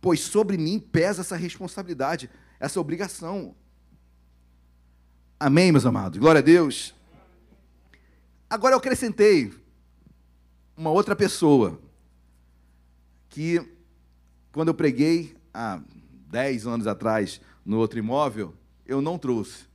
[0.00, 3.54] pois sobre mim pesa essa responsabilidade, essa obrigação.
[5.38, 6.18] Amém, meus amados?
[6.18, 6.94] Glória a Deus.
[8.50, 9.52] Agora eu acrescentei
[10.76, 11.80] uma outra pessoa
[13.28, 13.60] que
[14.52, 15.80] quando eu preguei há
[16.28, 18.54] 10 anos atrás no outro imóvel,
[18.86, 19.66] eu não trouxe.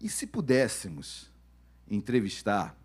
[0.00, 1.30] E se pudéssemos
[1.90, 2.76] entrevistar,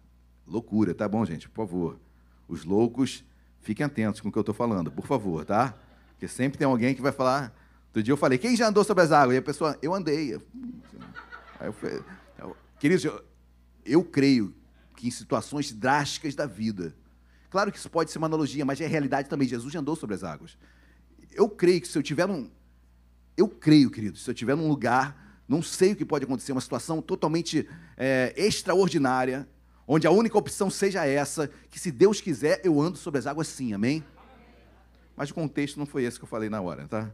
[0.46, 1.48] loucura, tá bom, gente?
[1.48, 2.00] Por favor.
[2.48, 3.24] Os loucos,
[3.62, 5.76] fiquem atentos com o que eu estou falando, por favor, tá?
[6.10, 7.56] Porque sempre tem alguém que vai falar.
[7.88, 9.36] Outro dia eu falei, quem já andou sobre as águas?
[9.36, 10.36] E a pessoa, eu andei.
[11.60, 12.02] Aí eu falei,
[12.80, 13.24] queridos, eu,
[13.86, 14.54] eu creio
[14.98, 16.96] que em situações drásticas da vida,
[17.54, 19.48] Claro que isso pode ser uma analogia, mas é realidade também.
[19.48, 20.58] Jesus andou sobre as águas.
[21.32, 22.50] Eu creio que se eu tiver num.
[23.36, 26.62] Eu creio, queridos, se eu tiver num lugar, não sei o que pode acontecer, uma
[26.62, 29.48] situação totalmente é, extraordinária,
[29.88, 33.48] onde a única opção seja essa, que se Deus quiser, eu ando sobre as águas
[33.48, 34.04] sim, amém?
[35.16, 37.14] Mas o contexto não foi esse que eu falei na hora, tá?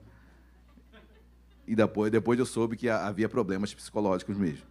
[1.68, 4.66] E depois, depois eu soube que havia problemas psicológicos mesmo.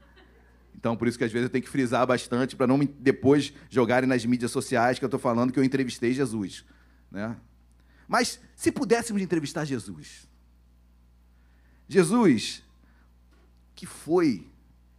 [0.74, 3.52] Então, por isso que às vezes eu tenho que frisar bastante para não me depois
[3.68, 6.64] jogarem nas mídias sociais que eu estou falando que eu entrevistei Jesus.
[7.10, 7.36] Né?
[8.06, 10.27] Mas se pudéssemos entrevistar Jesus,
[11.88, 12.62] Jesus,
[13.74, 14.46] que foi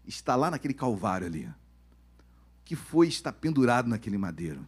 [0.06, 1.50] estar lá naquele calvário ali,
[2.66, 4.68] que foi estar pendurado naquele madeiro.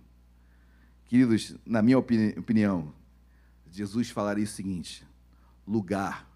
[1.05, 2.93] Queridos, na minha opini opinião,
[3.69, 5.05] Jesus falaria o seguinte:
[5.67, 6.29] lugar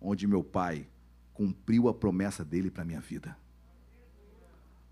[0.00, 0.86] onde meu pai
[1.32, 3.36] cumpriu a promessa dele para a minha vida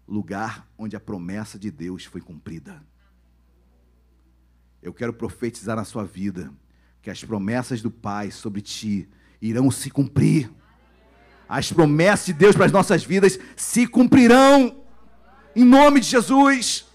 [0.08, 2.82] lugar onde a promessa de Deus foi cumprida.
[4.80, 6.52] Eu quero profetizar na sua vida
[7.02, 9.08] que as promessas do Pai sobre ti
[9.40, 10.50] irão se cumprir.
[11.48, 14.82] As promessas de Deus para as nossas vidas se cumprirão.
[15.56, 16.86] Em nome de Jesus.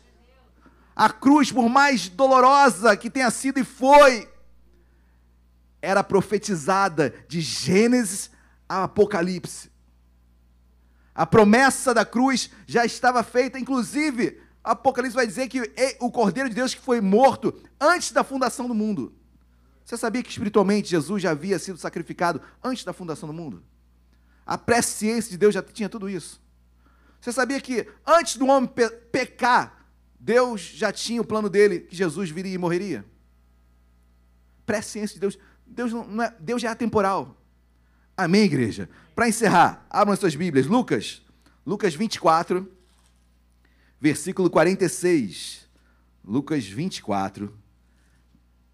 [0.96, 4.30] A cruz, por mais dolorosa que tenha sido e foi,
[5.82, 8.30] era profetizada de Gênesis
[8.70, 9.72] a Apocalipse.
[11.16, 15.62] A promessa da cruz já estava feita, inclusive, Apocalipse vai dizer que
[16.00, 19.14] o Cordeiro de Deus que foi morto antes da fundação do mundo.
[19.84, 23.64] Você sabia que espiritualmente Jesus já havia sido sacrificado antes da fundação do mundo?
[24.46, 26.42] A presciência de Deus já tinha tudo isso.
[27.20, 29.88] Você sabia que antes do homem pe pecar,
[30.20, 33.06] Deus já tinha o plano dele que Jesus viria e morreria?
[34.66, 35.38] Presciência de Deus.
[35.66, 37.38] Deus, não é, Deus já é atemporal.
[38.16, 38.90] Amém, igreja?
[39.16, 40.68] Para encerrar, abram as suas Bíblias.
[40.68, 41.22] Lucas,
[41.66, 42.70] Lucas 24,
[44.00, 45.68] versículo 46.
[46.24, 47.63] Lucas 24.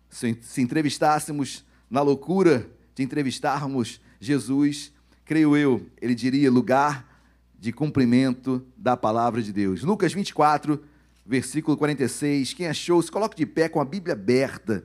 [0.09, 4.91] Se, se entrevistássemos na loucura de entrevistarmos Jesus,
[5.23, 7.07] creio eu, ele diria lugar
[7.57, 9.83] de cumprimento da palavra de Deus.
[9.83, 10.83] Lucas 24,
[11.25, 12.53] versículo 46.
[12.53, 14.83] Quem achou, se coloque de pé com a Bíblia aberta.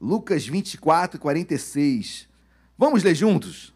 [0.00, 2.28] Lucas 24, 46.
[2.76, 3.74] Vamos ler juntos?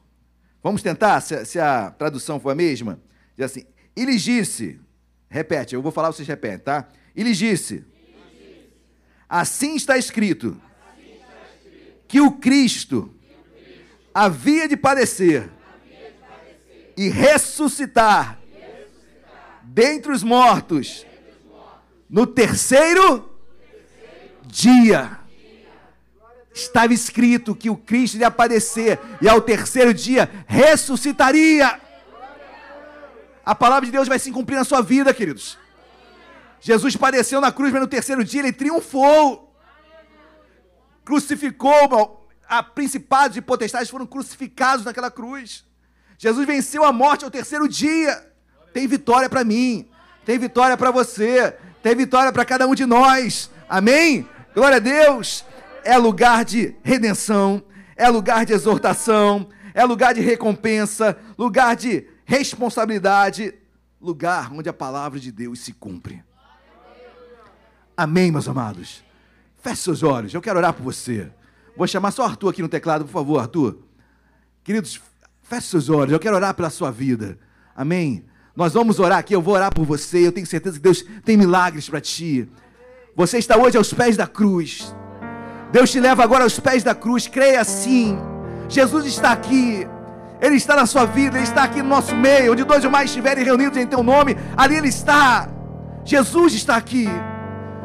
[0.62, 3.00] Vamos tentar, se, se a tradução for a mesma?
[3.36, 3.64] Diz assim:
[3.96, 4.78] E lhes disse,
[5.28, 6.88] repete, eu vou falar, vocês repetem, tá?
[7.14, 7.84] E lhes disse:
[9.30, 10.60] Assim está escrito
[12.08, 13.14] que o Cristo
[14.12, 15.48] havia de padecer
[16.96, 18.40] e ressuscitar
[19.62, 21.06] dentre os mortos
[22.08, 23.30] no terceiro
[24.44, 25.20] dia.
[26.52, 31.80] Estava escrito que o Cristo ia aparecer e ao terceiro dia ressuscitaria.
[33.46, 35.56] A palavra de Deus vai se cumprir na sua vida, queridos.
[36.60, 39.54] Jesus padeceu na cruz, mas no terceiro dia ele triunfou.
[41.04, 45.64] Crucificou, a principados e potestades foram crucificados naquela cruz.
[46.18, 48.30] Jesus venceu a morte ao terceiro dia.
[48.74, 49.88] Tem vitória para mim,
[50.24, 53.50] tem vitória para você, tem vitória para cada um de nós.
[53.68, 54.28] Amém?
[54.54, 55.44] Glória a Deus.
[55.82, 57.62] É lugar de redenção,
[57.96, 63.54] é lugar de exortação, é lugar de recompensa, lugar de responsabilidade,
[64.00, 66.22] lugar onde a palavra de Deus se cumpre.
[67.96, 69.02] Amém, meus amados?
[69.62, 71.30] Feche seus olhos, eu quero orar por você.
[71.76, 73.78] Vou chamar só Arthur aqui no teclado, por favor, Arthur.
[74.64, 75.00] Queridos,
[75.42, 77.38] feche seus olhos, eu quero orar pela sua vida.
[77.74, 78.24] Amém?
[78.54, 80.26] Nós vamos orar aqui, eu vou orar por você.
[80.26, 82.48] Eu tenho certeza que Deus tem milagres para ti.
[83.14, 84.94] Você está hoje aos pés da cruz.
[85.72, 87.26] Deus te leva agora aos pés da cruz.
[87.26, 88.18] Creia assim.
[88.68, 89.86] Jesus está aqui.
[90.40, 92.52] Ele está na sua vida, Ele está aqui no nosso meio.
[92.52, 95.48] Onde dois ou mais estiverem reunidos em Teu nome, ali Ele está.
[96.04, 97.06] Jesus está aqui.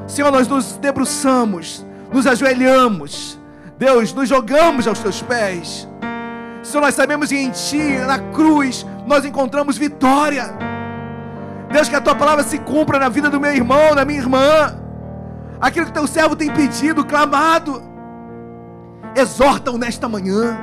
[0.08, 3.40] Senhor, nós nos debruçamos, nos ajoelhamos.
[3.78, 5.88] Deus, nos jogamos aos Teus pés.
[6.64, 10.54] Senhor, nós sabemos que em Ti, na cruz, nós encontramos vitória.
[11.72, 14.78] Deus, que a Tua palavra se cumpra na vida do meu irmão, da minha irmã.
[15.60, 17.82] Aquilo que Teu servo tem pedido, clamado.
[19.16, 20.58] Exorta-o nesta manhã.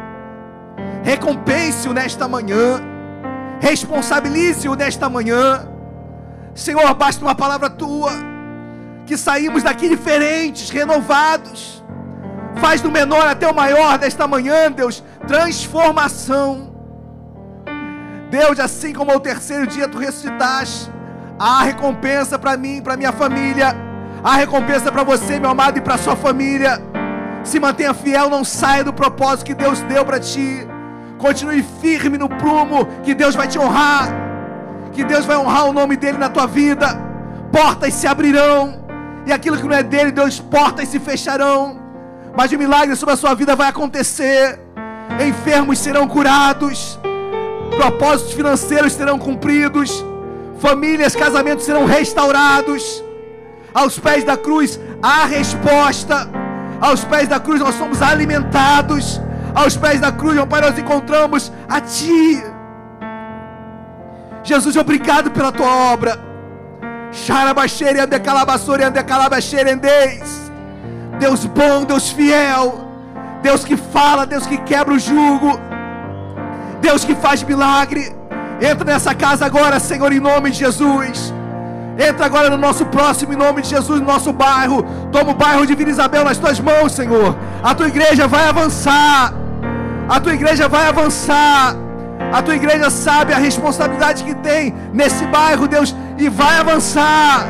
[1.02, 2.80] Recompense-o nesta manhã.
[3.60, 5.68] Responsabilize-o nesta manhã.
[6.54, 8.31] Senhor, basta uma palavra Tua.
[9.06, 11.82] Que saímos daqui diferentes, renovados.
[12.56, 16.72] Faz do menor até o maior desta manhã, Deus, transformação.
[18.30, 20.90] Deus, assim como ao terceiro dia tu ressuscitaste,
[21.38, 23.76] há recompensa para mim, para minha família,
[24.22, 26.80] há recompensa para você, meu amado, e para sua família.
[27.44, 30.66] Se mantenha fiel, não saia do propósito que Deus deu para ti.
[31.18, 34.08] Continue firme no prumo, que Deus vai te honrar.
[34.92, 36.98] Que Deus vai honrar o nome dele na tua vida.
[37.50, 38.81] Portas se abrirão,
[39.26, 41.80] e aquilo que não é dele, Deus, portas se fecharão.
[42.36, 44.58] Mas o milagre sobre a sua vida vai acontecer.
[45.26, 46.98] Enfermos serão curados,
[47.76, 50.04] propósitos financeiros serão cumpridos,
[50.58, 53.04] famílias, casamentos serão restaurados.
[53.74, 56.28] Aos pés da cruz há resposta.
[56.80, 59.20] Aos pés da cruz nós somos alimentados.
[59.54, 62.42] Aos pés da cruz, meu Pai, nós encontramos a Ti.
[64.42, 66.31] Jesus, obrigado pela Tua obra.
[71.20, 72.88] Deus bom, Deus fiel.
[73.42, 75.60] Deus que fala, Deus que quebra o jugo.
[76.80, 78.16] Deus que faz milagre.
[78.60, 81.34] Entra nessa casa agora, Senhor, em nome de Jesus.
[81.98, 84.82] Entra agora no nosso próximo, em nome de Jesus, no nosso bairro.
[85.10, 87.36] Toma o bairro de Vila Isabel nas tuas mãos, Senhor.
[87.62, 89.34] A tua igreja vai avançar.
[90.08, 91.76] A tua igreja vai avançar.
[92.32, 97.46] A tua igreja sabe a responsabilidade que tem nesse bairro, Deus, e vai avançar.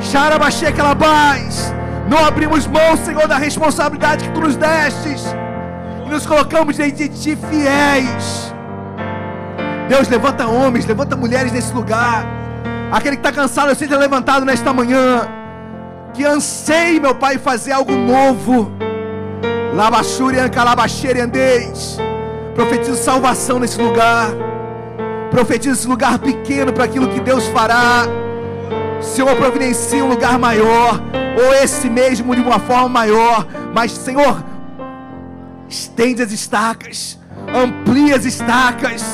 [0.00, 1.74] Xarabaxê Calabás.
[2.08, 5.24] Não abrimos mão, Senhor, da responsabilidade que tu nos destes.
[6.06, 8.54] E nos colocamos diante de ti fiéis.
[9.88, 12.24] Deus, levanta homens, levanta mulheres nesse lugar.
[12.92, 15.26] Aquele que está cansado seja levantado nesta manhã.
[16.12, 18.70] Que anseie, meu Pai, fazer algo novo.
[19.74, 21.98] Labachurian calabaxerendeis.
[22.54, 24.30] Profetizo salvação nesse lugar.
[25.30, 28.06] Profetizo esse lugar pequeno para aquilo que Deus fará.
[29.00, 31.00] Senhor, providencia um lugar maior.
[31.36, 33.46] Ou esse mesmo de uma forma maior.
[33.74, 34.42] Mas, Senhor,
[35.68, 37.18] estende as estacas.
[37.52, 39.04] Amplia as estacas.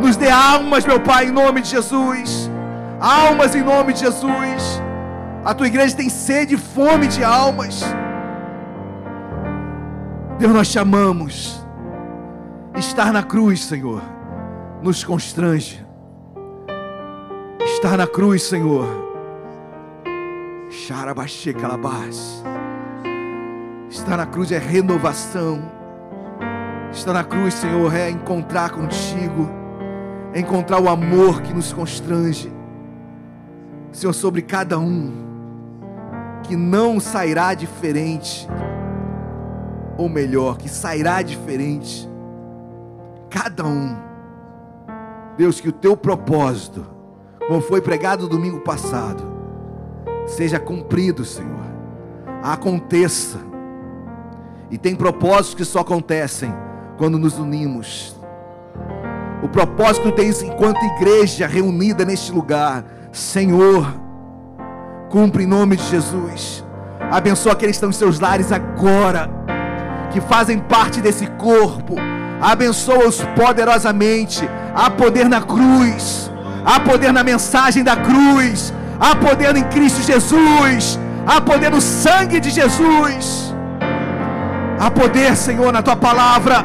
[0.00, 2.50] Nos dê almas, meu Pai, em nome de Jesus.
[3.00, 4.82] Almas em nome de Jesus.
[5.44, 7.82] A tua igreja tem sede e fome de almas.
[10.38, 11.67] Deus, nós te amamos.
[12.78, 14.00] Estar na cruz, Senhor,
[14.80, 15.84] nos constrange.
[17.60, 18.86] Estar na cruz, Senhor.
[20.70, 22.40] Xarabaxê calabás.
[23.90, 25.60] Estar na cruz é renovação.
[26.92, 29.50] Estar na cruz, Senhor, é encontrar contigo.
[30.32, 32.52] É encontrar o amor que nos constrange.
[33.90, 35.12] Senhor, sobre cada um,
[36.44, 38.48] que não sairá diferente,
[39.96, 42.08] ou melhor, que sairá diferente,
[43.30, 43.96] cada um.
[45.36, 46.84] Deus, que o teu propósito,
[47.46, 49.24] como foi pregado domingo passado,
[50.26, 51.66] seja cumprido, Senhor.
[52.42, 53.38] Aconteça.
[54.70, 56.52] E tem propósitos que só acontecem
[56.96, 58.16] quando nos unimos.
[59.42, 63.86] O propósito que tens enquanto igreja reunida neste lugar, Senhor,
[65.08, 66.64] cumpre em nome de Jesus.
[67.10, 69.30] Abençoa aqueles que estão em seus lares agora,
[70.10, 71.94] que fazem parte desse corpo.
[72.40, 74.48] Abençoa-os poderosamente.
[74.74, 76.30] Há poder na cruz,
[76.64, 82.38] há poder na mensagem da cruz, há poder em Cristo Jesus, há poder no sangue
[82.38, 83.48] de Jesus.
[84.80, 86.64] Há poder, Senhor, na tua palavra,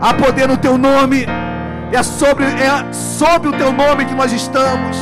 [0.00, 1.26] há poder no teu nome.
[1.92, 4.96] É sobre, é sobre o teu nome que nós estamos.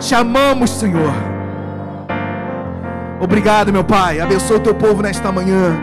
[0.00, 1.14] Te amamos, Senhor.
[3.18, 4.20] Obrigado, meu Pai.
[4.20, 5.78] Abençoa o teu povo nesta manhã.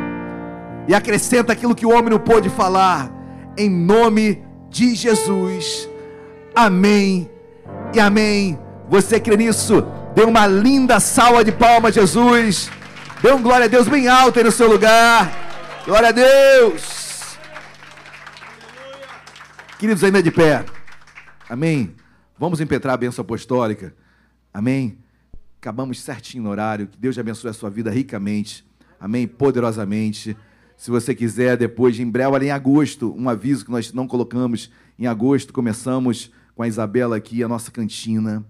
[0.87, 3.09] E acrescenta aquilo que o homem não pôde falar.
[3.57, 5.89] Em nome de Jesus.
[6.55, 7.29] Amém
[7.93, 8.59] e amém.
[8.89, 9.83] Você crê nisso?
[10.15, 12.69] Dê uma linda salva de palmas, Jesus.
[13.21, 15.31] Dê um glória a Deus bem alto aí no seu lugar.
[15.85, 17.37] Glória a Deus.
[19.77, 20.65] Queridos, ainda de pé.
[21.49, 21.95] Amém.
[22.37, 23.93] Vamos impetrar a bênção apostólica.
[24.53, 24.97] Amém.
[25.59, 26.87] Acabamos certinho no horário.
[26.87, 28.65] Que Deus abençoe a sua vida ricamente.
[28.99, 29.27] Amém.
[29.27, 30.37] Poderosamente.
[30.77, 34.69] Se você quiser, depois de em breve, em agosto, um aviso que nós não colocamos.
[34.97, 38.45] Em agosto, começamos com a Isabela aqui, a nossa cantina.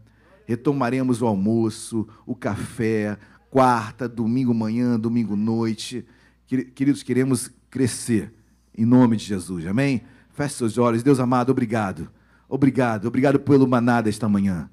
[0.45, 3.17] Retomaremos o almoço, o café,
[3.49, 6.05] quarta, domingo manhã, domingo noite.
[6.47, 8.33] Queridos, queremos crescer
[8.77, 9.65] em nome de Jesus.
[9.67, 10.01] Amém?
[10.33, 11.03] Feche seus olhos.
[11.03, 12.09] Deus amado, obrigado.
[12.49, 13.07] Obrigado.
[13.07, 14.69] Obrigado pelo maná desta manhã.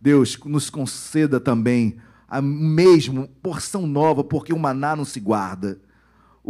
[0.00, 1.96] Deus, nos conceda também
[2.28, 5.80] a mesma porção nova, porque o maná não se guarda.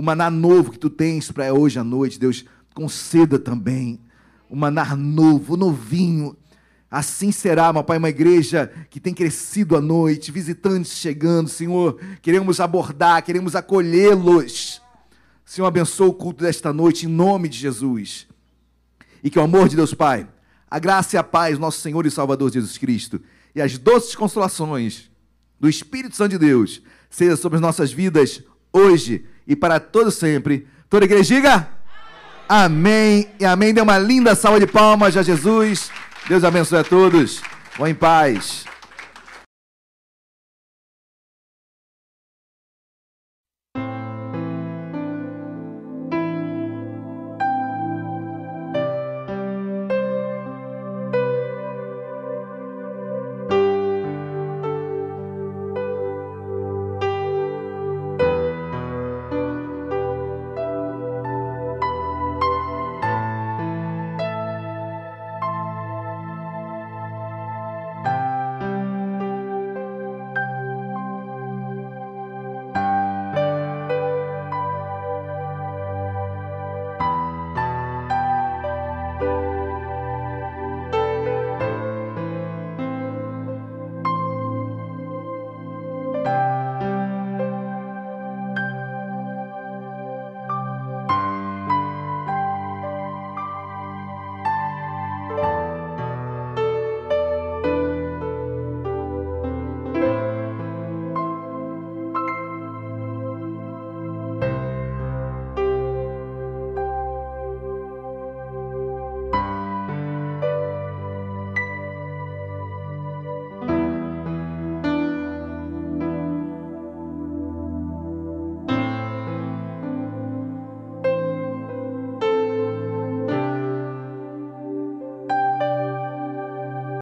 [0.00, 4.00] O maná novo que tu tens para hoje à noite, Deus, conceda também.
[4.48, 6.34] O maná novo, novinho.
[6.90, 12.00] Assim será, meu Pai, uma igreja que tem crescido à noite, visitantes chegando, Senhor.
[12.22, 14.80] Queremos abordar, queremos acolhê-los.
[15.44, 18.26] Senhor, abençoa o culto desta noite em nome de Jesus.
[19.22, 20.26] E que o amor de Deus Pai,
[20.70, 23.20] a graça e a paz, nosso Senhor e Salvador Jesus Cristo,
[23.54, 25.10] e as doces consolações
[25.60, 30.64] do Espírito Santo de Deus, seja sobre as nossas vidas hoje e para todo sempre.
[30.88, 31.68] Toda igreja diga
[32.48, 33.74] amém e amém.
[33.74, 35.90] Dê uma linda salva de palmas a Jesus.
[36.28, 37.42] Deus abençoe a todos.
[37.76, 38.64] Vão em paz.